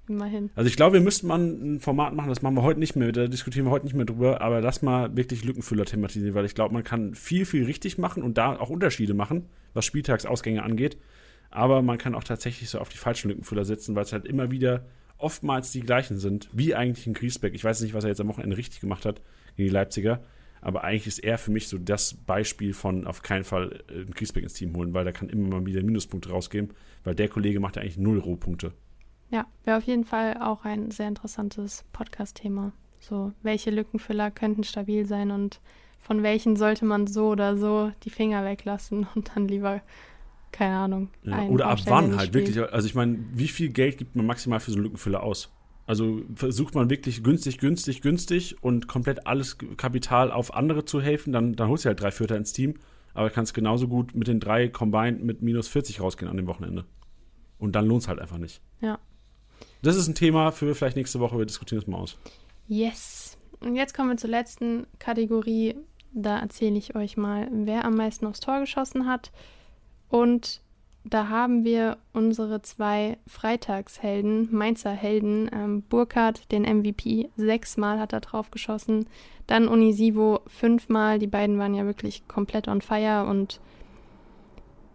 [0.08, 0.52] Immerhin.
[0.56, 3.12] Also ich glaube, wir müssten mal ein Format machen, das machen wir heute nicht mehr,
[3.12, 6.54] da diskutieren wir heute nicht mehr drüber, aber lass mal wirklich Lückenfüller thematisieren, weil ich
[6.54, 10.98] glaube, man kann viel, viel richtig machen und da auch Unterschiede machen, was Spieltagsausgänge angeht.
[11.50, 14.52] Aber man kann auch tatsächlich so auf die falschen Lückenfüller setzen, weil es halt immer
[14.52, 14.86] wieder
[15.18, 17.56] oftmals die gleichen sind, wie eigentlich ein Griesbeck.
[17.56, 19.22] Ich weiß nicht, was er jetzt am Wochenende richtig gemacht hat
[19.56, 20.22] gegen die Leipziger,
[20.62, 24.44] aber eigentlich ist er für mich so das Beispiel von auf keinen Fall äh, Griesbeck
[24.44, 26.72] ins Team holen, weil da kann immer mal wieder Minuspunkte rausgeben,
[27.04, 28.74] weil der Kollege macht ja eigentlich null Rohpunkte.
[29.30, 32.72] Ja, wäre auf jeden Fall auch ein sehr interessantes Podcast-Thema.
[33.00, 35.60] So, welche Lückenfüller könnten stabil sein und
[36.00, 39.82] von welchen sollte man so oder so die Finger weglassen und dann lieber,
[40.52, 41.10] keine Ahnung.
[41.24, 42.60] Ja, oder ab wann halt wirklich.
[42.72, 45.52] Also ich meine, wie viel Geld gibt man maximal für so einen Lückenfüller aus?
[45.88, 51.32] Also versucht man wirklich günstig, günstig, günstig und komplett alles Kapital auf andere zu helfen,
[51.32, 52.74] dann, dann holst du halt drei Vierter ins Team,
[53.14, 56.86] aber kannst genauso gut mit den drei Combined mit minus 40 rausgehen an dem Wochenende.
[57.60, 58.62] Und dann lohnt es halt einfach nicht.
[58.82, 59.00] Ja.
[59.86, 61.38] Das ist ein Thema für vielleicht nächste Woche.
[61.38, 62.18] Wir diskutieren es mal aus.
[62.68, 63.38] Yes.
[63.60, 65.76] Und jetzt kommen wir zur letzten Kategorie.
[66.12, 69.32] Da erzähle ich euch mal, wer am meisten aufs Tor geschossen hat.
[70.10, 70.62] Und
[71.04, 75.52] da haben wir unsere zwei Freitagshelden, Mainzer Helden.
[75.54, 79.06] Ähm, Burkhardt, den MVP, sechsmal hat er drauf geschossen.
[79.46, 81.20] Dann Unisivo fünfmal.
[81.20, 83.28] Die beiden waren ja wirklich komplett on fire.
[83.28, 83.60] Und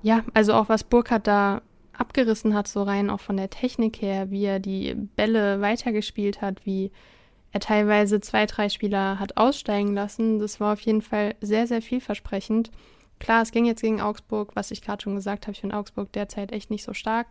[0.03, 1.63] ja, also auch was Burkhardt da
[2.01, 6.65] abgerissen hat, so rein auch von der Technik her, wie er die Bälle weitergespielt hat,
[6.65, 6.91] wie
[7.53, 10.39] er teilweise zwei, drei Spieler hat aussteigen lassen.
[10.39, 12.71] Das war auf jeden Fall sehr, sehr vielversprechend.
[13.19, 16.13] Klar, es ging jetzt gegen Augsburg, was ich gerade schon gesagt habe, ich finde Augsburg
[16.13, 17.27] derzeit echt nicht so stark.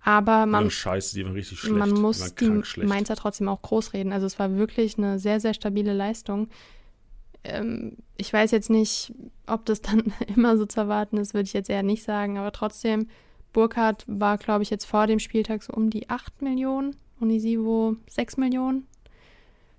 [0.00, 1.76] Aber man, ja, scheiße, die waren richtig schlecht.
[1.76, 4.12] man muss die, die Mainzer trotzdem auch groß reden.
[4.12, 6.48] Also es war wirklich eine sehr, sehr stabile Leistung.
[7.44, 9.12] Ähm, ich weiß jetzt nicht,
[9.46, 12.52] ob das dann immer so zu erwarten ist, würde ich jetzt eher nicht sagen, aber
[12.52, 13.08] trotzdem
[13.52, 18.36] Burkhardt war, glaube ich, jetzt vor dem Spieltag so um die 8 Millionen, Unisivo 6
[18.36, 18.86] Millionen.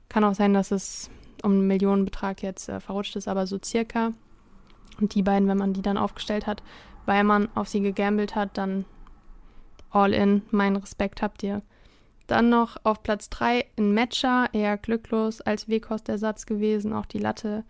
[0.09, 1.09] Kann auch sein, dass es
[1.43, 4.13] um einen Millionenbetrag jetzt äh, verrutscht ist, aber so circa.
[4.99, 6.63] Und die beiden, wenn man die dann aufgestellt hat,
[7.05, 8.85] weil man auf sie gegambelt hat, dann
[9.91, 10.41] all in.
[10.51, 11.61] Mein Respekt habt ihr.
[12.27, 17.63] Dann noch auf Platz 3 in Matcher, eher glücklos als Wehkostersatz gewesen, auch die Latte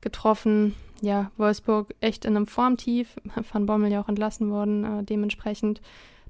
[0.00, 3.16] getroffen ja, Wolfsburg echt in einem Formtief.
[3.52, 5.80] Van Bommel ja auch entlassen worden, äh, dementsprechend.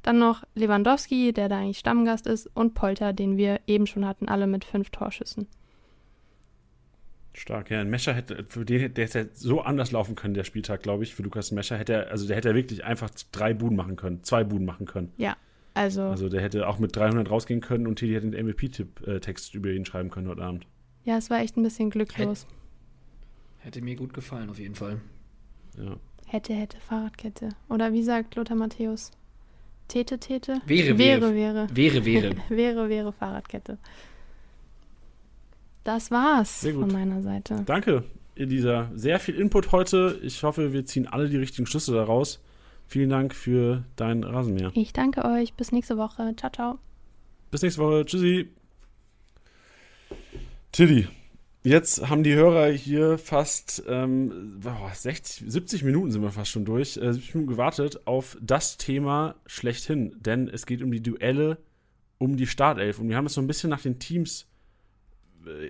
[0.02, 4.28] Dann noch Lewandowski, der da eigentlich Stammgast ist, und Polter, den wir eben schon hatten,
[4.28, 5.46] alle mit fünf Torschüssen.
[7.34, 7.80] Stark, ja.
[7.80, 11.14] Ein Mescher hätte, für den der hätte so anders laufen können, der Spieltag, glaube ich.
[11.14, 14.42] Für Lukas Mescher hätte er, also der hätte wirklich einfach drei Buden machen können, zwei
[14.42, 15.12] Buden machen können.
[15.16, 15.36] Ja,
[15.74, 16.02] also.
[16.02, 19.84] Also der hätte auch mit 300 rausgehen können und Teddy hätte den MVP-Text über ihn
[19.84, 20.66] schreiben können heute Abend.
[21.04, 22.42] Ja, es war echt ein bisschen glücklos.
[22.42, 22.59] Hätt
[23.60, 25.00] Hätte mir gut gefallen, auf jeden Fall.
[25.78, 25.96] Ja.
[26.26, 27.50] Hätte, hätte, Fahrradkette.
[27.68, 29.10] Oder wie sagt Lothar Matthäus?
[29.88, 30.60] Tete, Tete?
[30.66, 31.34] Wäre, wäre.
[31.34, 32.04] Wäre, wäre.
[32.04, 33.78] Wäre, wäre, wäre Fahrradkette.
[35.84, 37.62] Das war's von meiner Seite.
[37.66, 38.04] Danke,
[38.36, 38.90] Elisa.
[38.94, 40.18] Sehr viel Input heute.
[40.22, 42.40] Ich hoffe, wir ziehen alle die richtigen Schlüsse daraus.
[42.86, 44.70] Vielen Dank für dein Rasenmäher.
[44.74, 45.54] Ich danke euch.
[45.54, 46.34] Bis nächste Woche.
[46.36, 46.78] Ciao, ciao.
[47.50, 48.04] Bis nächste Woche.
[48.04, 48.48] Tschüssi.
[50.72, 51.08] Tilly.
[51.62, 56.96] Jetzt haben die Hörer hier fast ähm, 60, 70 Minuten sind wir fast schon durch,
[56.96, 60.16] äh, 70 Minuten gewartet auf das Thema schlechthin.
[60.20, 61.58] Denn es geht um die Duelle
[62.16, 62.98] um die Startelf.
[62.98, 64.46] Und wir haben es so ein bisschen nach den Teams
[65.44, 65.68] äh,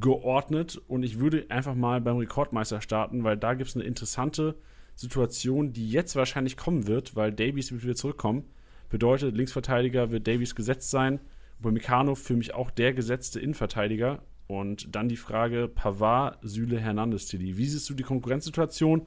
[0.00, 0.82] geordnet.
[0.88, 4.56] Und ich würde einfach mal beim Rekordmeister starten, weil da gibt es eine interessante
[4.96, 8.44] Situation, die jetzt wahrscheinlich kommen wird, weil Davies wird wieder zurückkommen.
[8.90, 11.20] Bedeutet, Linksverteidiger wird Davies gesetzt sein.
[11.60, 17.56] Upamecano für mich auch der gesetzte Innenverteidiger Und dann die Frage: Pavard, Süle, Hernandez, Tilly.
[17.56, 19.06] Wie siehst du die Konkurrenzsituation?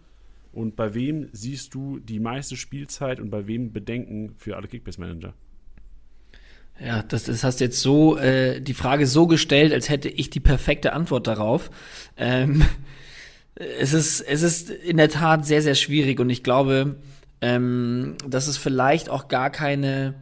[0.52, 5.34] Und bei wem siehst du die meiste Spielzeit und bei wem Bedenken für alle Kickbase-Manager?
[6.84, 10.40] Ja, das, das hast jetzt so äh, die Frage so gestellt, als hätte ich die
[10.40, 11.70] perfekte Antwort darauf.
[12.18, 12.64] Ähm,
[13.56, 16.96] es ist es ist in der Tat sehr sehr schwierig und ich glaube,
[17.42, 20.16] ähm, dass es vielleicht auch gar keine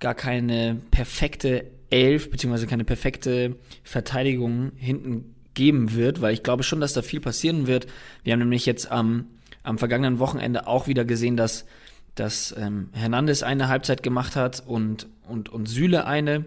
[0.00, 6.80] gar keine perfekte Elf beziehungsweise keine perfekte Verteidigung hinten geben wird, weil ich glaube schon,
[6.80, 7.86] dass da viel passieren wird.
[8.24, 9.26] Wir haben nämlich jetzt am
[9.64, 11.66] am vergangenen Wochenende auch wieder gesehen, dass
[12.14, 16.44] dass ähm, Hernandez eine Halbzeit gemacht hat und, und, und Süle eine.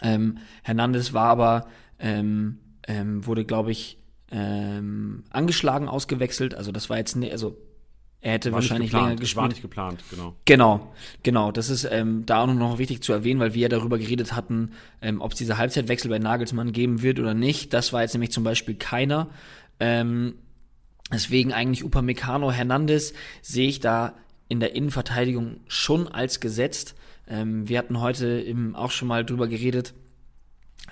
[0.00, 1.66] Ähm, Hernandez war aber,
[1.98, 3.98] ähm, ähm, wurde, glaube ich,
[4.30, 6.54] ähm, angeschlagen ausgewechselt.
[6.54, 7.58] Also das war jetzt, ne, also
[8.20, 9.36] er hätte war wahrscheinlich länger gespielt.
[9.36, 10.34] War nicht geplant, genau.
[10.44, 10.92] Genau,
[11.22, 11.52] genau.
[11.52, 14.72] Das ist ähm, da auch noch wichtig zu erwähnen, weil wir ja darüber geredet hatten,
[15.00, 17.72] ähm, ob es diese Halbzeitwechsel bei Nagelsmann geben wird oder nicht.
[17.72, 19.28] Das war jetzt nämlich zum Beispiel keiner.
[19.78, 20.34] Ähm,
[21.12, 24.14] deswegen eigentlich Upamecano Hernandez sehe ich da
[24.48, 26.96] in der Innenverteidigung schon als gesetzt.
[27.28, 29.94] Ähm, wir hatten heute eben auch schon mal drüber geredet,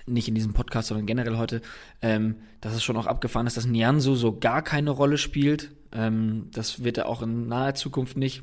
[0.06, 1.62] nicht in diesem Podcast, sondern generell heute,
[2.00, 5.72] ähm, dass es schon auch abgefahren ist, dass Nianzu so gar keine Rolle spielt.
[5.92, 8.42] Ähm, das wird er auch in naher Zukunft nicht.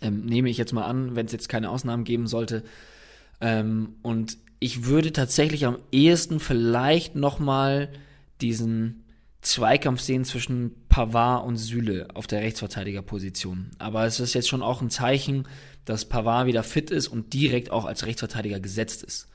[0.00, 2.62] Ähm, nehme ich jetzt mal an, wenn es jetzt keine Ausnahmen geben sollte.
[3.40, 7.90] Ähm, und ich würde tatsächlich am ehesten vielleicht noch mal
[8.40, 9.04] diesen
[9.42, 13.70] Zweikampf sehen zwischen Pavard und Süle auf der Rechtsverteidigerposition.
[13.78, 15.46] Aber es ist jetzt schon auch ein Zeichen,
[15.84, 19.28] dass Pavard wieder fit ist und direkt auch als Rechtsverteidiger gesetzt ist.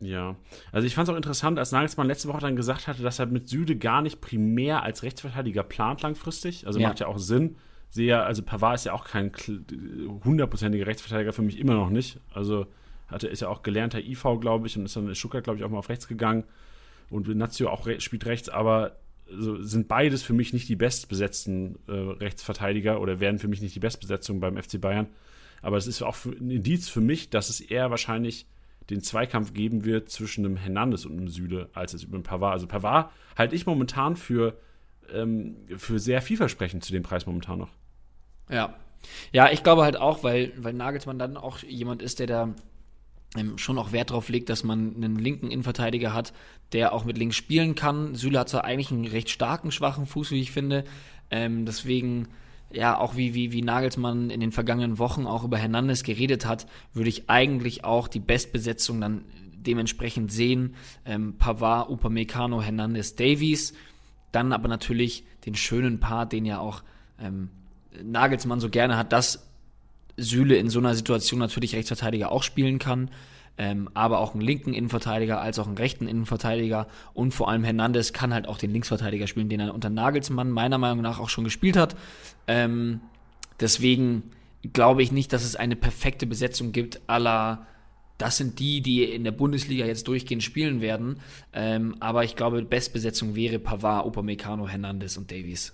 [0.00, 0.36] Ja,
[0.72, 3.26] also ich fand es auch interessant, als Nagelsmann letzte Woche dann gesagt hatte, dass er
[3.26, 6.66] mit Süle gar nicht primär als Rechtsverteidiger plant langfristig.
[6.66, 6.88] Also ja.
[6.88, 7.56] macht ja auch Sinn.
[7.90, 9.32] Sehe, also Pavard ist ja auch kein
[10.24, 12.18] hundertprozentiger Rechtsverteidiger für mich immer noch nicht.
[12.32, 12.66] Also
[13.08, 15.64] hatte, ist ja auch gelernter IV, glaube ich, und ist dann in Stuttgart, glaube ich,
[15.64, 16.44] auch mal auf rechts gegangen.
[17.10, 18.96] Und Nazio auch spielt rechts, aber
[19.28, 23.74] so sind beides für mich nicht die bestbesetzten äh, Rechtsverteidiger oder werden für mich nicht
[23.74, 25.08] die Bestbesetzung beim FC Bayern.
[25.62, 28.46] Aber es ist auch ein Indiz für mich, dass es eher wahrscheinlich
[28.90, 32.52] den Zweikampf geben wird zwischen einem Hernandez und einem Süle, als es über einen Pavard.
[32.52, 34.58] Also Pavard halte ich momentan für,
[35.12, 37.70] ähm, für sehr vielversprechend zu dem Preis momentan noch.
[38.48, 38.74] Ja.
[39.32, 42.54] Ja, ich glaube halt auch, weil, weil Nagelsmann dann auch jemand ist, der da
[43.36, 46.32] ähm, schon auch Wert darauf legt, dass man einen linken Innenverteidiger hat,
[46.72, 48.14] der auch mit links spielen kann.
[48.14, 50.84] Süle hat zwar eigentlich einen recht starken, schwachen Fuß, wie ich finde.
[51.30, 52.28] Ähm, deswegen,
[52.72, 56.66] ja, auch wie, wie, wie Nagelsmann in den vergangenen Wochen auch über Hernandez geredet hat,
[56.92, 59.24] würde ich eigentlich auch die Bestbesetzung dann
[59.54, 60.74] dementsprechend sehen.
[61.04, 63.74] Ähm, Pavard, Upamecano, Hernandez, Davies.
[64.32, 66.82] Dann aber natürlich den schönen Part, den ja auch
[67.20, 67.50] ähm,
[68.02, 69.46] Nagelsmann so gerne hat, dass
[70.16, 73.10] Süle in so einer Situation natürlich Rechtsverteidiger auch spielen kann,
[73.60, 78.14] ähm, aber auch einen linken Innenverteidiger als auch einen rechten Innenverteidiger und vor allem Hernandez
[78.14, 81.44] kann halt auch den Linksverteidiger spielen, den er unter Nagelsmann meiner Meinung nach auch schon
[81.44, 81.94] gespielt hat.
[82.46, 83.02] Ähm,
[83.60, 84.22] deswegen
[84.72, 87.66] glaube ich nicht, dass es eine perfekte Besetzung gibt, aller
[88.16, 91.20] das sind die, die in der Bundesliga jetzt durchgehend spielen werden.
[91.52, 95.72] Ähm, aber ich glaube, Bestbesetzung wäre Pavard, Upamecano, Hernandez und Davies.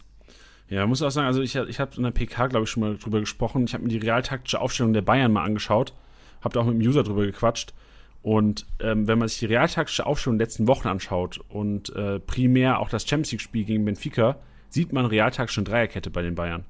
[0.69, 2.97] Ja, muss auch sagen, also ich, ich habe in der PK, glaube ich, schon mal
[2.99, 3.65] drüber gesprochen.
[3.65, 5.93] Ich habe mir die realtaktische Aufstellung der Bayern mal angeschaut.
[6.41, 7.75] Habe da auch mit dem User drüber gequatscht.
[8.23, 12.81] Und ähm, wenn man sich die realtaktische Aufstellung der letzten Wochen anschaut und äh, primär
[12.81, 14.39] auch das Champions League-Spiel gegen Benfica,
[14.69, 16.65] sieht man realtaktische Dreierkette bei den Bayern.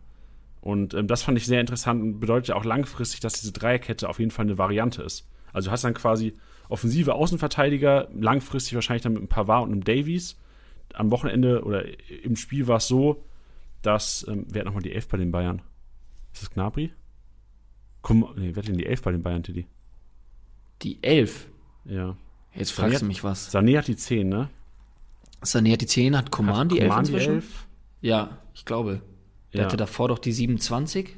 [0.60, 4.08] Und ähm, das fand ich sehr interessant und bedeutet ja auch langfristig, dass diese Dreierkette
[4.08, 5.26] auf jeden Fall eine Variante ist.
[5.52, 6.34] Also du hast dann quasi
[6.68, 10.36] offensive Außenverteidiger, langfristig wahrscheinlich dann mit einem Pavard und einem Davies.
[10.92, 11.84] Am Wochenende oder
[12.22, 13.24] im Spiel war es so,
[13.82, 15.62] dass, ähm, wer hat nochmal die Elf bei den Bayern?
[16.32, 16.92] Ist das Gnabry?
[18.06, 19.66] Komm, nee, wer hat denn die Elf bei den Bayern, Tiddy?
[20.82, 21.48] Die Elf?
[21.84, 22.16] Ja.
[22.54, 23.52] Jetzt fragst Sané du mich was.
[23.52, 24.48] Sané hat die 10, ne?
[25.42, 27.66] Sané hat die 10, hat Coman die 11 die 11?
[28.02, 29.02] Ja, ich glaube.
[29.52, 29.66] Der ja.
[29.66, 31.16] hatte davor doch die 27.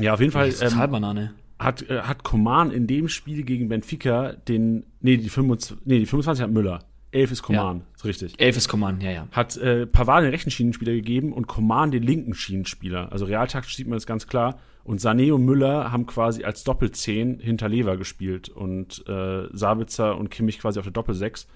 [0.00, 0.52] Ja, auf jeden Fall.
[0.60, 1.34] Ähm, Banane.
[1.60, 6.06] Hat, äh, hat Coman in dem Spiel gegen Benfica den, nee, die 25, nee, die
[6.06, 6.80] 25 hat Müller.
[7.14, 7.84] Elf ist Coman, ja.
[7.96, 8.40] ist richtig.
[8.40, 9.28] Elf ist Coman, ja, ja.
[9.30, 13.12] Hat äh, Pavard den rechten Schienenspieler gegeben und Coman den linken Schienenspieler.
[13.12, 14.58] Also realtaktisch sieht man das ganz klar.
[14.82, 20.30] Und Sané und Müller haben quasi als Doppelzehn hinter Lever gespielt und äh, Sabitzer und
[20.30, 21.46] Kimmich quasi auf der Doppelsechs.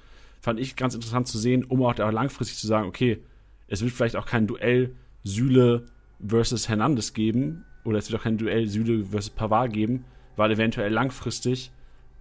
[0.41, 3.23] Fand ich ganz interessant zu sehen, um auch da langfristig zu sagen, okay,
[3.67, 4.95] es wird vielleicht auch kein Duell
[5.25, 5.87] Süle
[6.25, 10.05] versus Hernandez geben oder es wird auch kein Duell Süle versus Pavard geben,
[10.37, 11.73] weil eventuell langfristig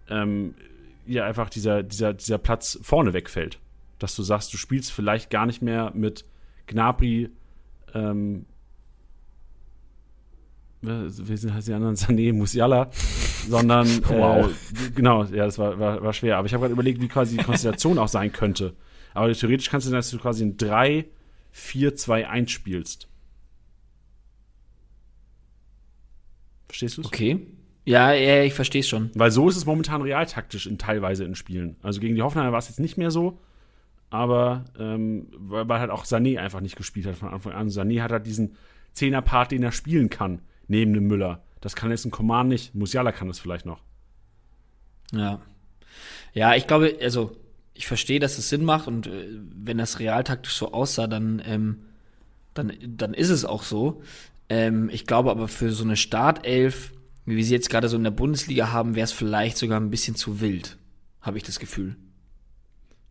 [0.09, 0.55] ähm,
[1.07, 3.59] ja einfach dieser, dieser, dieser Platz vorne wegfällt.
[3.99, 6.25] Dass du sagst, du spielst vielleicht gar nicht mehr mit
[6.67, 7.29] Gnabry,
[7.93, 8.45] ähm,
[10.81, 11.95] wie sind heißt die anderen?
[11.97, 12.91] Sané, Musiala,
[13.47, 14.49] sondern Wow.
[14.49, 16.37] äh, genau, ja, das war, war, war schwer.
[16.37, 18.73] Aber ich habe gerade überlegt, wie quasi die Konstellation auch sein könnte.
[19.13, 21.05] Aber theoretisch kannst du dann, dass du quasi ein 3,
[21.51, 23.07] 4, 2, 1 spielst.
[26.67, 27.07] Verstehst du es?
[27.07, 27.47] Okay.
[27.87, 29.11] Ja, ja, ich verstehe es schon.
[29.13, 31.77] Weil so ist es momentan realtaktisch in teilweise in Spielen.
[31.81, 33.39] Also gegen die Hoffenheimer war es jetzt nicht mehr so,
[34.09, 37.69] aber ähm, weil, weil halt auch Sané einfach nicht gespielt hat von Anfang an.
[37.69, 38.57] Sané hat halt diesen
[38.91, 41.41] Zehner-Part, den er spielen kann, neben dem Müller.
[41.61, 42.75] Das kann jetzt ein Coman nicht.
[42.75, 43.79] Musiala kann das vielleicht noch.
[45.13, 45.39] Ja.
[46.33, 47.37] Ja, ich glaube, also
[47.73, 51.77] ich verstehe, dass es Sinn macht und äh, wenn das realtaktisch so aussah, dann, ähm,
[52.53, 54.01] dann, dann ist es auch so.
[54.49, 56.91] Ähm, ich glaube aber für so eine Startelf,
[57.27, 59.91] wie wir sie jetzt gerade so in der Bundesliga haben, wäre es vielleicht sogar ein
[59.91, 60.77] bisschen zu wild,
[61.21, 61.95] habe ich das Gefühl.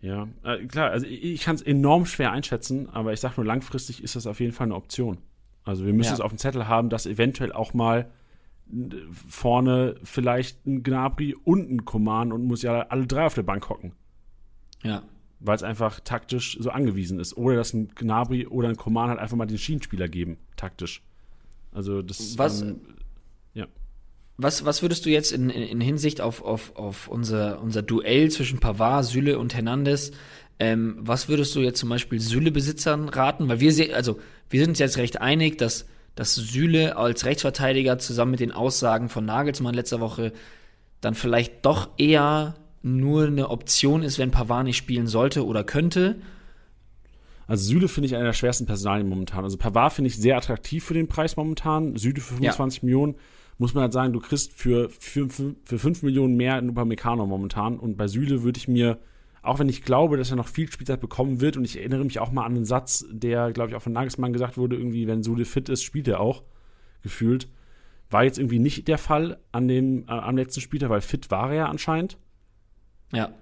[0.00, 3.46] Ja, äh, klar, also ich, ich kann es enorm schwer einschätzen, aber ich sage nur,
[3.46, 5.18] langfristig ist das auf jeden Fall eine Option.
[5.64, 6.14] Also wir müssen Ja.
[6.14, 8.10] es auf dem Zettel haben, dass eventuell auch mal
[9.28, 13.68] vorne vielleicht ein Gnabry und ein Coman und muss ja alle drei auf der Bank
[13.68, 13.92] hocken.
[14.82, 15.02] Ja.
[15.40, 17.36] weil es einfach taktisch so angewiesen ist.
[17.36, 21.02] Oder dass ein Gnabry oder ein Coman halt einfach mal den Schienenspieler geben, taktisch.
[21.72, 22.80] Also das Was- ähm,
[24.38, 28.30] Was, was würdest du jetzt in, in, in Hinsicht auf, auf, auf unser, unser Duell
[28.30, 30.12] zwischen Pavard, Süle und Hernandez,
[30.58, 33.48] ähm, was würdest du jetzt zum Beispiel Süle-Besitzern raten?
[33.48, 34.18] Weil wir se- also
[34.50, 39.08] wir sind uns jetzt recht einig, dass, dass Süle als Rechtsverteidiger zusammen mit den Aussagen
[39.08, 40.32] von Nagelsmann letzter Woche
[41.00, 46.16] dann vielleicht doch eher nur eine Option ist, wenn Pavard nicht spielen sollte oder könnte.
[47.46, 49.44] also Süle finde ich einer der schwersten Personalien momentan.
[49.44, 51.96] Also Pavard finde ich sehr attraktiv für den Preis momentan.
[51.96, 53.14] Süle für 25 Millionen
[53.58, 57.78] muss man halt sagen, du kriegst für, für, für 5 Millionen mehr in Upamecano momentan.
[57.78, 58.98] Und bei Süle würde ich mir,
[59.42, 62.18] auch wenn ich glaube, dass er noch viel Spielzeit bekommen wird, und ich erinnere mich
[62.18, 65.22] auch mal an einen Satz, der, glaube ich, auch von Nagelsmann gesagt wurde, irgendwie, wenn
[65.22, 66.42] Süle fit ist, spielt er auch,
[67.02, 67.48] gefühlt.
[68.10, 71.50] War jetzt irgendwie nicht der Fall an dem, äh, am letzten Spieltag, weil fit war
[71.50, 72.18] er ja anscheinend.
[73.12, 73.32] Ja.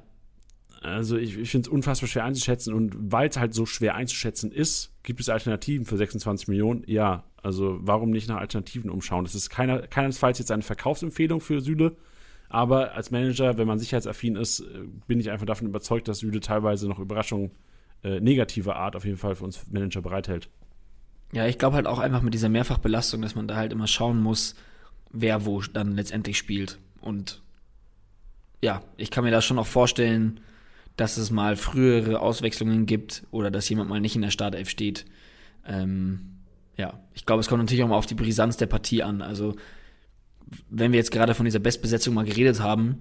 [0.84, 4.52] Also ich, ich finde es unfassbar schwer einzuschätzen und weil es halt so schwer einzuschätzen
[4.52, 6.84] ist, gibt es Alternativen für 26 Millionen?
[6.86, 9.24] Ja, also warum nicht nach Alternativen umschauen?
[9.24, 11.96] Das ist keiner, keinesfalls jetzt eine Verkaufsempfehlung für Süle,
[12.50, 16.40] aber als Manager, wenn man sicherheitsaffin ist, äh, bin ich einfach davon überzeugt, dass Süle
[16.40, 17.52] teilweise noch Überraschungen
[18.02, 20.50] äh, negativer Art auf jeden Fall für uns Manager bereithält.
[21.32, 24.20] Ja, ich glaube halt auch einfach mit dieser Mehrfachbelastung, dass man da halt immer schauen
[24.20, 24.54] muss,
[25.10, 26.78] wer wo dann letztendlich spielt.
[27.00, 27.42] Und
[28.62, 30.40] ja, ich kann mir da schon auch vorstellen,
[30.96, 35.04] dass es mal frühere Auswechslungen gibt oder dass jemand mal nicht in der Startelf steht.
[35.66, 36.38] Ähm,
[36.76, 39.22] ja, ich glaube, es kommt natürlich auch mal auf die Brisanz der Partie an.
[39.22, 39.56] Also,
[40.70, 43.00] wenn wir jetzt gerade von dieser Bestbesetzung mal geredet haben,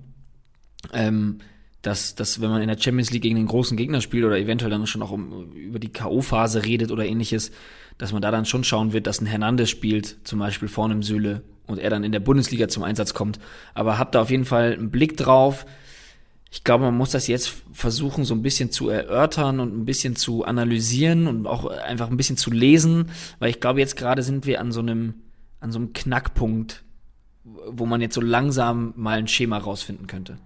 [0.94, 1.40] ähm,
[1.82, 4.72] dass, dass wenn man in der Champions League gegen den großen Gegner spielt oder eventuell
[4.72, 7.52] dann schon auch um, über die K.O.-Phase redet oder ähnliches,
[7.98, 11.04] dass man da dann schon schauen wird, dass ein Hernandez spielt, zum Beispiel vorne im
[11.04, 13.40] Süle und er dann in der Bundesliga zum Einsatz kommt.
[13.74, 15.66] Aber habt da auf jeden Fall einen Blick drauf.
[16.54, 20.16] Ich glaube, man muss das jetzt versuchen, so ein bisschen zu erörtern und ein bisschen
[20.16, 23.10] zu analysieren und auch einfach ein bisschen zu lesen,
[23.40, 25.16] weil ich glaube, jetzt gerade sind wir an so einem,
[25.60, 26.84] an so einem Knackpunkt,
[27.44, 30.38] wo man jetzt so langsam mal ein Schema rausfinden könnte.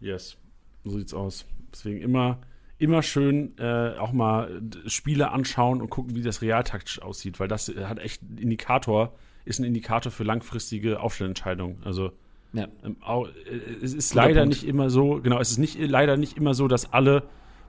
[0.00, 0.36] Yes,
[0.82, 1.46] so sieht's aus.
[1.72, 2.40] Deswegen immer,
[2.76, 7.68] immer schön äh, auch mal Spiele anschauen und gucken, wie das realtaktisch aussieht, weil das
[7.68, 9.14] hat echt einen Indikator,
[9.44, 11.84] ist ein Indikator für langfristige Aufstellentscheidungen.
[11.84, 12.10] Also
[12.52, 12.68] Ja.
[12.84, 16.54] ähm, äh, es ist leider nicht immer so, genau, es ist nicht leider nicht immer
[16.54, 17.22] so, dass alle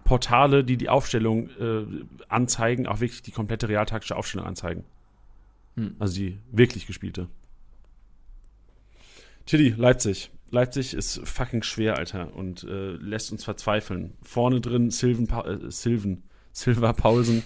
[0.04, 1.86] Portale, die die Aufstellung äh,
[2.28, 4.84] anzeigen, auch wirklich die komplette realtaktische Aufstellung anzeigen.
[5.76, 5.96] Hm.
[6.00, 7.30] Also die wirklich gespielte.
[9.46, 10.32] Chili, Leipzig.
[10.52, 14.14] Leipzig ist fucking schwer, Alter, und äh, lässt uns verzweifeln.
[14.22, 17.44] Vorne drin Silven, Pa- äh, Silven, Silva Paulsen.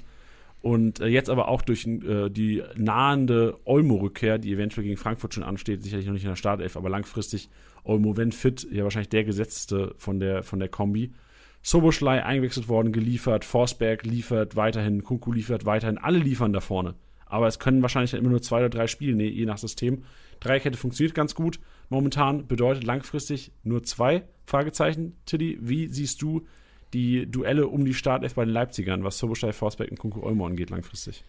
[0.61, 5.43] Und äh, jetzt aber auch durch äh, die nahende Olmo-Rückkehr, die eventuell gegen Frankfurt schon
[5.43, 7.49] ansteht, sicherlich noch nicht in der Startelf, aber langfristig
[7.83, 11.13] Olmo, wenn fit, ja wahrscheinlich der gesetzte von der, von der Kombi.
[11.61, 16.95] Soboschlei eingewechselt worden, geliefert, Forsberg liefert weiterhin, Kunku liefert weiterhin, alle liefern da vorne.
[17.25, 20.03] Aber es können wahrscheinlich immer nur zwei oder drei Spiele, nee, je nach System.
[20.39, 21.59] Dreierkette funktioniert ganz gut.
[21.89, 25.17] Momentan bedeutet langfristig nur zwei Fragezeichen.
[25.25, 26.45] Tiddy, wie siehst du
[26.93, 30.69] die Duelle um die Startelf bei den Leipzigern, was Soboschlei, Forsberg und Kunku Olmo angeht
[30.69, 31.23] langfristig?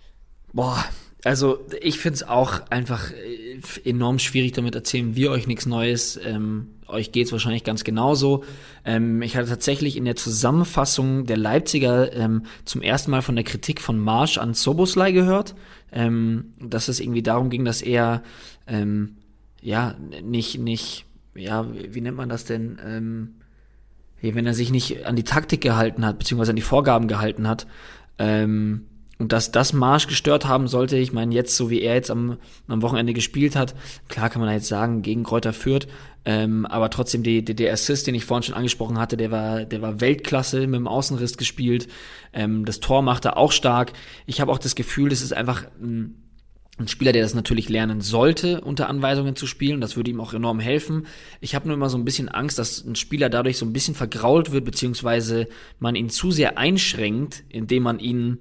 [0.52, 0.82] Boah,
[1.24, 6.18] also ich find's auch einfach äh, enorm schwierig, damit erzählen wir euch nichts Neues.
[6.24, 8.44] Ähm, euch geht's wahrscheinlich ganz genauso.
[8.84, 13.44] Ähm, ich hatte tatsächlich in der Zusammenfassung der Leipziger ähm, zum ersten Mal von der
[13.44, 15.54] Kritik von Marsch an Soboslai gehört,
[15.92, 18.22] ähm, dass es irgendwie darum ging, dass er
[18.66, 19.16] ähm,
[19.60, 21.04] ja nicht, nicht,
[21.34, 23.34] ja, wie wie nennt man das denn?
[24.20, 27.66] Wenn er sich nicht an die Taktik gehalten hat, beziehungsweise an die Vorgaben gehalten hat,
[28.18, 28.86] ähm,
[29.20, 32.36] und dass das Marsch gestört haben sollte, ich meine, jetzt, so wie er jetzt am,
[32.68, 33.74] am Wochenende gespielt hat,
[34.08, 35.88] klar kann man jetzt sagen, gegen Kräuter führt,
[36.24, 39.64] ähm, aber trotzdem die, die, der Assist, den ich vorhin schon angesprochen hatte, der war,
[39.64, 41.88] der war Weltklasse mit dem Außenriss gespielt.
[42.32, 43.92] Ähm, das Tor machte auch stark.
[44.26, 46.27] Ich habe auch das Gefühl, das ist einfach ein,
[46.78, 49.80] ein Spieler, der das natürlich lernen sollte, unter Anweisungen zu spielen.
[49.80, 51.06] Das würde ihm auch enorm helfen.
[51.40, 53.94] Ich habe nur immer so ein bisschen Angst, dass ein Spieler dadurch so ein bisschen
[53.94, 55.48] vergrault wird, beziehungsweise
[55.78, 58.40] man ihn zu sehr einschränkt, indem man ihn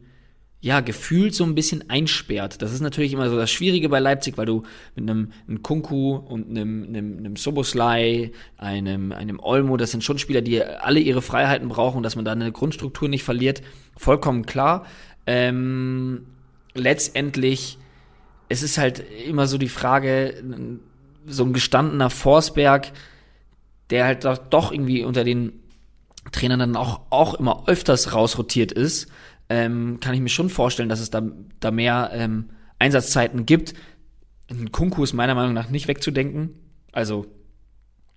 [0.60, 2.62] ja, gefühlt so ein bisschen einsperrt.
[2.62, 4.64] Das ist natürlich immer so das Schwierige bei Leipzig, weil du
[4.96, 10.18] mit einem, einem Kunku und einem, einem, einem Soboslai, einem, einem Olmo, das sind schon
[10.18, 13.62] Spieler, die alle ihre Freiheiten brauchen, dass man da eine Grundstruktur nicht verliert.
[13.96, 14.88] Vollkommen klar.
[15.28, 16.26] Ähm,
[16.74, 17.78] letztendlich,
[18.50, 20.36] es ist halt immer so die Frage,
[21.26, 22.92] so ein gestandener Forsberg,
[23.90, 25.54] der halt doch, irgendwie unter den
[26.32, 29.08] Trainern dann auch, auch immer öfters rausrotiert ist,
[29.50, 31.22] ähm, kann ich mir schon vorstellen, dass es da,
[31.60, 32.50] da mehr ähm,
[32.80, 33.74] Einsatzzeiten gibt.
[34.50, 36.52] Ein Kunku ist meiner Meinung nach nicht wegzudenken.
[36.92, 37.28] Also,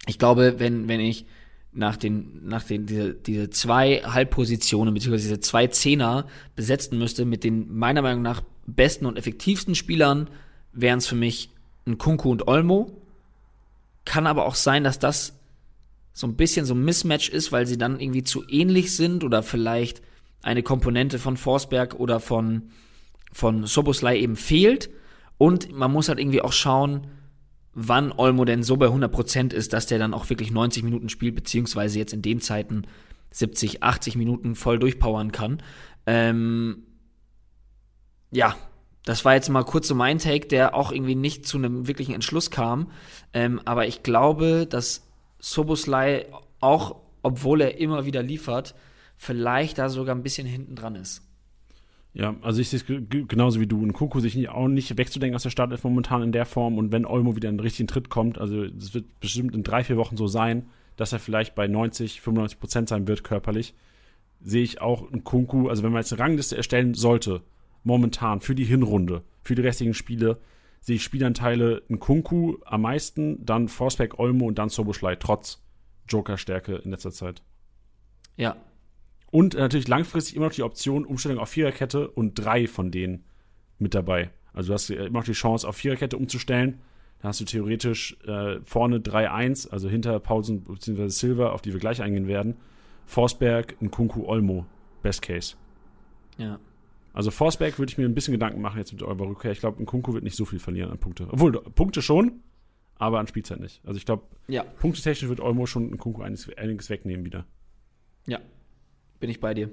[0.06, 1.26] ich glaube, wenn, wenn ich
[1.72, 6.26] nach den, nach den, diese, diese zwei Halbpositionen, beziehungsweise diese zwei Zehner
[6.56, 10.28] besetzen müsste mit den meiner Meinung nach besten und effektivsten Spielern,
[10.72, 11.50] wären es für mich
[11.86, 12.96] ein Kunku und Olmo.
[14.04, 15.34] Kann aber auch sein, dass das
[16.12, 19.42] so ein bisschen so ein Mismatch ist, weil sie dann irgendwie zu ähnlich sind oder
[19.42, 20.02] vielleicht
[20.42, 22.70] eine Komponente von Forsberg oder von,
[23.32, 24.90] von Soboslai eben fehlt.
[25.38, 27.06] Und man muss halt irgendwie auch schauen,
[27.72, 31.34] wann Olmo denn so bei 100% ist, dass der dann auch wirklich 90 Minuten spielt,
[31.34, 32.82] beziehungsweise jetzt in den Zeiten
[33.30, 35.62] 70, 80 Minuten voll durchpowern kann.
[36.06, 36.84] Ähm,
[38.30, 38.56] ja,
[39.04, 42.14] das war jetzt mal kurz so mein Take, der auch irgendwie nicht zu einem wirklichen
[42.14, 42.90] Entschluss kam.
[43.32, 45.06] Ähm, aber ich glaube, dass
[45.38, 46.26] Soboslai
[46.60, 48.74] auch, obwohl er immer wieder liefert,
[49.16, 51.22] vielleicht da sogar ein bisschen hinten dran ist.
[52.12, 53.82] Ja, also ich sehe es genauso wie du.
[53.82, 56.76] Und Kuku sich auch nicht wegzudenken aus der Stadt ist momentan in der Form.
[56.76, 59.84] Und wenn Olmo wieder in den richtigen Tritt kommt, also es wird bestimmt in drei,
[59.84, 63.74] vier Wochen so sein, dass er vielleicht bei 90, 95 Prozent sein wird körperlich,
[64.42, 67.42] sehe ich auch einen Kunku, also wenn man jetzt eine Rangliste erstellen sollte,
[67.82, 70.38] momentan für die Hinrunde, für die restlichen Spiele,
[70.80, 75.62] sehe ich Spielanteile in Kunku am meisten, dann Forsberg, Olmo und dann Soboschlei, trotz
[76.08, 77.42] Joker-Stärke in letzter Zeit.
[78.36, 78.56] Ja,
[79.30, 83.24] und natürlich langfristig immer noch die Option Umstellung auf Viererkette und drei von denen
[83.78, 84.30] mit dabei.
[84.52, 86.80] Also du hast immer noch die Chance, auf Viererkette umzustellen.
[87.20, 91.08] Da hast du theoretisch äh, vorne 3-1, also hinter Pausen bzw.
[91.08, 92.56] Silver, auf die wir gleich eingehen werden.
[93.06, 94.66] Forsberg, Kunku Olmo.
[95.02, 95.54] Best Case.
[96.38, 96.58] Ja.
[97.12, 99.52] Also Forsberg würde ich mir ein bisschen Gedanken machen jetzt mit eurer Rückkehr.
[99.52, 101.26] Ich glaube, Kunku wird nicht so viel verlieren an Punkte.
[101.30, 102.40] Obwohl, Punkte schon,
[102.96, 103.80] aber an Spielzeit nicht.
[103.84, 104.62] Also ich glaube, ja.
[104.62, 107.46] punktetechnisch wird Olmo schon Kunku einiges, einiges wegnehmen wieder.
[108.26, 108.38] Ja,
[109.18, 109.70] bin ich bei dir.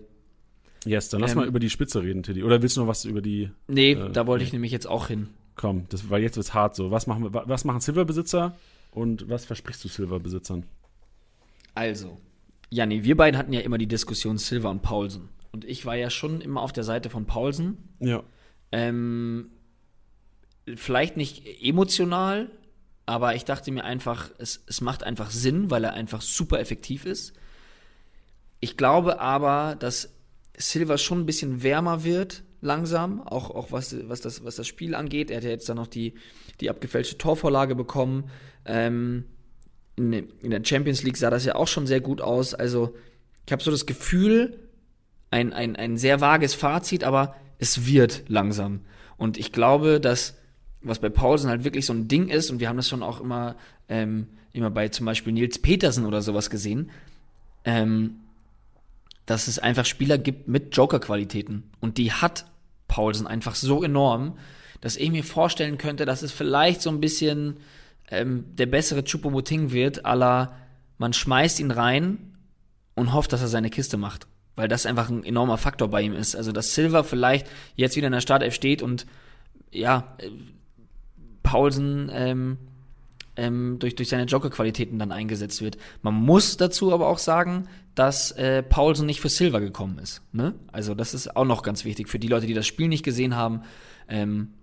[0.86, 2.44] Yes, dann lass ähm, mal über die Spitze reden, Tiddy.
[2.44, 3.50] Oder willst du noch was über die.
[3.68, 5.30] Nee, äh, da wollte ich nämlich jetzt auch hin.
[5.56, 6.92] Komm, das, weil jetzt wird's hart so.
[6.92, 8.56] Was machen, was machen Silverbesitzer
[8.92, 10.66] und was versprichst du Silverbesitzern?
[11.74, 12.18] Also,
[12.70, 15.30] Janni, wir beiden hatten ja immer die Diskussion Silver und Paulsen.
[15.58, 17.80] Und ich war ja schon immer auf der Seite von Paulsen.
[18.00, 18.22] Ja.
[18.72, 19.50] Ähm,
[20.76, 22.52] vielleicht nicht emotional,
[23.08, 27.08] aber ich dachte mir einfach, es, es macht einfach Sinn, weil er einfach super effektiv
[27.08, 27.34] ist.
[28.60, 30.14] Ich glaube aber, dass
[30.56, 34.94] Silva schon ein bisschen wärmer wird, langsam, auch, auch was, was, das, was das Spiel
[34.94, 35.32] angeht.
[35.32, 36.14] Er hat ja jetzt dann noch die,
[36.62, 38.30] die abgefälschte Torvorlage bekommen.
[38.64, 39.26] Ähm,
[39.96, 42.54] in, in der Champions League sah das ja auch schon sehr gut aus.
[42.54, 42.94] Also,
[43.48, 44.67] ich habe so das Gefühl,
[45.32, 48.82] ein, ein, ein sehr vages Fazit, aber es wird langsam.
[49.18, 50.36] Und ich glaube, dass
[50.82, 53.20] was bei Paulsen halt wirklich so ein Ding ist, und wir haben das schon auch
[53.20, 53.56] immer,
[53.90, 56.90] ähm, immer bei zum Beispiel Nils Petersen oder sowas gesehen,
[57.66, 58.18] ähm,
[59.26, 61.64] dass es einfach Spieler gibt mit Joker-Qualitäten.
[61.80, 62.46] Und die hat
[62.88, 64.38] Paulsen einfach so enorm,
[64.80, 67.58] dass ich mir vorstellen könnte, dass es vielleicht so ein bisschen
[68.10, 70.56] ähm, der bessere Chupomoting wird, aller
[70.98, 72.38] man schmeißt ihn rein
[72.96, 74.28] und hofft, dass er seine Kiste macht.
[74.58, 76.36] Weil das einfach ein enormer Faktor bei ihm ist.
[76.36, 77.48] Also, dass Silver vielleicht
[77.78, 79.06] jetzt wieder in der Startelf steht und
[79.72, 80.30] ja, äh,
[81.44, 82.58] Paulsen ähm,
[83.38, 85.78] ähm, durch, durch seine Joker-Qualitäten dann eingesetzt wird.
[86.02, 90.22] Man muss dazu aber auch sagen, dass äh, Paulsen nicht für Silver gekommen ist.
[90.34, 90.56] Ne?
[90.72, 93.36] Also das ist auch noch ganz wichtig für die Leute, die das Spiel nicht gesehen
[93.36, 93.62] haben.
[94.10, 94.54] Ähm,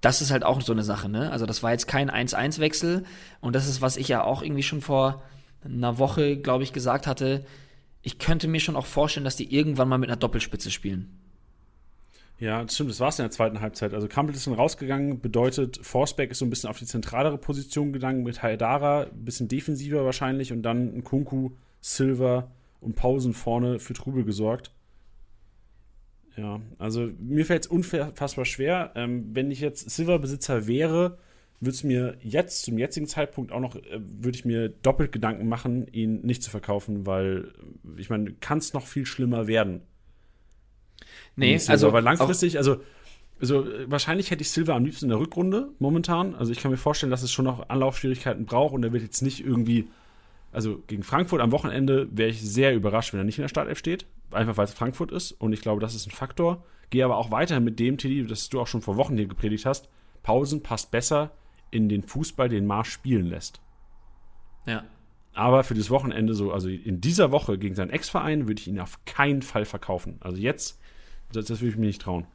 [0.00, 1.08] das ist halt auch so eine Sache.
[1.08, 1.30] Ne?
[1.30, 3.04] Also das war jetzt kein 1-1-Wechsel
[3.40, 5.22] und das ist, was ich ja auch irgendwie schon vor
[5.64, 7.44] einer Woche, glaube ich, gesagt hatte.
[8.02, 11.18] Ich könnte mir schon auch vorstellen, dass die irgendwann mal mit einer Doppelspitze spielen.
[12.40, 13.92] Ja, das stimmt, das war es in der zweiten Halbzeit.
[13.94, 17.92] Also Campbell ist dann rausgegangen, bedeutet, Forsberg ist so ein bisschen auf die zentralere Position
[17.92, 21.50] gegangen mit Haidara, ein bisschen defensiver wahrscheinlich und dann ein Kunku,
[21.80, 24.70] Silver und Pausen vorne für Trubel gesorgt.
[26.36, 28.92] Ja, also mir fällt es unfassbar schwer.
[28.94, 31.18] Ähm, wenn ich jetzt Silver-Besitzer wäre,
[31.60, 35.48] würde es mir jetzt, zum jetzigen Zeitpunkt auch noch, äh, würde ich mir doppelt Gedanken
[35.48, 37.52] machen, ihn nicht zu verkaufen, weil,
[37.96, 39.82] ich meine, kann es noch viel schlimmer werden.
[41.36, 41.92] Nee, Silver, also.
[41.92, 42.80] Weil langfristig, also,
[43.40, 46.34] also äh, wahrscheinlich hätte ich Silver am liebsten in der Rückrunde momentan.
[46.34, 49.22] Also ich kann mir vorstellen, dass es schon noch Anlaufschwierigkeiten braucht und er wird jetzt
[49.22, 49.88] nicht irgendwie,
[50.52, 53.78] also gegen Frankfurt am Wochenende wäre ich sehr überrascht, wenn er nicht in der Startelf
[53.78, 54.06] steht.
[54.30, 56.64] Einfach weil es Frankfurt ist und ich glaube, das ist ein Faktor.
[56.90, 59.66] Gehe aber auch weiter mit dem, Tilly, das du auch schon vor Wochen hier gepredigt
[59.66, 59.88] hast.
[60.22, 61.32] Pausen passt besser
[61.70, 63.60] in den Fußball, den Marsch spielen lässt.
[64.66, 64.84] Ja.
[65.34, 68.80] Aber für das Wochenende so, also in dieser Woche gegen seinen Ex-Verein würde ich ihn
[68.80, 70.16] auf keinen Fall verkaufen.
[70.20, 70.80] Also jetzt,
[71.32, 72.26] das, das würde ich mir nicht trauen.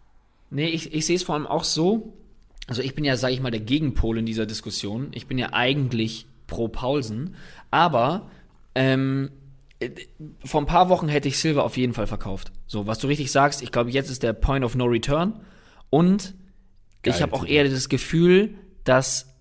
[0.49, 2.13] Nee, ich, ich sehe es vor allem auch so.
[2.67, 5.09] Also ich bin ja, sage ich mal, der Gegenpol in dieser Diskussion.
[5.11, 7.35] Ich bin ja eigentlich pro Paulsen.
[7.71, 8.29] Aber
[8.75, 9.31] ähm,
[9.79, 9.89] äh,
[10.45, 12.51] vor ein paar Wochen hätte ich Silver auf jeden Fall verkauft.
[12.67, 15.41] So, was du richtig sagst, ich glaube, jetzt ist der Point of No Return.
[15.89, 16.35] Und
[17.01, 19.33] Geil, ich habe auch eher das Gefühl, dass,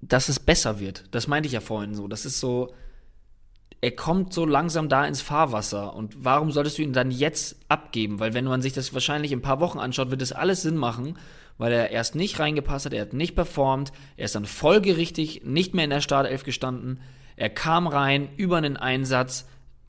[0.00, 1.04] dass es besser wird.
[1.10, 2.08] Das meinte ich ja vorhin so.
[2.08, 2.72] Das ist so,
[3.80, 5.94] er kommt so langsam da ins Fahrwasser.
[5.94, 8.20] Und warum solltest du ihn dann jetzt abgeben?
[8.20, 10.76] Weil wenn man sich das wahrscheinlich in ein paar Wochen anschaut, wird das alles Sinn
[10.76, 11.16] machen,
[11.56, 15.74] weil er erst nicht reingepasst hat, er hat nicht performt, er ist dann folgerichtig nicht
[15.74, 17.00] mehr in der Startelf gestanden.
[17.36, 19.46] Er kam rein über einen Einsatz,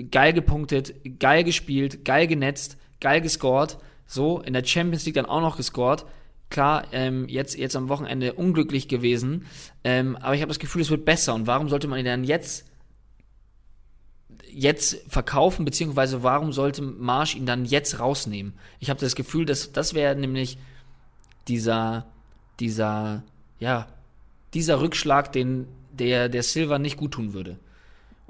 [0.09, 3.77] geil gepunktet, geil gespielt, geil genetzt, geil gescored.
[4.05, 6.05] So, in der Champions League dann auch noch gescored.
[6.51, 9.45] Klar, ähm, jetzt, jetzt am Wochenende unglücklich gewesen.
[9.83, 11.33] Ähm, aber ich habe das Gefühl, es wird besser.
[11.33, 12.67] Und warum sollte man ihn dann jetzt
[14.53, 18.53] jetzt verkaufen, beziehungsweise warum sollte Marsch ihn dann jetzt rausnehmen?
[18.79, 20.57] Ich habe das Gefühl, dass das wäre nämlich
[21.47, 22.05] dieser,
[22.59, 23.23] dieser,
[23.59, 23.87] ja,
[24.53, 27.59] dieser Rückschlag, den der, der Silva nicht gut tun würde.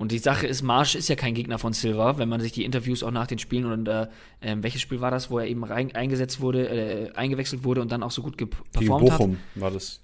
[0.02, 2.66] Und die Sache ist, Marsch ist ja kein Gegner von Silva, wenn man sich die
[2.66, 4.08] Interviews auch nach den Spielen und äh,
[4.42, 7.92] ähm, welches Spiel war das, wo er eben rein, eingesetzt wurde, äh, eingewechselt wurde und
[7.92, 9.20] dann auch so gut Gegen performt hat.
[9.20, 10.02] Bochum war das.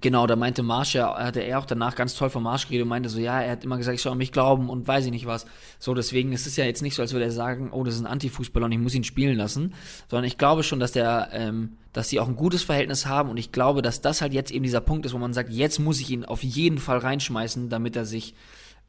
[0.00, 2.90] Genau, da meinte Marsch ja, hatte er auch danach ganz toll vom Marsch geredet und
[2.90, 5.10] meinte so, ja, er hat immer gesagt, ich soll an mich glauben und weiß ich
[5.10, 5.46] nicht was.
[5.80, 8.02] So, deswegen ist es ja jetzt nicht so, als würde er sagen, oh, das ist
[8.02, 9.74] ein Antifußballer und ich muss ihn spielen lassen,
[10.08, 13.36] sondern ich glaube schon, dass der, ähm, dass sie auch ein gutes Verhältnis haben und
[13.36, 16.00] ich glaube, dass das halt jetzt eben dieser Punkt ist, wo man sagt, jetzt muss
[16.00, 18.34] ich ihn auf jeden Fall reinschmeißen, damit er sich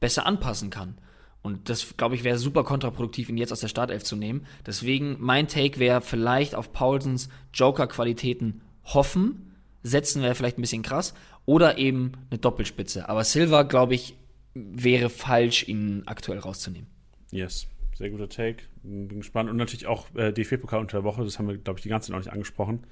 [0.02, 0.98] besser anpassen kann.
[1.42, 4.46] Und das, glaube ich, wäre super kontraproduktiv, ihn jetzt aus der Startelf zu nehmen.
[4.66, 11.14] Deswegen, mein Take wäre vielleicht auf Paulsens Joker-Qualitäten hoffen, setzen wäre vielleicht ein bisschen krass,
[11.46, 13.10] oder eben eine Doppelspitze.
[13.10, 14.16] Aber Silva, glaube ich,
[14.54, 16.88] wäre falsch, ihn aktuell rauszunehmen.
[17.32, 17.66] Yes,
[17.98, 18.58] sehr guter Take.
[18.84, 19.50] Bin gespannt.
[19.50, 22.08] Und natürlich auch äh, DFB-Pokal unter der Woche, das haben wir, glaube ich, die ganze
[22.08, 22.84] Zeit noch nicht angesprochen.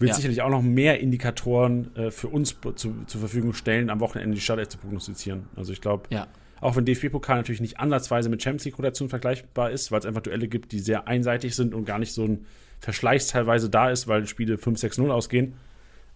[0.00, 0.14] Wird Ja.
[0.16, 4.40] sicherlich auch noch mehr Indikatoren äh, für uns zu, zur Verfügung stellen, am Wochenende die
[4.40, 5.46] Startelf zu prognostizieren.
[5.54, 6.26] Also ich glaube, Ja.
[6.64, 10.48] Auch wenn DFB-Pokal natürlich nicht ansatzweise mit Champions League-Rotation vergleichbar ist, weil es einfach Duelle
[10.48, 12.46] gibt, die sehr einseitig sind und gar nicht so ein
[12.80, 15.52] Verschleiß teilweise da ist, weil Spiele 5-6-0 ausgehen.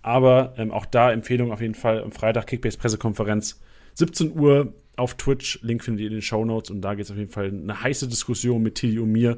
[0.01, 3.61] Aber ähm, auch da Empfehlung auf jeden Fall am Freitag Kickbase-Pressekonferenz.
[3.93, 5.59] 17 Uhr auf Twitch.
[5.61, 7.83] Link findet ihr in den Show Notes und da geht es auf jeden Fall eine
[7.83, 9.37] heiße Diskussion mit Tilly und mir,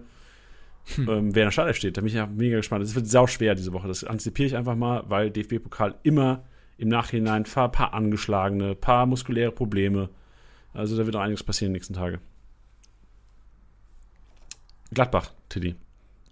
[0.96, 1.96] ähm, wer in der Startelf steht.
[1.96, 2.84] Da bin ich ja mega gespannt.
[2.84, 3.88] Es wird sau schwer diese Woche.
[3.88, 6.44] Das antizipiere ich einfach mal, weil DFB-Pokal immer
[6.78, 10.08] im Nachhinein ein paar angeschlagene, paar muskuläre Probleme.
[10.72, 12.18] Also da wird auch einiges passieren in den nächsten Tagen.
[14.92, 15.76] Gladbach, Tilly.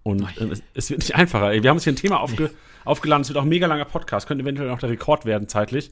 [0.02, 0.42] Und je.
[0.42, 1.52] ähm, es, es wird nicht einfacher.
[1.52, 2.50] Wir haben uns hier ein Thema aufge,
[2.84, 3.22] aufgeladen.
[3.22, 4.26] Es wird auch ein mega langer Podcast.
[4.26, 5.90] Könnte eventuell auch der Rekord werden zeitlich.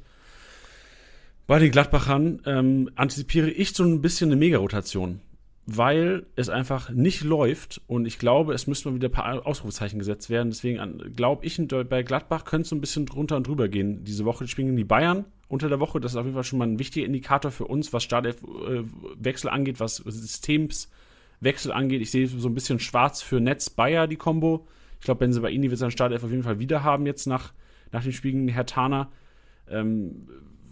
[1.47, 5.21] Bei den Gladbachern ähm, antizipiere ich so ein bisschen eine Mega-Rotation,
[5.67, 10.01] weil es einfach nicht läuft und ich glaube, es müsste mal wieder ein paar Ausrufezeichen
[10.01, 10.51] gesetzt werden.
[10.51, 14.03] Deswegen glaube ich, bei Gladbach könnte es so ein bisschen drunter und drüber gehen.
[14.03, 16.01] Diese Woche die spielen gegen die Bayern unter der Woche.
[16.01, 19.81] Das ist auf jeden Fall schon mal ein wichtiger Indikator für uns, was Startelf-Wechsel angeht,
[19.81, 22.03] was Systemswechsel angeht.
[22.03, 24.67] Ich sehe so ein bisschen schwarz für Netz Bayer, die Combo.
[25.01, 27.53] Ich glaube, Benzebaini wird seinen Startelf auf jeden Fall wieder haben jetzt nach,
[27.93, 29.11] nach dem Spiel gegen Herr Tana.
[29.69, 30.29] Ähm,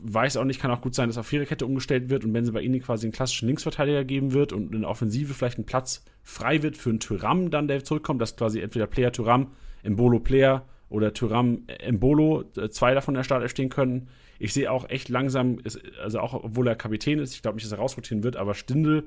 [0.07, 3.07] weiß auch nicht, kann auch gut sein, dass auf Viererkette umgestellt wird und Benzebaini quasi
[3.07, 6.91] einen klassischen Linksverteidiger geben wird und in der Offensive vielleicht ein Platz frei wird für
[6.91, 9.53] einen Tyram dann, der zurückkommt, dass quasi entweder Player Tyram,
[9.83, 14.09] Embolo Player oder Tyram Embolo, äh, zwei davon in der Startelf stehen können.
[14.39, 17.65] Ich sehe auch echt langsam, ist, also auch obwohl er Kapitän ist, ich glaube nicht,
[17.67, 19.05] dass er rausrotieren wird, aber Stindl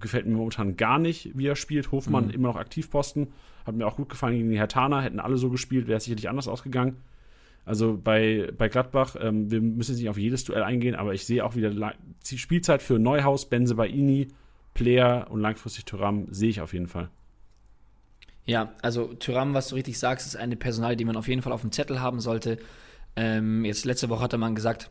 [0.00, 1.90] gefällt mir momentan gar nicht, wie er spielt.
[1.92, 2.30] Hofmann Mhm.
[2.30, 3.28] immer noch Aktivposten,
[3.66, 6.28] hat mir auch gut gefallen gegen die Hertaner, hätten alle so gespielt, wäre es sicherlich
[6.28, 6.96] anders ausgegangen.
[7.64, 11.24] Also bei, bei Gladbach, ähm, wir müssen jetzt nicht auf jedes Duell eingehen, aber ich
[11.26, 11.94] sehe auch wieder La-
[12.30, 14.28] die Spielzeit für Neuhaus, Benzebaini,
[14.74, 17.10] Player und langfristig Thuram sehe ich auf jeden Fall.
[18.46, 21.52] Ja, also Tyram, was du richtig sagst, ist eine Personal, die man auf jeden Fall
[21.52, 22.58] auf dem Zettel haben sollte.
[23.16, 24.90] Ähm, jetzt letzte Woche hatte man gesagt,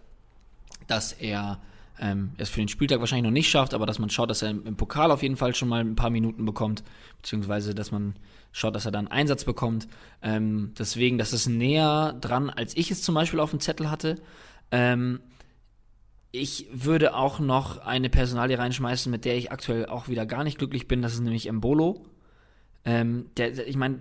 [0.88, 1.60] dass er
[2.00, 4.50] ähm, es für den Spieltag wahrscheinlich noch nicht schafft, aber dass man schaut, dass er
[4.52, 6.84] im, Pokal auf jeden Fall schon mal ein paar Minuten bekommt,
[7.22, 8.16] beziehungsweise dass man
[8.52, 9.88] schaut, dass er dann Einsatz bekommt.
[10.22, 14.16] Ähm, deswegen, das ist näher dran, als ich es zum Beispiel auf dem Zettel hatte.
[14.72, 15.20] Ähm,
[16.32, 20.58] ich würde auch noch eine Personalie reinschmeißen, mit der ich aktuell auch wieder gar nicht
[20.58, 21.02] glücklich bin.
[21.02, 22.06] Das ist nämlich Embolo.
[22.86, 24.00] Ähm, der, ich meine,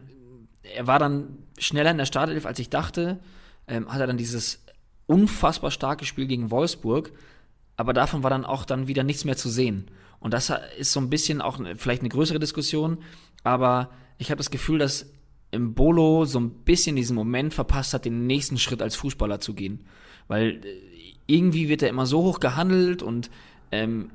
[0.63, 3.21] er war dann schneller in der Startelf, als ich dachte.
[3.69, 4.65] Ähm, hat er dann dieses
[5.07, 7.13] unfassbar starke Spiel gegen Wolfsburg,
[7.77, 9.91] aber davon war dann auch dann wieder nichts mehr zu sehen.
[10.21, 12.99] Und das ist so ein bisschen auch vielleicht eine größere Diskussion,
[13.45, 15.07] aber ich habe das Gefühl, dass
[15.51, 19.85] Embolo so ein bisschen diesen Moment verpasst hat, den nächsten Schritt als Fußballer zu gehen.
[20.29, 20.81] Weil äh,
[21.27, 23.31] irgendwie wird er immer so hoch gehandelt und
[23.73, 24.11] ähm,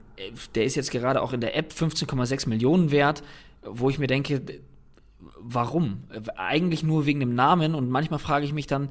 [0.56, 3.24] der ist jetzt gerade auch in der App 15,6 Millionen wert,
[3.64, 4.42] wo ich mir denke,
[5.40, 6.04] warum?
[6.36, 8.90] Eigentlich nur wegen dem Namen und manchmal frage ich mich dann,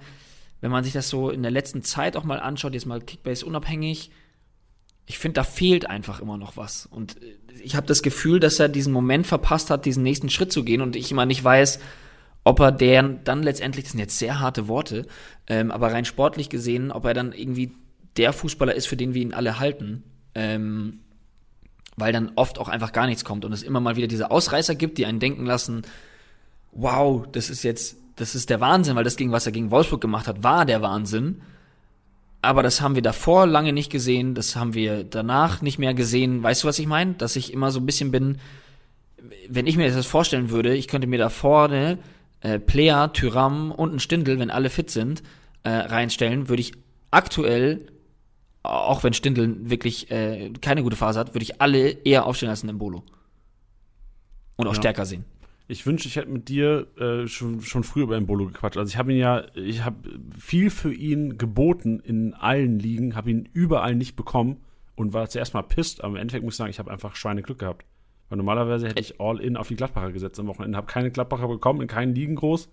[0.60, 3.46] wenn man sich das so in der letzten Zeit auch mal anschaut, jetzt mal Kickbase
[3.46, 4.10] unabhängig,
[5.06, 6.86] ich finde, da fehlt einfach immer noch was.
[6.86, 10.52] Und äh, ich habe das Gefühl, dass er diesen Moment verpasst hat, diesen nächsten Schritt
[10.52, 11.80] zu gehen und ich immer nicht weiß,
[12.44, 15.06] ob er der dann letztendlich, das sind jetzt sehr harte Worte,
[15.46, 17.72] ähm, aber rein sportlich gesehen, ob er dann irgendwie
[18.16, 20.04] der Fußballer ist, für den wir ihn alle halten.
[20.34, 21.00] Ähm,
[21.96, 24.74] weil dann oft auch einfach gar nichts kommt und es immer mal wieder diese Ausreißer
[24.74, 25.82] gibt, die einen denken lassen,
[26.72, 30.00] wow, das ist jetzt, das ist der Wahnsinn, weil das gegen was er gegen Wolfsburg
[30.00, 31.40] gemacht hat, war der Wahnsinn.
[32.42, 36.42] Aber das haben wir davor lange nicht gesehen, das haben wir danach nicht mehr gesehen.
[36.42, 37.14] Weißt du, was ich meine?
[37.14, 38.38] Dass ich immer so ein bisschen bin,
[39.48, 41.98] wenn ich mir das vorstellen würde, ich könnte mir da vorne
[42.40, 45.22] äh, Player, Tyram und ein Stindel, wenn alle fit sind,
[45.62, 46.72] äh, reinstellen, würde ich
[47.10, 47.86] aktuell,
[48.62, 52.62] auch wenn Stindel wirklich äh, keine gute Phase hat, würde ich alle eher aufstellen als
[52.62, 53.02] ein Embolo.
[54.56, 54.80] Und auch ja.
[54.80, 55.24] stärker sehen.
[55.70, 58.76] Ich wünsche, ich hätte mit dir äh, schon, schon früher über Embolo gequatscht.
[58.76, 59.98] Also ich habe ihn ja, ich habe
[60.36, 64.56] viel für ihn geboten in allen Ligen, habe ihn überall nicht bekommen
[64.96, 67.60] und war zuerst mal pisst, aber im Endeffekt muss ich sagen, ich habe einfach Schweineglück
[67.60, 67.86] gehabt.
[68.28, 71.46] Weil normalerweise hätte ich all in auf die Gladbacher gesetzt am Wochenende, habe keine Gladbacher
[71.46, 72.68] bekommen, in keinen Ligen groß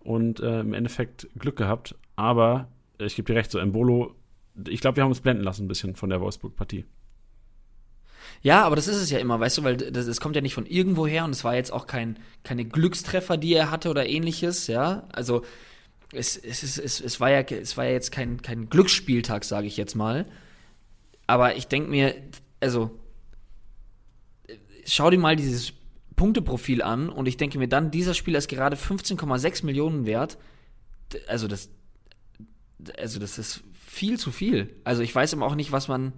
[0.00, 1.96] und äh, im Endeffekt Glück gehabt.
[2.16, 2.68] Aber
[2.98, 4.14] ich gebe dir recht, so Embolo,
[4.66, 6.86] ich glaube, wir haben uns blenden lassen ein bisschen von der Wolfsburg-Partie.
[8.42, 10.54] Ja, aber das ist es ja immer, weißt du, weil das, das kommt ja nicht
[10.54, 14.06] von irgendwo her und es war jetzt auch kein, keine Glückstreffer, die er hatte oder
[14.06, 15.08] ähnliches, ja.
[15.12, 15.42] Also
[16.12, 19.66] es, es, es, es, es, war, ja, es war ja jetzt kein, kein Glücksspieltag, sage
[19.66, 20.26] ich jetzt mal.
[21.26, 22.14] Aber ich denke mir,
[22.60, 22.90] also
[24.86, 25.72] schau dir mal dieses
[26.14, 30.38] Punkteprofil an und ich denke mir dann, dieser Spieler ist gerade 15,6 Millionen wert.
[31.26, 31.68] Also das,
[32.98, 34.74] also das ist viel zu viel.
[34.84, 36.12] Also ich weiß immer auch nicht, was man,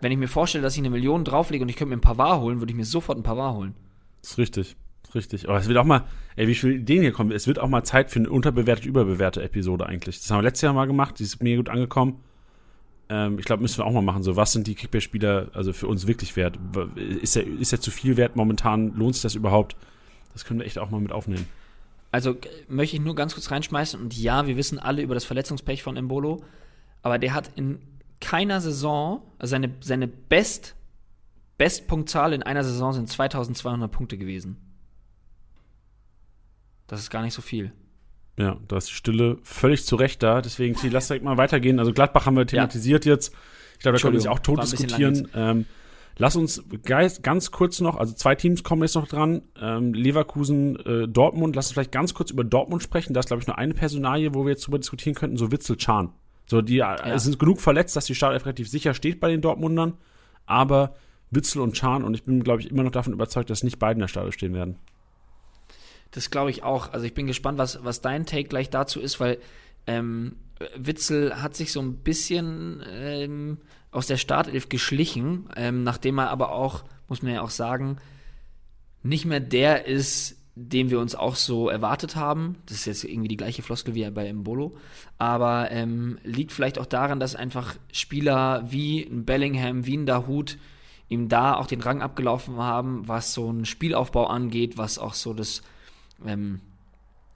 [0.00, 2.40] wenn ich mir vorstelle, dass ich eine Million drauflege und ich könnte mir ein Pavard
[2.40, 3.74] holen, würde ich mir sofort ein Pavard holen.
[4.22, 4.76] Das ist richtig.
[5.14, 5.48] Richtig.
[5.48, 6.04] Aber es wird auch mal,
[6.34, 7.30] ey, wie viele Ideen hier kommen.
[7.32, 10.18] Es wird auch mal Zeit für eine unterbewertete, überbewertete Episode eigentlich.
[10.18, 11.18] Das haben wir letztes Jahr mal gemacht.
[11.18, 12.20] Die ist mir gut angekommen.
[13.08, 14.22] Ähm, ich glaube, müssen wir auch mal machen.
[14.22, 16.58] So, was sind die Kickbase-Spieler also für uns wirklich wert?
[16.96, 18.94] Ist er, ist er zu viel wert momentan?
[18.94, 19.76] Lohnt sich das überhaupt?
[20.32, 21.46] Das können wir echt auch mal mit aufnehmen.
[22.12, 22.36] Also
[22.68, 25.96] möchte ich nur ganz kurz reinschmeißen und ja, wir wissen alle über das Verletzungspech von
[25.96, 26.42] Embolo,
[27.02, 27.78] aber der hat in
[28.20, 30.74] keiner Saison, also seine, seine Best,
[31.58, 34.56] Bestpunktzahl in einer Saison sind 2200 Punkte gewesen.
[36.86, 37.72] Das ist gar nicht so viel.
[38.38, 40.42] Ja, da ist die Stille völlig zu Recht da.
[40.42, 41.78] Deswegen, lass direkt mal weitergehen.
[41.78, 43.12] Also Gladbach haben wir thematisiert ja.
[43.12, 43.32] jetzt.
[43.74, 45.28] Ich glaube, da können wir uns auch tot diskutieren.
[45.34, 45.66] Ähm,
[46.18, 46.62] lass uns
[47.22, 49.42] ganz kurz noch, also zwei Teams kommen jetzt noch dran.
[49.60, 51.56] Ähm, Leverkusen, äh, Dortmund.
[51.56, 53.14] Lass uns vielleicht ganz kurz über Dortmund sprechen.
[53.14, 55.38] Da ist, glaube ich, nur eine Personalie, wo wir jetzt drüber diskutieren könnten.
[55.38, 56.12] So Witzel Chan.
[56.46, 56.94] So, die ja.
[57.06, 59.94] es sind genug verletzt, dass die Startelf relativ sicher steht bei den Dortmundern.
[60.46, 60.94] Aber
[61.30, 63.94] Witzel und Chan und ich bin, glaube ich, immer noch davon überzeugt, dass nicht beide
[63.94, 64.76] in der Startelf stehen werden.
[66.12, 66.92] Das glaube ich auch.
[66.92, 69.38] Also ich bin gespannt, was, was dein Take gleich dazu ist, weil
[69.86, 70.36] ähm,
[70.76, 73.58] Witzel hat sich so ein bisschen ähm,
[73.90, 77.98] aus der Startelf geschlichen, ähm, nachdem er aber auch, muss man ja auch sagen,
[79.02, 82.56] nicht mehr der ist, den wir uns auch so erwartet haben.
[82.64, 84.74] Das ist jetzt irgendwie die gleiche Floskel wie bei Mbolo.
[85.18, 90.56] Aber ähm, liegt vielleicht auch daran, dass einfach Spieler wie ein Bellingham, wie ein Dahut
[91.08, 95.34] ihm da auch den Rang abgelaufen haben, was so einen Spielaufbau angeht, was auch so
[95.34, 95.62] das
[96.24, 96.60] ähm,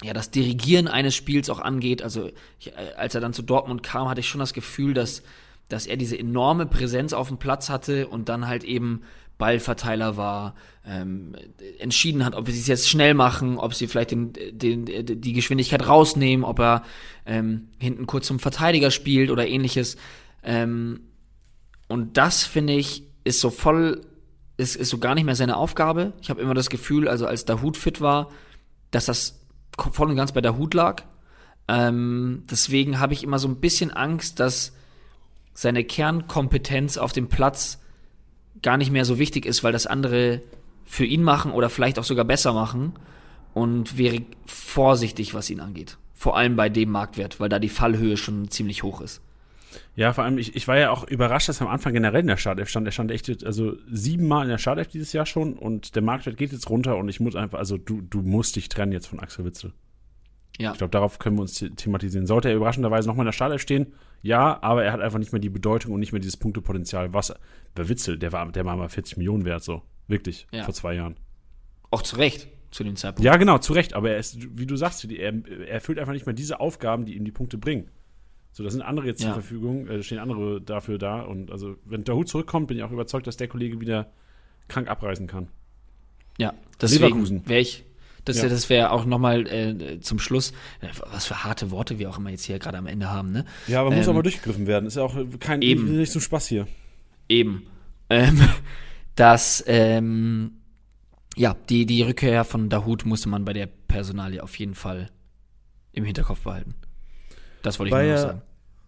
[0.02, 2.02] ja, das Dirigieren eines Spiels auch angeht.
[2.02, 5.22] Also, ich, äh, als er dann zu Dortmund kam, hatte ich schon das Gefühl, dass,
[5.68, 9.02] dass er diese enorme Präsenz auf dem Platz hatte und dann halt eben
[9.40, 10.54] Ballverteiler war,
[10.86, 11.34] ähm,
[11.80, 15.88] entschieden hat, ob sie es jetzt schnell machen, ob sie vielleicht den, den, die Geschwindigkeit
[15.88, 16.84] rausnehmen, ob er
[17.26, 19.96] ähm, hinten kurz zum Verteidiger spielt oder ähnliches.
[20.44, 21.00] Ähm,
[21.88, 24.02] und das, finde ich, ist so voll,
[24.56, 26.12] ist, ist so gar nicht mehr seine Aufgabe.
[26.22, 28.30] Ich habe immer das Gefühl, also als der Hut fit war,
[28.92, 29.40] dass das
[29.92, 31.02] voll und ganz bei der Hut lag.
[31.66, 34.72] Ähm, deswegen habe ich immer so ein bisschen Angst, dass
[35.52, 37.80] seine Kernkompetenz auf dem Platz
[38.62, 40.42] gar nicht mehr so wichtig ist, weil das andere
[40.84, 42.94] für ihn machen oder vielleicht auch sogar besser machen
[43.54, 45.98] und wäre vorsichtig, was ihn angeht.
[46.14, 49.22] Vor allem bei dem Marktwert, weil da die Fallhöhe schon ziemlich hoch ist.
[49.94, 52.26] Ja, vor allem, ich, ich war ja auch überrascht, dass er am Anfang generell in
[52.26, 52.86] der Startelf stand.
[52.86, 56.52] Er stand echt, also siebenmal in der Startelf dieses Jahr schon und der Marktwert geht
[56.52, 59.44] jetzt runter und ich muss einfach, also du, du musst dich trennen jetzt von Axel
[59.44, 59.72] Witzel.
[60.58, 60.72] Ja.
[60.72, 62.26] Ich glaube, darauf können wir uns thematisieren.
[62.26, 63.94] Sollte er überraschenderweise nochmal in der Startelf stehen?
[64.22, 67.14] Ja, aber er hat einfach nicht mehr die Bedeutung und nicht mehr dieses Punktepotenzial.
[67.14, 67.32] Was,
[67.74, 69.82] bei Witzel, der war, der war mal 40 Millionen wert, so.
[70.06, 70.64] Wirklich, ja.
[70.64, 71.16] vor zwei Jahren.
[71.90, 73.24] Auch zu Recht zu dem Zeitpunkt.
[73.24, 73.94] Ja, genau, zu Recht.
[73.94, 77.16] Aber er ist, wie du sagst, er, er erfüllt einfach nicht mehr diese Aufgaben, die
[77.16, 77.90] ihm die Punkte bringen.
[78.52, 79.28] So, da sind andere jetzt ja.
[79.28, 81.22] zur Verfügung, äh, stehen andere dafür da.
[81.22, 84.12] Und also, wenn der Hut zurückkommt, bin ich auch überzeugt, dass der Kollege wieder
[84.68, 85.48] krank abreisen kann.
[86.38, 87.84] Ja, deswegen wäre ich.
[88.24, 88.48] Das, ja.
[88.48, 92.30] das wäre auch nochmal äh, zum Schluss, äh, was für harte Worte wir auch immer
[92.30, 93.44] jetzt hier gerade am Ende haben, ne?
[93.66, 94.86] Ja, aber ähm, muss auch mal durchgegriffen werden.
[94.86, 96.66] Ist ja auch kein eben, nicht, nicht so Spaß hier.
[97.28, 97.66] Eben.
[98.08, 98.40] Ähm,
[99.14, 100.52] dass ähm,
[101.36, 105.10] ja, die, die Rückkehr von Dahut musste man bei der Personalie auf jeden Fall
[105.92, 106.74] im Hinterkopf behalten.
[107.62, 108.42] Das wollte ich nur noch sagen.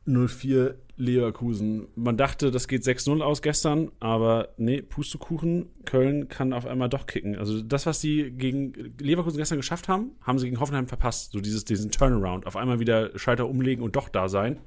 [0.05, 1.89] 04 Leverkusen.
[1.97, 5.67] Man dachte, das geht 6-0 aus gestern, aber nee, Pustekuchen.
[5.85, 7.37] Köln kann auf einmal doch kicken.
[7.37, 11.33] Also das, was sie gegen Leverkusen gestern geschafft haben, haben sie gegen Hoffenheim verpasst.
[11.33, 12.47] So dieses, diesen Turnaround.
[12.47, 14.61] Auf einmal wieder Schalter umlegen und doch da sein.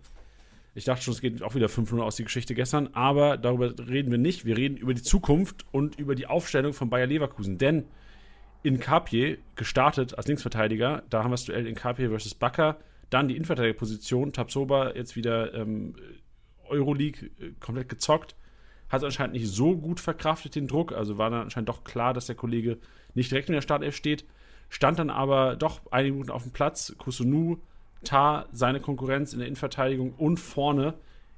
[0.74, 4.12] Ich dachte schon, es geht auch wieder 5-0 aus die Geschichte gestern, aber darüber reden
[4.12, 4.44] wir nicht.
[4.44, 7.58] Wir reden über die Zukunft und über die Aufstellung von Bayer Leverkusen.
[7.58, 7.86] Denn
[8.62, 12.78] in Kapje gestartet als Linksverteidiger, da haben wir das Duell in Kapje versus Bakker,
[13.10, 15.96] dann die Innenverteidigerposition, Tabsoba jetzt wieder ähm,
[16.70, 18.36] Euroleague äh, komplett gezockt,
[18.90, 22.28] hat anscheinend nicht so gut verkraftet den Druck, also war dann anscheinend doch klar, dass
[22.28, 22.78] der Kollege
[23.14, 24.26] nicht direkt in der Startelf steht,
[24.70, 27.58] stand dann aber doch einige Minuten auf dem Platz, Kusunu
[28.04, 30.94] Tar seine Konkurrenz in der Innenverteidigung und vorne.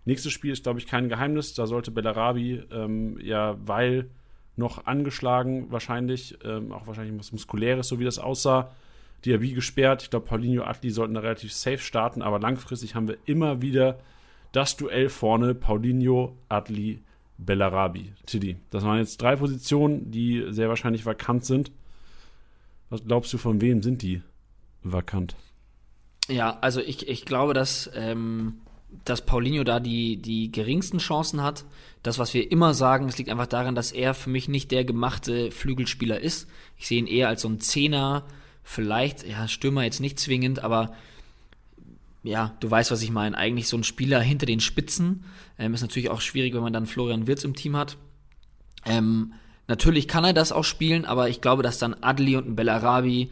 [0.06, 1.54] Nächstes Spiel ist, glaube ich, kein Geheimnis.
[1.54, 4.10] Da sollte Bellarabi ähm, ja, weil
[4.56, 8.72] noch angeschlagen, wahrscheinlich, ähm, auch wahrscheinlich was Muskuläres, so wie das aussah.
[9.26, 10.04] Diaby gesperrt.
[10.04, 14.00] Ich glaube, Paulinho Atli sollten da relativ safe starten, aber langfristig haben wir immer wieder
[14.52, 17.02] das Duell vorne: Paulinho, Atli,
[17.38, 18.14] Bellarabi.
[18.26, 18.58] Tiddy.
[18.70, 21.72] Das waren jetzt drei Positionen, die sehr wahrscheinlich vakant sind.
[22.90, 24.22] Was glaubst du, von wem sind die
[24.84, 25.36] vakant?
[26.30, 28.56] Ja, also ich, ich glaube, dass, ähm,
[29.06, 31.66] dass Paulinho da die, die geringsten Chancen hat.
[32.04, 34.86] Das, was wir immer sagen, es liegt einfach daran, dass er für mich nicht der
[34.86, 36.50] gemachte Flügelspieler ist.
[36.78, 38.26] Ich sehe ihn eher als so ein Zehner,
[38.64, 40.94] vielleicht, ja, Stürmer jetzt nicht zwingend, aber
[42.28, 43.38] ja, du weißt, was ich meine.
[43.38, 45.24] Eigentlich so ein Spieler hinter den Spitzen.
[45.58, 47.98] Ähm, ist natürlich auch schwierig, wenn man dann Florian Wirz im Team hat.
[48.86, 49.34] Ähm,
[49.68, 53.32] natürlich kann er das auch spielen, aber ich glaube, dass dann Adli und ein Bellarabi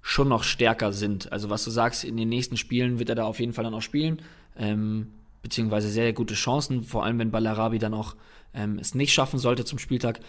[0.00, 1.32] schon noch stärker sind.
[1.32, 3.74] Also was du sagst, in den nächsten Spielen wird er da auf jeden Fall dann
[3.74, 4.22] auch spielen,
[4.56, 5.08] ähm,
[5.42, 8.16] beziehungsweise sehr, sehr gute Chancen, vor allem wenn Ballarabi dann auch
[8.54, 10.20] ähm, es nicht schaffen sollte zum Spieltag,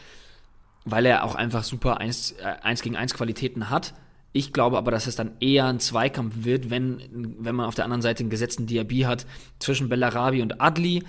[0.86, 3.94] weil er auch einfach super 1, äh, 1 gegen 1 Qualitäten hat.
[4.34, 6.99] Ich glaube aber, dass es dann eher ein Zweikampf wird, wenn,
[7.39, 9.26] wenn man auf der anderen Seite einen gesetzten Diaby hat
[9.60, 11.03] zwischen Bellarabi und Adli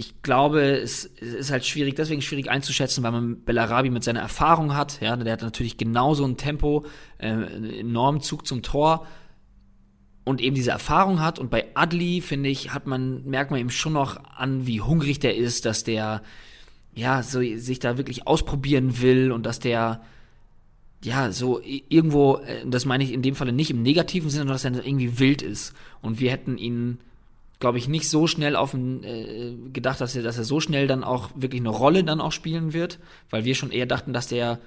[0.00, 4.76] ich glaube, es, ist halt schwierig, deswegen schwierig einzuschätzen, weil man Bellarabi mit seiner Erfahrung
[4.76, 5.00] hat.
[5.00, 6.86] Ja, der hat natürlich genauso ein Tempo,
[7.18, 9.08] äh, einen enormen Zug zum Tor
[10.24, 11.40] und eben diese Erfahrung hat.
[11.40, 15.18] Und bei Adli, finde ich, hat man, merkt man eben schon noch an, wie hungrig
[15.18, 16.22] der ist, dass der,
[16.94, 20.00] ja, so sich da wirklich ausprobieren will und dass der,
[21.02, 24.54] ja, so irgendwo, äh, das meine ich in dem Falle nicht im negativen Sinne, sondern
[24.54, 25.74] dass er irgendwie wild ist.
[26.02, 26.98] Und wir hätten ihn
[27.60, 30.86] glaube ich, nicht so schnell auf den, äh, gedacht, dass er, dass er so schnell
[30.86, 32.98] dann auch wirklich eine Rolle dann auch spielen wird,
[33.30, 34.60] weil wir schon eher dachten, dass der,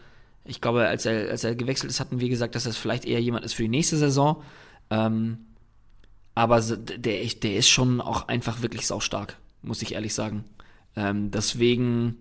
[0.44, 3.22] ich glaube, als er, als er gewechselt ist, hatten wir gesagt, dass das vielleicht eher
[3.22, 4.44] jemand ist für die nächste Saison.
[4.90, 5.38] Ähm,
[6.36, 10.44] aber der, der ist schon auch einfach wirklich saustark, muss ich ehrlich sagen.
[10.96, 12.18] Ähm, deswegen,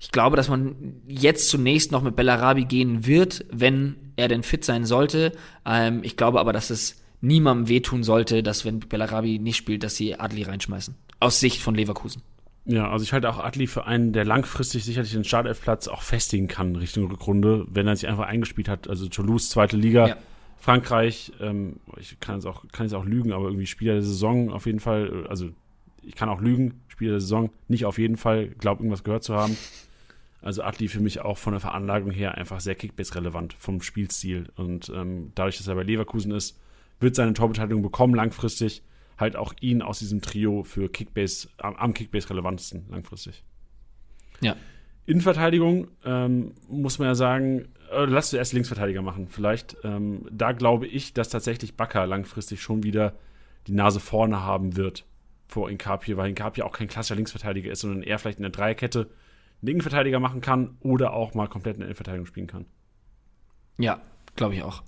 [0.00, 4.64] ich glaube, dass man jetzt zunächst noch mit Bellarabi gehen wird, wenn er denn fit
[4.64, 5.32] sein sollte.
[5.66, 9.96] Ähm, ich glaube aber, dass es niemandem wehtun sollte, dass wenn Bellarabi nicht spielt, dass
[9.96, 10.94] sie Adli reinschmeißen.
[11.20, 12.22] Aus Sicht von Leverkusen.
[12.64, 16.48] Ja, also ich halte auch Adli für einen, der langfristig sicherlich den Startelfplatz auch festigen
[16.48, 18.88] kann Richtung Rückrunde, wenn er sich einfach eingespielt hat.
[18.88, 20.16] Also Toulouse, zweite Liga, ja.
[20.58, 24.50] Frankreich, ähm, ich kann es auch, kann es auch lügen, aber irgendwie Spieler der Saison
[24.50, 25.48] auf jeden Fall, also
[26.02, 29.34] ich kann auch lügen, Spieler der Saison, nicht auf jeden Fall, glaube irgendwas gehört zu
[29.34, 29.56] haben.
[30.40, 34.48] Also Adli für mich auch von der Veranlagung her einfach sehr Kickbase-relevant vom Spielstil.
[34.56, 36.58] Und ähm, dadurch, dass er bei Leverkusen ist,
[37.00, 38.82] wird seine Torbeteiligung bekommen, langfristig
[39.18, 43.42] halt auch ihn aus diesem Trio für Kickbase, am, am Kickbase relevantesten langfristig.
[44.40, 44.56] Ja.
[45.06, 49.76] Innenverteidigung ähm, muss man ja sagen, äh, lass du erst Linksverteidiger machen, vielleicht.
[49.82, 53.14] Ähm, da glaube ich, dass tatsächlich Bakker langfristig schon wieder
[53.66, 55.04] die Nase vorne haben wird.
[55.48, 59.08] vor Inkapie, weil Inkapie auch kein klassischer Linksverteidiger ist, sondern eher vielleicht in der Dreierkette
[59.60, 62.66] einen Innenverteidiger machen kann oder auch mal komplett in der Innenverteidigung spielen kann.
[63.78, 64.00] Ja,
[64.36, 64.82] glaube ich auch.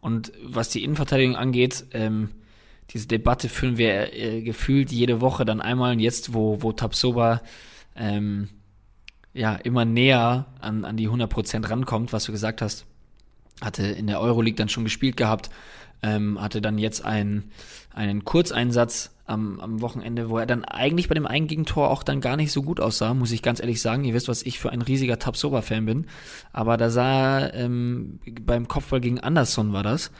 [0.00, 2.30] Und was die Innenverteidigung angeht, ähm,
[2.90, 5.92] diese Debatte führen wir äh, gefühlt jede Woche dann einmal.
[5.92, 7.42] Und jetzt, wo, wo Tapsoba
[7.94, 8.48] ähm,
[9.32, 12.86] ja immer näher an, an die 100% rankommt, was du gesagt hast,
[13.60, 15.50] hatte in der Euroleague dann schon gespielt gehabt,
[16.02, 17.50] ähm, hatte dann jetzt einen,
[17.94, 22.20] einen Kurzeinsatz am, am Wochenende, wo er dann eigentlich bei dem einen Gegentor auch dann
[22.20, 24.04] gar nicht so gut aussah, muss ich ganz ehrlich sagen.
[24.04, 26.06] Ihr wisst, was ich für ein riesiger Tapsoba-Fan bin.
[26.52, 30.10] Aber da sah ähm, beim Kopfball gegen Anderson war das,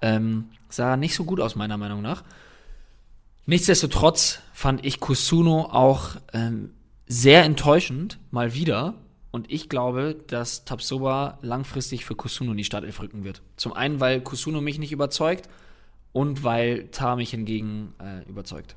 [0.00, 2.22] ähm, sah nicht so gut aus, meiner Meinung nach.
[3.46, 6.70] Nichtsdestotrotz fand ich Kusuno auch ähm,
[7.06, 8.94] sehr enttäuschend, mal wieder.
[9.32, 13.42] Und ich glaube, dass Tapsoba langfristig für Kusuno in die Startelf rücken wird.
[13.56, 15.48] Zum einen, weil Kusuno mich nicht überzeugt
[16.12, 18.76] und weil Tar mich hingegen äh, überzeugt.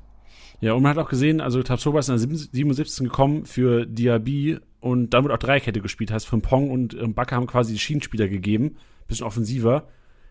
[0.60, 3.04] Ja, und man hat auch gesehen, also Tapsoba ist in der 77.
[3.04, 6.10] gekommen für Diaby und dann wird auch Dreierkette gespielt.
[6.10, 9.88] Heißt, Pong und ähm, Backe haben quasi die Schienenspieler gegeben, bisschen offensiver.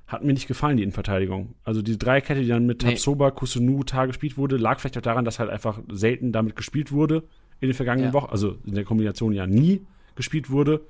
[0.08, 1.56] Hat mir nicht gefallen, die Innenverteidigung.
[1.64, 3.36] Also die Dreierkette, die dann mit Tapsoba, nee.
[3.36, 7.24] Kusunu, Tar gespielt wurde, lag vielleicht auch daran, dass halt einfach selten damit gespielt wurde
[7.62, 8.14] in den vergangenen ja.
[8.14, 8.32] Wochen.
[8.32, 9.86] Also in der Kombination ja nie
[10.16, 10.82] gespielt wurde.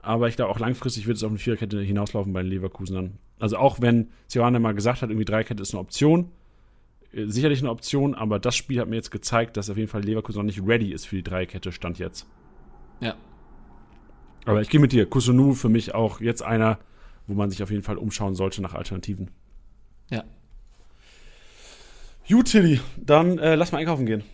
[0.00, 3.18] Aber ich glaube, auch langfristig wird es auf eine Viererkette hinauslaufen bei den Leverkusenern.
[3.44, 6.30] Also auch wenn Sioane mal gesagt hat, irgendwie Dreikette ist eine Option,
[7.12, 10.02] äh, sicherlich eine Option, aber das Spiel hat mir jetzt gezeigt, dass auf jeden Fall
[10.02, 12.26] Leverkusen noch nicht ready ist für die Dreikette, stand jetzt.
[13.00, 13.16] Ja.
[14.46, 15.04] Aber ich gehe mit dir.
[15.04, 16.78] Kusunu für mich auch jetzt einer,
[17.26, 19.30] wo man sich auf jeden Fall umschauen sollte nach Alternativen.
[20.10, 20.24] Ja.
[22.26, 24.24] Gut, Tilly, dann äh, lass mal einkaufen gehen.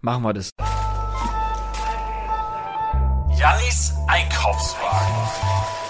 [0.00, 0.50] Machen wir das.
[3.36, 5.81] Jannis Einkaufswagen.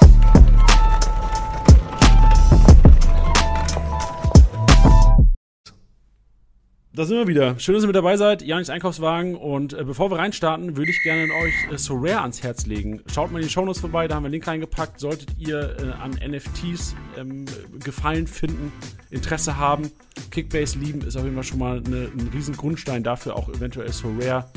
[6.94, 7.58] Da sind wir wieder.
[7.58, 8.42] Schön, dass ihr mit dabei seid.
[8.42, 9.34] Janis Einkaufswagen.
[9.34, 13.00] Und äh, bevor wir reinstarten, würde ich gerne euch äh, Sorare ans Herz legen.
[13.06, 15.00] Schaut mal in die Shownotes vorbei, da haben wir einen Link reingepackt.
[15.00, 17.46] Solltet ihr äh, an NFTs ähm,
[17.82, 18.70] Gefallen finden,
[19.08, 19.90] Interesse haben,
[20.30, 23.90] Kickbase lieben, ist auf jeden Fall schon mal eine, ein riesen Grundstein dafür, auch eventuell
[23.90, 24.50] Sorare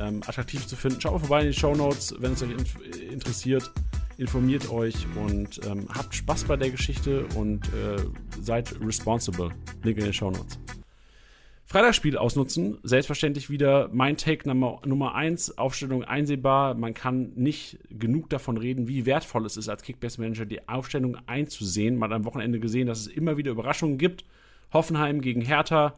[0.00, 0.98] ähm, attraktiv zu finden.
[0.98, 3.70] Schaut mal vorbei in die Show Notes, wenn es euch in interessiert.
[4.16, 7.96] Informiert euch und ähm, habt Spaß bei der Geschichte und äh,
[8.40, 9.50] seid responsible.
[9.82, 10.58] Link in den Show Notes.
[11.72, 12.76] Freitagsspiel ausnutzen.
[12.82, 16.74] Selbstverständlich wieder mein Take Nummer, Nummer 1, Aufstellung einsehbar.
[16.74, 21.96] Man kann nicht genug davon reden, wie wertvoll es ist, als Kickbase-Manager die Aufstellung einzusehen.
[21.96, 24.26] Man hat am Wochenende gesehen, dass es immer wieder Überraschungen gibt.
[24.70, 25.94] Hoffenheim gegen Hertha,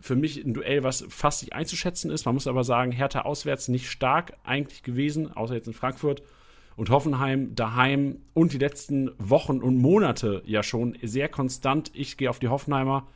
[0.00, 2.24] für mich ein Duell, was fast nicht einzuschätzen ist.
[2.24, 6.22] Man muss aber sagen, Hertha auswärts nicht stark eigentlich gewesen, außer jetzt in Frankfurt.
[6.76, 11.90] Und Hoffenheim daheim und die letzten Wochen und Monate ja schon sehr konstant.
[11.92, 13.08] Ich gehe auf die Hoffenheimer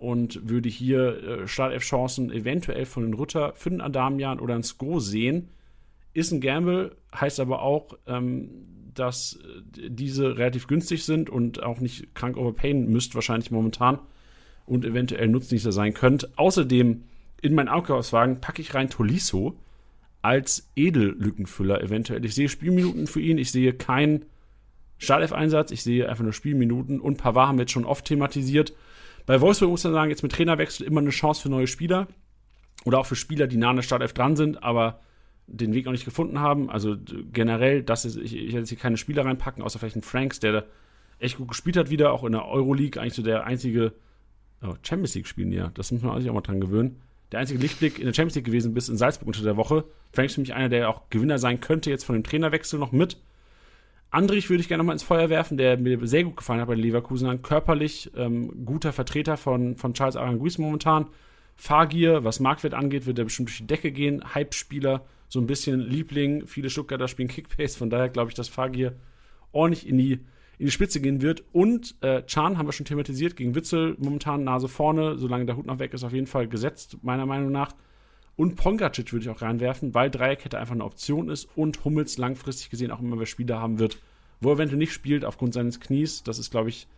[0.00, 4.98] und würde hier äh, Startelf-Chancen eventuell von den Rutter für den Adamian oder ein Sko
[4.98, 5.50] sehen.
[6.14, 8.48] Ist ein Gamble, heißt aber auch, ähm,
[8.94, 9.38] dass
[9.76, 13.98] äh, diese relativ günstig sind und auch nicht krank overpayen müsst wahrscheinlich momentan
[14.64, 16.38] und eventuell nutznießer sein könnt.
[16.38, 17.02] Außerdem
[17.42, 19.58] in meinen Einkaufswagen packe ich rein Tolisso
[20.22, 22.24] als Edellückenfüller eventuell.
[22.24, 24.24] Ich sehe Spielminuten für ihn, ich sehe keinen
[24.98, 28.74] Startelf-Einsatz, ich sehe einfach nur Spielminuten und Pavard haben wir jetzt schon oft thematisiert.
[29.30, 32.08] Bei Wolfsburg muss man sagen, jetzt mit Trainerwechsel immer eine Chance für neue Spieler
[32.84, 34.98] oder auch für Spieler, die nah an der Startelf dran sind, aber
[35.46, 36.68] den Weg noch nicht gefunden haben.
[36.68, 36.96] Also
[37.32, 40.66] generell, das ist, ich, werde jetzt hier keine Spieler reinpacken, außer vielleicht einen Franks, der
[41.20, 43.92] echt gut gespielt hat wieder, auch in der Euroleague eigentlich so der einzige
[44.62, 45.70] oh, Champions League spielen ja.
[45.74, 47.00] Das muss man sich auch mal dran gewöhnen.
[47.30, 49.84] Der einzige Lichtblick in der Champions League gewesen bis in Salzburg unter der Woche.
[50.10, 53.16] Frank ist mich einer, der auch Gewinner sein könnte, jetzt von dem Trainerwechsel noch mit.
[54.10, 56.74] Andrich würde ich gerne nochmal ins Feuer werfen, der mir sehr gut gefallen hat bei
[56.74, 57.42] den Leverkusenern.
[57.42, 61.06] Körperlich ähm, guter Vertreter von, von Charles Aranguiz momentan.
[61.56, 64.34] Fahrgier, was Marktwert angeht, wird er bestimmt durch die Decke gehen.
[64.34, 66.46] Hype-Spieler, so ein bisschen Liebling.
[66.46, 68.96] Viele Stuttgarter spielen Kickbase, von daher glaube ich, dass Fahrgier
[69.52, 70.20] ordentlich in die
[70.60, 71.42] in die Spitze gehen wird.
[71.52, 75.64] Und äh, Chan haben wir schon thematisiert gegen Witzel, momentan Nase vorne, solange der Hut
[75.64, 77.74] noch weg ist, auf jeden Fall gesetzt, meiner Meinung nach.
[78.40, 82.70] Und Pongacic würde ich auch reinwerfen, weil Dreierkette einfach eine Option ist und Hummels langfristig
[82.70, 83.98] gesehen auch immer mehr Spieler haben wird,
[84.40, 86.22] wo er eventuell nicht spielt aufgrund seines Knies.
[86.22, 86.88] Das ist, glaube ich,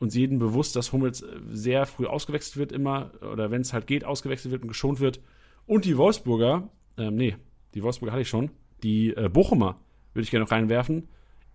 [0.00, 3.86] uns jedem bewusst, dass Hummels äh, sehr früh ausgewechselt wird immer, oder wenn es halt
[3.86, 5.20] geht, ausgewechselt wird und geschont wird.
[5.66, 6.68] Und die Wolfsburger,
[6.98, 7.36] ähm, nee,
[7.74, 8.50] die Wolfsburger hatte ich schon,
[8.82, 9.78] die äh, Bochumer
[10.14, 11.06] würde ich gerne noch reinwerfen,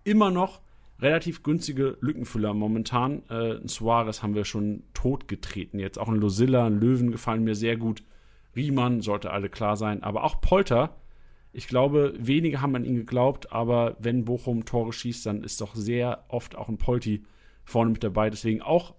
[0.06, 0.62] immer noch
[1.02, 3.24] relativ günstige Lückenfüller momentan.
[3.28, 6.00] Äh, Suarez haben wir schon totgetreten jetzt.
[6.00, 8.04] Auch ein Losilla, ein Löwen gefallen mir sehr gut.
[8.58, 10.04] Riemann sollte alle klar sein.
[10.04, 10.98] Aber auch Polter,
[11.54, 15.76] ich glaube, wenige haben an ihn geglaubt, aber wenn Bochum Tore schießt, dann ist doch
[15.76, 17.24] sehr oft auch ein Polti
[17.64, 18.30] vorne mit dabei.
[18.30, 18.96] Deswegen auch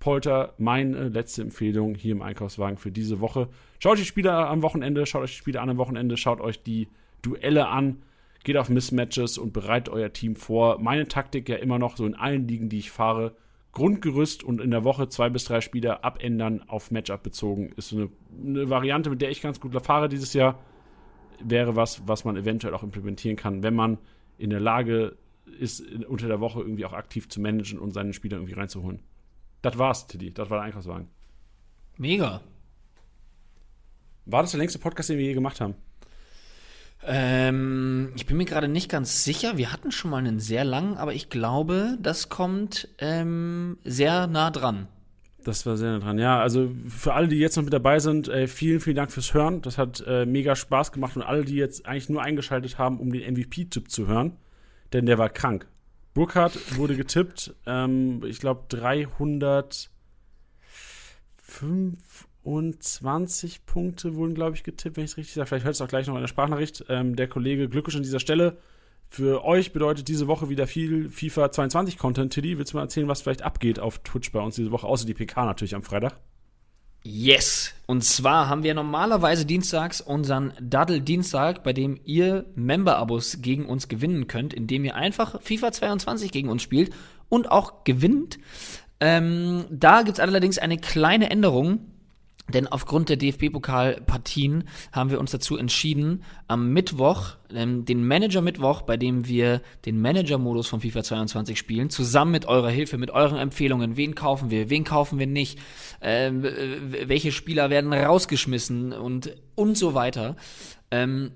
[0.00, 3.48] Polter meine letzte Empfehlung hier im Einkaufswagen für diese Woche.
[3.78, 6.88] Schaut die Spiele am Wochenende, schaut euch die Spiele an am Wochenende, schaut euch die
[7.22, 8.02] Duelle an,
[8.44, 10.78] geht auf Mismatches und bereitet euer Team vor.
[10.78, 13.34] Meine Taktik ja immer noch so in allen Ligen, die ich fahre,
[13.74, 17.96] Grundgerüst und in der Woche zwei bis drei Spieler abändern auf Matchup bezogen, ist so
[17.96, 18.08] eine,
[18.42, 20.60] eine Variante, mit der ich ganz gut fahre dieses Jahr.
[21.42, 23.98] Wäre was, was man eventuell auch implementieren kann, wenn man
[24.38, 25.16] in der Lage
[25.58, 29.00] ist, unter der Woche irgendwie auch aktiv zu managen und seinen Spieler irgendwie reinzuholen.
[29.62, 30.32] Das war's, Tiddy.
[30.32, 31.08] Das war der Einkaufswagen.
[31.96, 32.40] Mega.
[34.26, 35.74] War das der längste Podcast, den wir je gemacht haben?
[37.06, 39.56] Ähm, ich bin mir gerade nicht ganz sicher.
[39.56, 44.50] Wir hatten schon mal einen sehr langen, aber ich glaube, das kommt ähm, sehr nah
[44.50, 44.88] dran.
[45.44, 46.18] Das war sehr nah dran.
[46.18, 49.34] Ja, also für alle, die jetzt noch mit dabei sind, äh, vielen, vielen Dank fürs
[49.34, 49.60] Hören.
[49.60, 53.12] Das hat äh, mega Spaß gemacht und alle, die jetzt eigentlich nur eingeschaltet haben, um
[53.12, 54.36] den MVP-Tipp zu hören,
[54.92, 55.66] denn der war krank.
[56.14, 58.64] Burkhardt wurde getippt, ähm, ich glaube
[62.44, 65.46] 325 Punkte wurden, glaube ich, getippt, wenn ich es richtig sage.
[65.46, 66.84] Vielleicht hört es auch gleich noch in der Sprachnachricht.
[66.88, 68.58] Ähm, der Kollege, Glückwunsch an dieser Stelle.
[69.08, 72.32] Für euch bedeutet diese Woche wieder viel FIFA 22 Content.
[72.32, 75.06] Tiddy, willst du mal erzählen, was vielleicht abgeht auf Twitch bei uns diese Woche, außer
[75.06, 76.18] die PK natürlich am Freitag?
[77.06, 77.74] Yes.
[77.86, 83.88] Und zwar haben wir normalerweise dienstags unseren Daddle Dienstag, bei dem ihr Member-Abos gegen uns
[83.88, 86.94] gewinnen könnt, indem ihr einfach FIFA 22 gegen uns spielt
[87.28, 88.38] und auch gewinnt.
[89.00, 91.93] Ähm, da gibt es allerdings eine kleine Änderung.
[92.52, 98.98] Denn aufgrund der DFB-Pokal-Partien haben wir uns dazu entschieden, am Mittwoch, ähm, den Manager-Mittwoch, bei
[98.98, 103.96] dem wir den Manager-Modus von FIFA 22 spielen, zusammen mit eurer Hilfe, mit euren Empfehlungen,
[103.96, 105.58] wen kaufen wir, wen kaufen wir nicht,
[106.02, 110.36] ähm, welche Spieler werden rausgeschmissen und, und so weiter,
[110.90, 111.32] ähm,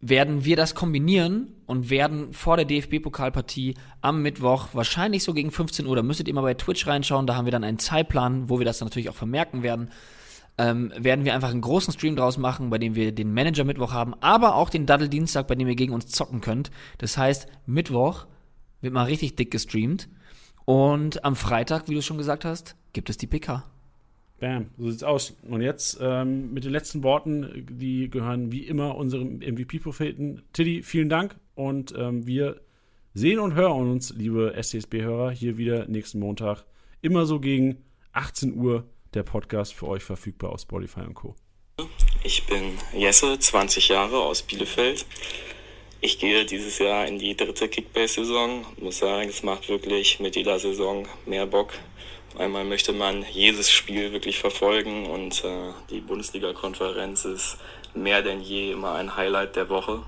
[0.00, 5.86] werden wir das kombinieren und werden vor der DFB-Pokalpartie am Mittwoch, wahrscheinlich so gegen 15
[5.86, 8.58] Uhr, da müsstet ihr mal bei Twitch reinschauen, da haben wir dann einen Zeitplan, wo
[8.58, 9.90] wir das dann natürlich auch vermerken werden,
[10.56, 14.14] ähm, werden wir einfach einen großen Stream draus machen, bei dem wir den Manager-Mittwoch haben,
[14.20, 16.70] aber auch den Daddle-Dienstag, bei dem ihr gegen uns zocken könnt.
[16.98, 18.26] Das heißt, Mittwoch
[18.80, 20.08] wird mal richtig dick gestreamt
[20.64, 23.64] und am Freitag, wie du schon gesagt hast, gibt es die PK.
[24.40, 25.36] Bam, so sieht's aus.
[25.48, 30.42] Und jetzt ähm, mit den letzten Worten, die gehören wie immer unserem MVP-Propheten.
[30.52, 32.60] Tiddy, vielen Dank und ähm, wir
[33.14, 36.64] sehen und hören uns, liebe SCSB-Hörer, hier wieder nächsten Montag.
[37.02, 41.36] Immer so gegen 18 Uhr der Podcast für euch verfügbar auf Spotify und Co.
[42.24, 45.06] Ich bin Jesse, 20 Jahre aus Bielefeld.
[46.02, 48.64] Ich gehe dieses Jahr in die dritte Kickbase-Saison.
[48.78, 51.74] Muss sagen, es macht wirklich mit jeder Saison mehr Bock.
[52.38, 57.56] Einmal möchte man jedes Spiel wirklich verfolgen und äh, die Bundesliga-Konferenz ist
[57.92, 60.02] mehr denn je immer ein Highlight der Woche.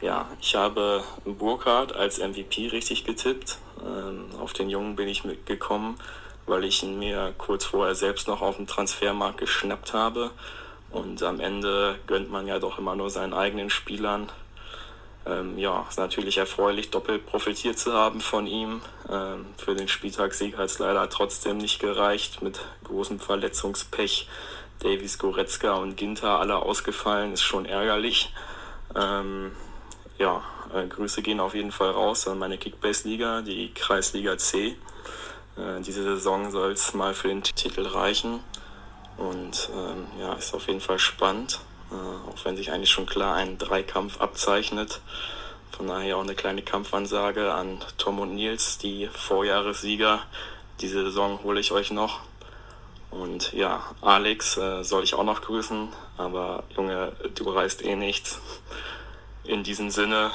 [0.00, 3.58] Ja, ich habe Burkhardt als MVP richtig getippt.
[3.84, 5.98] Ähm, auf den Jungen bin ich mitgekommen,
[6.46, 10.30] weil ich ihn mir kurz vorher selbst noch auf dem Transfermarkt geschnappt habe.
[10.90, 14.30] Und am Ende gönnt man ja doch immer nur seinen eigenen Spielern
[15.26, 18.80] ähm, ja, ist natürlich erfreulich, doppelt profitiert zu haben von ihm.
[19.08, 22.42] Ähm, für den Spieltagssieg hat es leider trotzdem nicht gereicht.
[22.42, 24.28] Mit großem Verletzungspech.
[24.80, 28.32] Davies, Goretzka und Ginter alle ausgefallen, ist schon ärgerlich.
[28.96, 29.52] Ähm,
[30.18, 30.42] ja,
[30.74, 34.76] äh, Grüße gehen auf jeden Fall raus an meine Kickbase-Liga, die Kreisliga C.
[35.56, 38.40] Äh, diese Saison soll es mal für den Titel reichen.
[39.18, 41.60] Und ähm, ja, ist auf jeden Fall spannend.
[41.90, 45.00] Äh, auch wenn sich eigentlich schon klar ein Dreikampf abzeichnet.
[45.72, 50.20] Von daher auch eine kleine Kampfansage an Tom und Nils, die Vorjahressieger.
[50.80, 52.20] Diese Saison hole ich euch noch.
[53.10, 58.40] Und ja, Alex äh, soll ich auch noch grüßen, aber Junge, du reißt eh nichts.
[59.44, 60.30] In diesem Sinne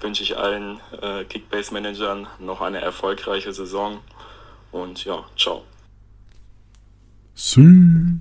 [0.00, 4.00] wünsche ich allen äh, Kickbase-Managern noch eine erfolgreiche Saison
[4.72, 5.64] und ja, ciao.
[7.34, 8.20] See.